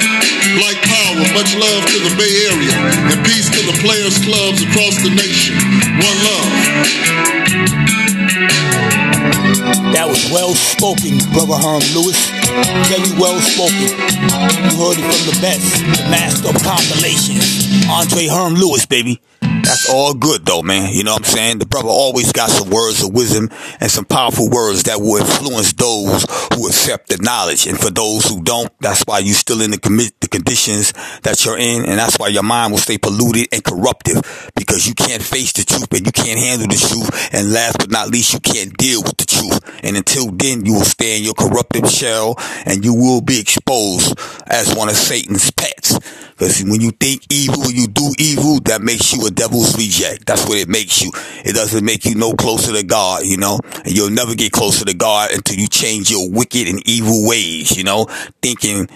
Black 0.56 0.78
power, 0.88 1.20
much 1.36 1.52
love 1.56 1.84
to 1.84 1.98
the 2.00 2.12
Bay 2.16 2.32
Area, 2.48 2.72
and 3.12 3.18
peace 3.28 3.48
to 3.52 3.60
the 3.68 3.76
players' 3.84 4.16
clubs 4.24 4.64
across 4.64 4.96
the 5.04 5.12
nation. 5.12 5.56
One 6.00 6.18
love. 6.24 6.48
That 9.92 10.08
was 10.08 10.30
well 10.32 10.54
spoken, 10.54 11.20
brother 11.32 11.60
Herm 11.60 11.84
Lewis. 11.92 12.16
Very 12.88 13.12
well 13.20 13.36
spoken. 13.44 13.92
You 14.64 14.72
heard 14.80 14.96
it 14.96 15.04
from 15.04 15.22
the 15.28 15.36
best, 15.44 15.76
the 15.76 16.08
master 16.08 16.48
of 16.48 16.56
compilations, 16.64 17.84
Andre 17.88 18.28
Herm 18.28 18.54
Lewis, 18.54 18.86
baby. 18.86 19.20
That's 19.66 19.90
all 19.90 20.14
good 20.14 20.46
though, 20.46 20.62
man. 20.62 20.94
You 20.94 21.02
know 21.02 21.14
what 21.14 21.26
I'm 21.26 21.34
saying? 21.34 21.58
The 21.58 21.66
brother 21.66 21.88
always 21.88 22.30
got 22.30 22.50
some 22.50 22.70
words 22.70 23.02
of 23.02 23.12
wisdom 23.12 23.50
and 23.80 23.90
some 23.90 24.04
powerful 24.04 24.48
words 24.48 24.84
that 24.84 25.00
will 25.00 25.16
influence 25.16 25.72
those 25.72 26.22
who 26.54 26.68
accept 26.68 27.08
the 27.08 27.18
knowledge. 27.18 27.66
And 27.66 27.76
for 27.76 27.90
those 27.90 28.24
who 28.26 28.44
don't, 28.44 28.70
that's 28.78 29.02
why 29.02 29.18
you 29.18 29.32
still 29.34 29.60
in 29.60 29.72
the 29.72 29.78
commit 29.78 30.20
the 30.20 30.28
conditions 30.28 30.92
that 31.22 31.44
you're 31.44 31.58
in, 31.58 31.84
and 31.84 31.98
that's 31.98 32.16
why 32.16 32.28
your 32.28 32.44
mind 32.44 32.70
will 32.70 32.78
stay 32.78 32.96
polluted 32.96 33.48
and 33.52 33.64
corruptive 33.64 34.52
because 34.54 34.86
you 34.86 34.94
can't 34.94 35.22
face 35.22 35.52
the 35.52 35.64
truth 35.64 35.90
and 35.90 36.06
you 36.06 36.12
can't 36.12 36.38
handle 36.38 36.68
the 36.68 36.78
truth. 36.78 37.34
And 37.34 37.52
last 37.52 37.78
but 37.78 37.90
not 37.90 38.08
least, 38.08 38.34
you 38.34 38.40
can't 38.40 38.76
deal 38.76 39.02
with 39.02 39.16
the 39.16 39.26
truth. 39.26 39.58
And 39.82 39.96
until 39.96 40.30
then, 40.30 40.64
you 40.64 40.74
will 40.74 40.86
stay 40.86 41.18
in 41.18 41.24
your 41.24 41.34
corruptive 41.34 41.90
shell 41.90 42.36
and 42.64 42.84
you 42.84 42.94
will 42.94 43.20
be 43.20 43.40
exposed 43.40 44.14
as 44.46 44.76
one 44.76 44.88
of 44.88 44.94
Satan's 44.94 45.50
pets. 45.50 45.98
Because 46.36 46.62
when 46.62 46.82
you 46.82 46.90
think 46.90 47.22
evil, 47.30 47.70
you 47.70 47.86
do 47.86 48.12
evil, 48.18 48.60
that 48.68 48.82
makes 48.82 49.12
you 49.14 49.26
a 49.26 49.30
reject. 49.76 50.26
That's 50.26 50.46
what 50.46 50.58
it 50.58 50.68
makes 50.68 51.02
you. 51.02 51.10
It 51.44 51.54
doesn't 51.54 51.84
make 51.84 52.04
you 52.04 52.14
no 52.14 52.32
closer 52.34 52.72
to 52.72 52.82
God, 52.82 53.24
you 53.24 53.36
know? 53.36 53.58
And 53.84 53.96
you'll 53.96 54.10
never 54.10 54.34
get 54.34 54.52
closer 54.52 54.84
to 54.84 54.94
God 54.94 55.30
until 55.32 55.56
you 55.56 55.68
change 55.68 56.10
your 56.10 56.30
wicked 56.30 56.68
and 56.68 56.86
evil 56.88 57.26
ways, 57.26 57.76
you 57.76 57.84
know? 57.84 58.06
Thinking 58.42 58.88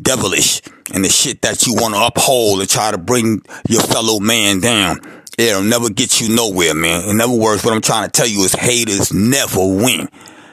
devilish 0.00 0.62
and 0.92 1.04
the 1.04 1.08
shit 1.08 1.42
that 1.42 1.66
you 1.66 1.74
want 1.74 1.94
to 1.94 2.04
uphold 2.04 2.60
and 2.60 2.68
try 2.68 2.90
to 2.90 2.98
bring 2.98 3.42
your 3.68 3.82
fellow 3.82 4.20
man 4.20 4.60
down. 4.60 5.00
It'll 5.38 5.62
never 5.62 5.90
get 5.90 6.20
you 6.20 6.34
nowhere, 6.34 6.74
man. 6.74 7.08
In 7.08 7.20
other 7.20 7.36
words, 7.36 7.64
what 7.64 7.74
I'm 7.74 7.82
trying 7.82 8.06
to 8.06 8.10
tell 8.10 8.26
you 8.26 8.44
is 8.44 8.54
haters 8.54 9.12
never 9.12 9.60
win. 9.60 10.08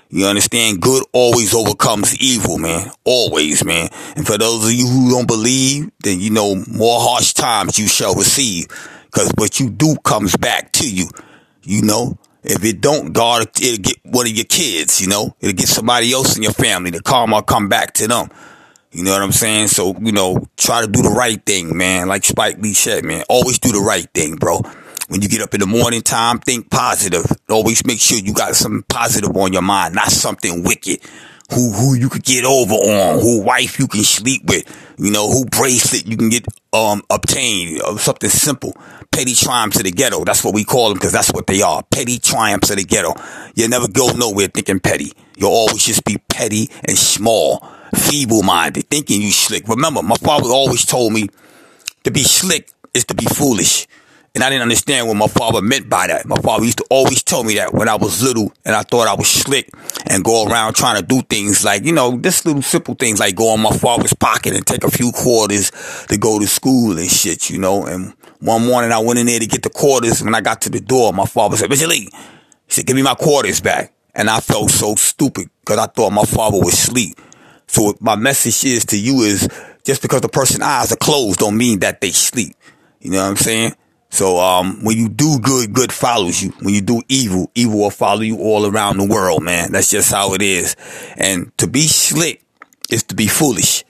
You 0.10 0.28
understand? 0.28 0.80
Good 0.80 1.04
always 1.12 1.56
overcomes 1.56 2.16
evil, 2.22 2.60
man. 2.60 2.92
Always, 3.04 3.66
man. 3.66 3.90
And 4.16 4.28
for 4.28 4.38
those 4.38 4.66
of 4.66 4.72
you 4.72 4.86
who 4.86 5.10
don't 5.10 5.28
believe, 5.28 5.90
then 6.04 6.20
you 6.20 6.30
know 6.30 6.54
more 6.72 7.00
harsh 7.00 7.34
times 7.34 7.80
you 7.80 7.88
shall 7.88 8.14
receive. 8.14 8.68
Cause 9.14 9.32
what 9.38 9.60
you 9.60 9.70
do 9.70 9.96
comes 10.04 10.36
back 10.36 10.72
to 10.74 10.90
you. 10.90 11.08
You 11.64 11.84
know? 11.84 12.18
If 12.44 12.66
it 12.66 12.82
don't, 12.82 13.14
God, 13.14 13.48
it'll 13.62 13.82
get 13.82 13.98
one 14.04 14.28
of 14.28 14.34
your 14.34 14.44
kids, 14.46 15.00
you 15.00 15.08
know? 15.08 15.34
It'll 15.40 15.56
get 15.56 15.70
somebody 15.70 16.12
else 16.12 16.36
in 16.36 16.44
your 16.44 16.52
family. 16.52 16.92
The 16.92 17.02
karma 17.02 17.42
come 17.42 17.70
back 17.70 17.94
to 17.94 18.08
them. 18.08 18.30
You 18.92 19.04
know 19.04 19.12
what 19.12 19.22
I'm 19.24 19.32
saying? 19.32 19.70
So, 19.70 19.96
you 20.00 20.12
know, 20.12 20.46
try 20.58 20.82
to 20.82 20.88
do 20.88 21.02
the 21.02 21.10
right 21.10 21.44
thing, 21.46 21.76
man. 21.78 22.08
Like 22.08 22.26
Spike 22.26 22.58
Lee 22.60 22.74
said, 22.74 23.06
man. 23.06 23.24
Always 23.30 23.60
do 23.60 23.72
the 23.72 23.80
right 23.80 24.08
thing, 24.14 24.36
bro. 24.36 24.62
When 25.08 25.22
you 25.22 25.30
get 25.30 25.42
up 25.42 25.54
in 25.54 25.62
the 25.62 25.68
morning 25.68 26.02
time, 26.02 26.40
think 26.40 26.70
positive. 26.70 27.26
Always 27.50 27.86
make 27.86 28.00
sure 28.00 28.18
you 28.20 28.34
got 28.34 28.56
something 28.56 28.84
positive 28.84 29.36
on 29.36 29.54
your 29.54 29.62
mind, 29.62 29.96
not 29.96 30.12
something 30.12 30.64
wicked. 30.64 31.00
Who 31.54 31.72
who 31.72 31.94
you 31.96 32.10
could 32.10 32.24
get 32.24 32.46
over 32.46 32.74
on, 32.74 33.20
who 33.20 33.44
wife 33.44 33.78
you 33.78 33.88
can 33.88 34.04
sleep 34.04 34.44
with, 34.46 34.66
you 34.98 35.12
know, 35.12 35.30
who 35.30 35.46
bracelet 35.46 36.08
you 36.08 36.16
can 36.16 36.30
get 36.30 36.46
um 36.72 37.04
obtained, 37.10 37.82
or 37.82 38.00
something 38.00 38.30
simple. 38.30 38.76
Petty 39.14 39.36
triumphs 39.36 39.78
of 39.78 39.84
the 39.84 39.92
ghetto. 39.92 40.24
That's 40.24 40.44
what 40.44 40.54
we 40.54 40.64
call 40.64 40.90
them 40.90 40.98
because 40.98 41.12
that's 41.12 41.32
what 41.32 41.46
they 41.48 41.62
are. 41.62 41.84
Petty 41.84 42.18
triumphs 42.20 42.72
of 42.72 42.78
the 42.78 42.84
ghetto. 42.84 43.14
You 43.56 43.68
never 43.68 43.88
go 43.88 44.12
nowhere 44.12 44.48
thinking 44.48 44.80
petty. 44.80 45.14
You'll 45.38 45.52
always 45.52 45.86
just 45.86 46.04
be 46.04 46.18
petty 46.30 46.70
and 46.86 46.98
small. 46.98 47.64
feeble 47.96 48.42
minded, 48.44 48.90
thinking 48.90 49.22
you 49.22 49.32
slick. 49.32 49.68
Remember, 49.68 50.02
my 50.02 50.16
father 50.16 50.50
always 50.50 50.84
told 50.86 51.14
me 51.14 51.30
to 52.04 52.12
be 52.12 52.24
slick 52.24 52.70
is 52.94 53.06
to 53.06 53.14
be 53.16 53.26
foolish. 53.26 53.88
And 54.36 54.44
I 54.44 54.50
didn't 54.50 54.64
understand 54.64 55.08
what 55.08 55.16
my 55.16 55.28
father 55.28 55.62
meant 55.62 55.90
by 55.90 56.08
that. 56.08 56.26
My 56.26 56.38
father 56.38 56.66
used 56.66 56.80
to 56.80 56.86
always 56.90 57.22
tell 57.22 57.44
me 57.44 57.54
that 57.56 57.72
when 57.72 57.88
I 57.88 57.94
was 57.94 58.24
little 58.24 58.52
and 58.66 58.76
I 58.76 58.82
thought 58.82 59.08
I 59.08 59.14
was 59.14 59.28
slick 59.28 59.70
and 60.08 60.24
go 60.24 60.48
around 60.48 60.74
trying 60.74 61.00
to 61.00 61.06
do 61.06 61.22
things 61.22 61.64
like, 61.64 61.86
you 61.86 61.92
know, 61.92 62.18
just 62.18 62.44
little 62.44 62.64
simple 62.64 62.96
things 62.96 63.20
like 63.20 63.36
go 63.36 63.54
in 63.54 63.60
my 63.60 63.70
father's 63.70 64.14
pocket 64.14 64.56
and 64.56 64.66
take 64.66 64.84
a 64.84 64.90
few 64.90 65.12
quarters 65.12 65.70
to 66.10 66.18
go 66.18 66.40
to 66.40 66.48
school 66.48 66.98
and 66.98 67.08
shit, 67.12 67.52
you 67.52 67.60
know. 67.60 67.86
And 67.86 68.16
one 68.40 68.66
morning 68.66 68.92
I 68.92 68.98
went 68.98 69.20
in 69.20 69.28
there 69.28 69.40
to 69.40 69.46
get 69.46 69.62
the 69.62 69.70
quarters. 69.70 70.24
When 70.24 70.34
I 70.34 70.42
got 70.42 70.62
to 70.62 70.72
the 70.72 70.82
door, 70.82 71.14
my 71.14 71.26
father 71.26 71.56
said, 71.56 71.70
Mr. 71.70 71.88
Lee, 71.88 72.10
he 72.10 72.10
said, 72.70 72.88
give 72.88 72.96
me 72.96 73.04
my 73.04 73.14
quarters 73.14 73.62
back. 73.62 73.94
And 74.16 74.32
I 74.32 74.40
felt 74.40 74.72
so 74.72 74.96
stupid 74.96 75.52
because 75.60 75.78
I 75.78 75.86
thought 75.86 76.12
my 76.12 76.26
father 76.26 76.58
was 76.58 76.74
asleep. 76.74 77.20
So 77.68 77.96
my 78.00 78.16
message 78.16 78.64
is 78.66 78.86
to 78.86 79.00
you 79.00 79.22
is 79.22 79.48
just 79.84 80.02
because 80.02 80.22
the 80.22 80.30
person's 80.30 80.62
eyes 80.62 80.92
are 80.92 80.96
closed 80.96 81.40
don't 81.40 81.56
mean 81.56 81.80
that 81.80 82.02
they 82.02 82.12
sleep. 82.12 82.56
You 83.00 83.12
know 83.12 83.22
what 83.22 83.30
I'm 83.30 83.36
saying? 83.36 83.76
So 84.14 84.38
um, 84.38 84.84
when 84.84 84.96
you 84.96 85.10
do 85.10 85.40
good, 85.40 85.74
good 85.74 85.92
follows 85.92 86.40
you. 86.40 86.52
When 86.62 86.76
you 86.76 86.82
do 86.82 87.02
evil, 87.10 87.50
evil 87.56 87.80
will 87.80 87.90
follow 87.90 88.22
you 88.22 88.38
all 88.38 88.68
around 88.68 88.98
the 88.98 89.08
world, 89.08 89.42
man. 89.42 89.72
That's 89.72 89.90
just 89.90 90.12
how 90.12 90.36
it 90.36 90.42
is. 90.44 90.76
And 91.18 91.52
to 91.58 91.66
be 91.66 91.88
slick 91.88 92.44
is 92.92 93.02
to 93.06 93.16
be 93.16 93.26
foolish. 93.26 93.84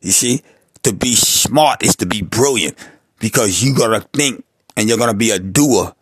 You 0.00 0.10
see? 0.10 0.42
To 0.82 0.92
be 0.92 1.14
smart 1.14 1.84
is 1.84 1.94
to 1.96 2.06
be 2.06 2.20
brilliant 2.20 2.76
because 3.20 3.62
you 3.62 3.72
gotta 3.76 4.00
think 4.12 4.44
and 4.76 4.88
you're 4.88 4.98
gonna 4.98 5.14
be 5.14 5.30
a 5.30 5.38
doer. 5.38 5.94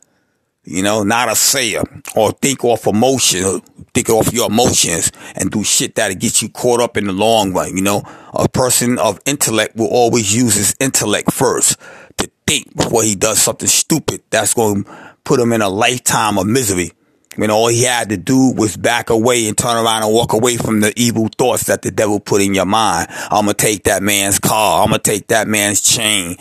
You 0.65 0.83
know, 0.83 1.03
not 1.03 1.31
a 1.31 1.37
sayer 1.37 1.83
or 2.17 2.33
think 2.33 2.65
off 2.65 2.87
emotion, 2.87 3.61
think 3.93 4.09
off 4.09 4.33
your 4.33 4.47
emotions 4.47 5.13
and 5.35 5.51
do 5.51 5.63
shit 5.63 5.95
that'll 5.95 6.17
get 6.17 6.41
you 6.41 6.49
caught 6.49 6.81
up 6.81 6.97
in 6.97 7.05
the 7.05 7.13
long 7.13 7.53
run. 7.53 7.77
You 7.77 7.83
know, 7.83 8.03
a 8.33 8.49
person 8.49 8.99
of 8.99 9.21
intellect 9.27 9.77
will 9.77 9.89
always 9.89 10.35
use 10.35 10.55
his 10.55 10.75
intellect 10.81 11.33
first 11.33 11.77
to 12.19 12.31
think 12.47 12.75
before 12.77 13.03
he 13.03 13.15
does 13.15 13.41
something 13.41 13.69
stupid 13.69 14.23
that's 14.31 14.55
going 14.55 14.85
to 14.85 15.15
put 15.25 15.41
him 15.41 15.53
in 15.53 15.63
a 15.63 15.69
lifetime 15.69 16.39
of 16.39 16.47
misery. 16.47 16.93
When 17.37 17.51
all 17.51 17.69
he 17.69 17.85
had 17.85 18.09
to 18.09 18.17
do 18.17 18.53
was 18.53 18.77
back 18.77 19.11
away 19.11 19.47
and 19.47 19.57
turn 19.57 19.77
around 19.77 20.03
and 20.03 20.13
walk 20.13 20.33
away 20.33 20.57
from 20.57 20.81
the 20.81 20.93
evil 20.97 21.29
thoughts 21.39 21.65
that 21.67 21.83
the 21.83 21.93
devil 21.93 22.19
put 22.19 22.43
in 22.43 22.53
your 22.53 22.67
mind. 22.67 23.07
I'm 23.11 23.45
going 23.45 23.55
to 23.55 23.65
take 23.65 23.85
that 23.85 24.03
man's 24.03 24.41
car. 24.41 24.83
I'm 24.83 24.89
going 24.89 25.01
to 25.01 25.11
take 25.11 25.29
that 25.29 25.47
man's 25.47 25.81
chain. 25.81 26.37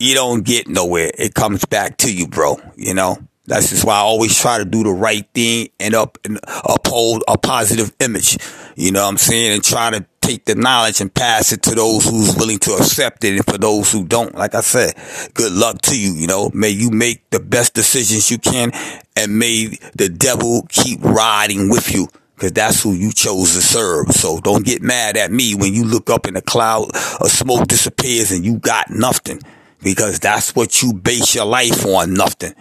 You 0.00 0.14
don't 0.14 0.44
get 0.44 0.66
nowhere. 0.66 1.12
It 1.16 1.34
comes 1.34 1.64
back 1.64 1.98
to 1.98 2.12
you, 2.12 2.26
bro. 2.26 2.58
You 2.76 2.94
know? 2.94 3.18
That's 3.46 3.70
just 3.70 3.84
why 3.84 3.96
I 3.96 4.00
always 4.00 4.38
try 4.38 4.58
to 4.58 4.64
do 4.64 4.82
the 4.82 4.90
right 4.90 5.26
thing 5.34 5.68
and 5.78 5.94
up 5.94 6.18
and 6.24 6.40
uphold 6.44 7.24
a 7.28 7.36
positive 7.36 7.92
image. 8.00 8.38
You 8.74 8.90
know 8.90 9.02
what 9.02 9.10
I'm 9.10 9.18
saying? 9.18 9.52
And 9.52 9.62
try 9.62 9.90
to 9.90 10.06
take 10.24 10.46
the 10.46 10.54
knowledge 10.54 11.00
and 11.00 11.12
pass 11.12 11.52
it 11.52 11.62
to 11.62 11.74
those 11.74 12.08
who's 12.08 12.34
willing 12.36 12.58
to 12.60 12.72
accept 12.72 13.24
it. 13.24 13.36
And 13.36 13.44
for 13.44 13.58
those 13.58 13.92
who 13.92 14.04
don't, 14.04 14.34
like 14.34 14.54
I 14.54 14.62
said, 14.62 14.94
good 15.34 15.52
luck 15.52 15.82
to 15.82 16.00
you. 16.00 16.14
You 16.14 16.26
know, 16.26 16.50
may 16.54 16.70
you 16.70 16.90
make 16.90 17.28
the 17.30 17.40
best 17.40 17.74
decisions 17.74 18.30
you 18.30 18.38
can 18.38 18.72
and 19.16 19.38
may 19.38 19.78
the 19.94 20.08
devil 20.08 20.66
keep 20.68 21.02
riding 21.02 21.68
with 21.68 21.92
you. 21.92 22.08
Cause 22.36 22.50
that's 22.50 22.82
who 22.82 22.94
you 22.94 23.12
chose 23.12 23.54
to 23.54 23.62
serve. 23.62 24.08
So 24.08 24.40
don't 24.40 24.66
get 24.66 24.82
mad 24.82 25.16
at 25.16 25.30
me 25.30 25.54
when 25.54 25.72
you 25.72 25.84
look 25.84 26.10
up 26.10 26.26
in 26.26 26.34
a 26.36 26.42
cloud 26.42 26.90
of 27.20 27.30
smoke 27.30 27.68
disappears 27.68 28.32
and 28.32 28.44
you 28.44 28.58
got 28.58 28.90
nothing. 28.90 29.40
Because 29.82 30.18
that's 30.18 30.56
what 30.56 30.82
you 30.82 30.94
base 30.94 31.34
your 31.34 31.44
life 31.44 31.86
on, 31.86 32.14
nothing. 32.14 32.54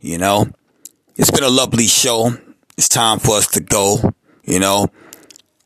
You 0.00 0.16
know, 0.16 0.46
it's 1.16 1.30
been 1.30 1.42
a 1.42 1.50
lovely 1.50 1.88
show. 1.88 2.32
It's 2.78 2.88
time 2.88 3.18
for 3.18 3.36
us 3.36 3.48
to 3.48 3.60
go. 3.60 4.14
You 4.44 4.60
know, 4.60 4.88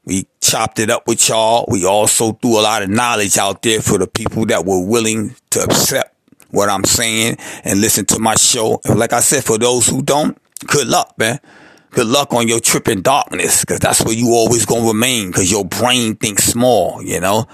we 0.04 0.26
chopped 0.40 0.78
it 0.78 0.90
up 0.90 1.06
with 1.06 1.28
y'all. 1.28 1.64
We 1.68 1.84
also 1.84 2.32
threw 2.32 2.58
a 2.58 2.62
lot 2.62 2.82
of 2.82 2.90
knowledge 2.90 3.38
out 3.38 3.62
there 3.62 3.80
for 3.80 3.98
the 3.98 4.06
people 4.06 4.46
that 4.46 4.64
were 4.64 4.84
willing 4.84 5.36
to 5.50 5.62
accept 5.62 6.14
what 6.50 6.68
I'm 6.68 6.84
saying 6.84 7.36
and 7.64 7.80
listen 7.80 8.06
to 8.06 8.18
my 8.18 8.34
show. 8.34 8.80
And 8.84 8.98
like 8.98 9.12
I 9.12 9.20
said, 9.20 9.44
for 9.44 9.58
those 9.58 9.86
who 9.86 10.02
don't, 10.02 10.36
good 10.66 10.86
luck, 10.86 11.14
man. 11.18 11.40
Good 11.90 12.06
luck 12.06 12.32
on 12.32 12.48
your 12.48 12.58
trip 12.58 12.88
in 12.88 13.02
darkness, 13.02 13.66
cause 13.66 13.78
that's 13.78 14.02
where 14.02 14.14
you 14.14 14.30
always 14.32 14.64
gonna 14.64 14.86
remain, 14.86 15.30
cause 15.30 15.50
your 15.50 15.66
brain 15.66 16.16
thinks 16.16 16.44
small, 16.44 17.02
you 17.02 17.20
know? 17.20 17.44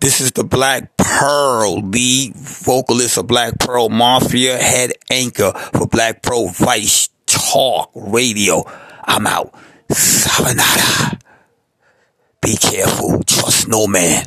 This 0.00 0.20
is 0.20 0.32
the 0.32 0.44
Black 0.44 0.94
Pearl, 0.98 1.80
lead 1.80 2.36
vocalist 2.36 3.16
of 3.16 3.26
Black 3.26 3.58
Pearl 3.58 3.88
Mafia, 3.88 4.58
head 4.58 4.92
anchor 5.10 5.52
for 5.72 5.86
Black 5.86 6.22
Pearl 6.22 6.48
Vice 6.48 7.08
Talk 7.24 7.90
Radio. 7.94 8.62
I'm 9.04 9.26
out. 9.26 9.54
Savanada. 9.90 11.18
Be 12.48 12.56
careful. 12.56 13.22
Trust 13.24 13.68
no 13.68 13.86
man. 13.86 14.24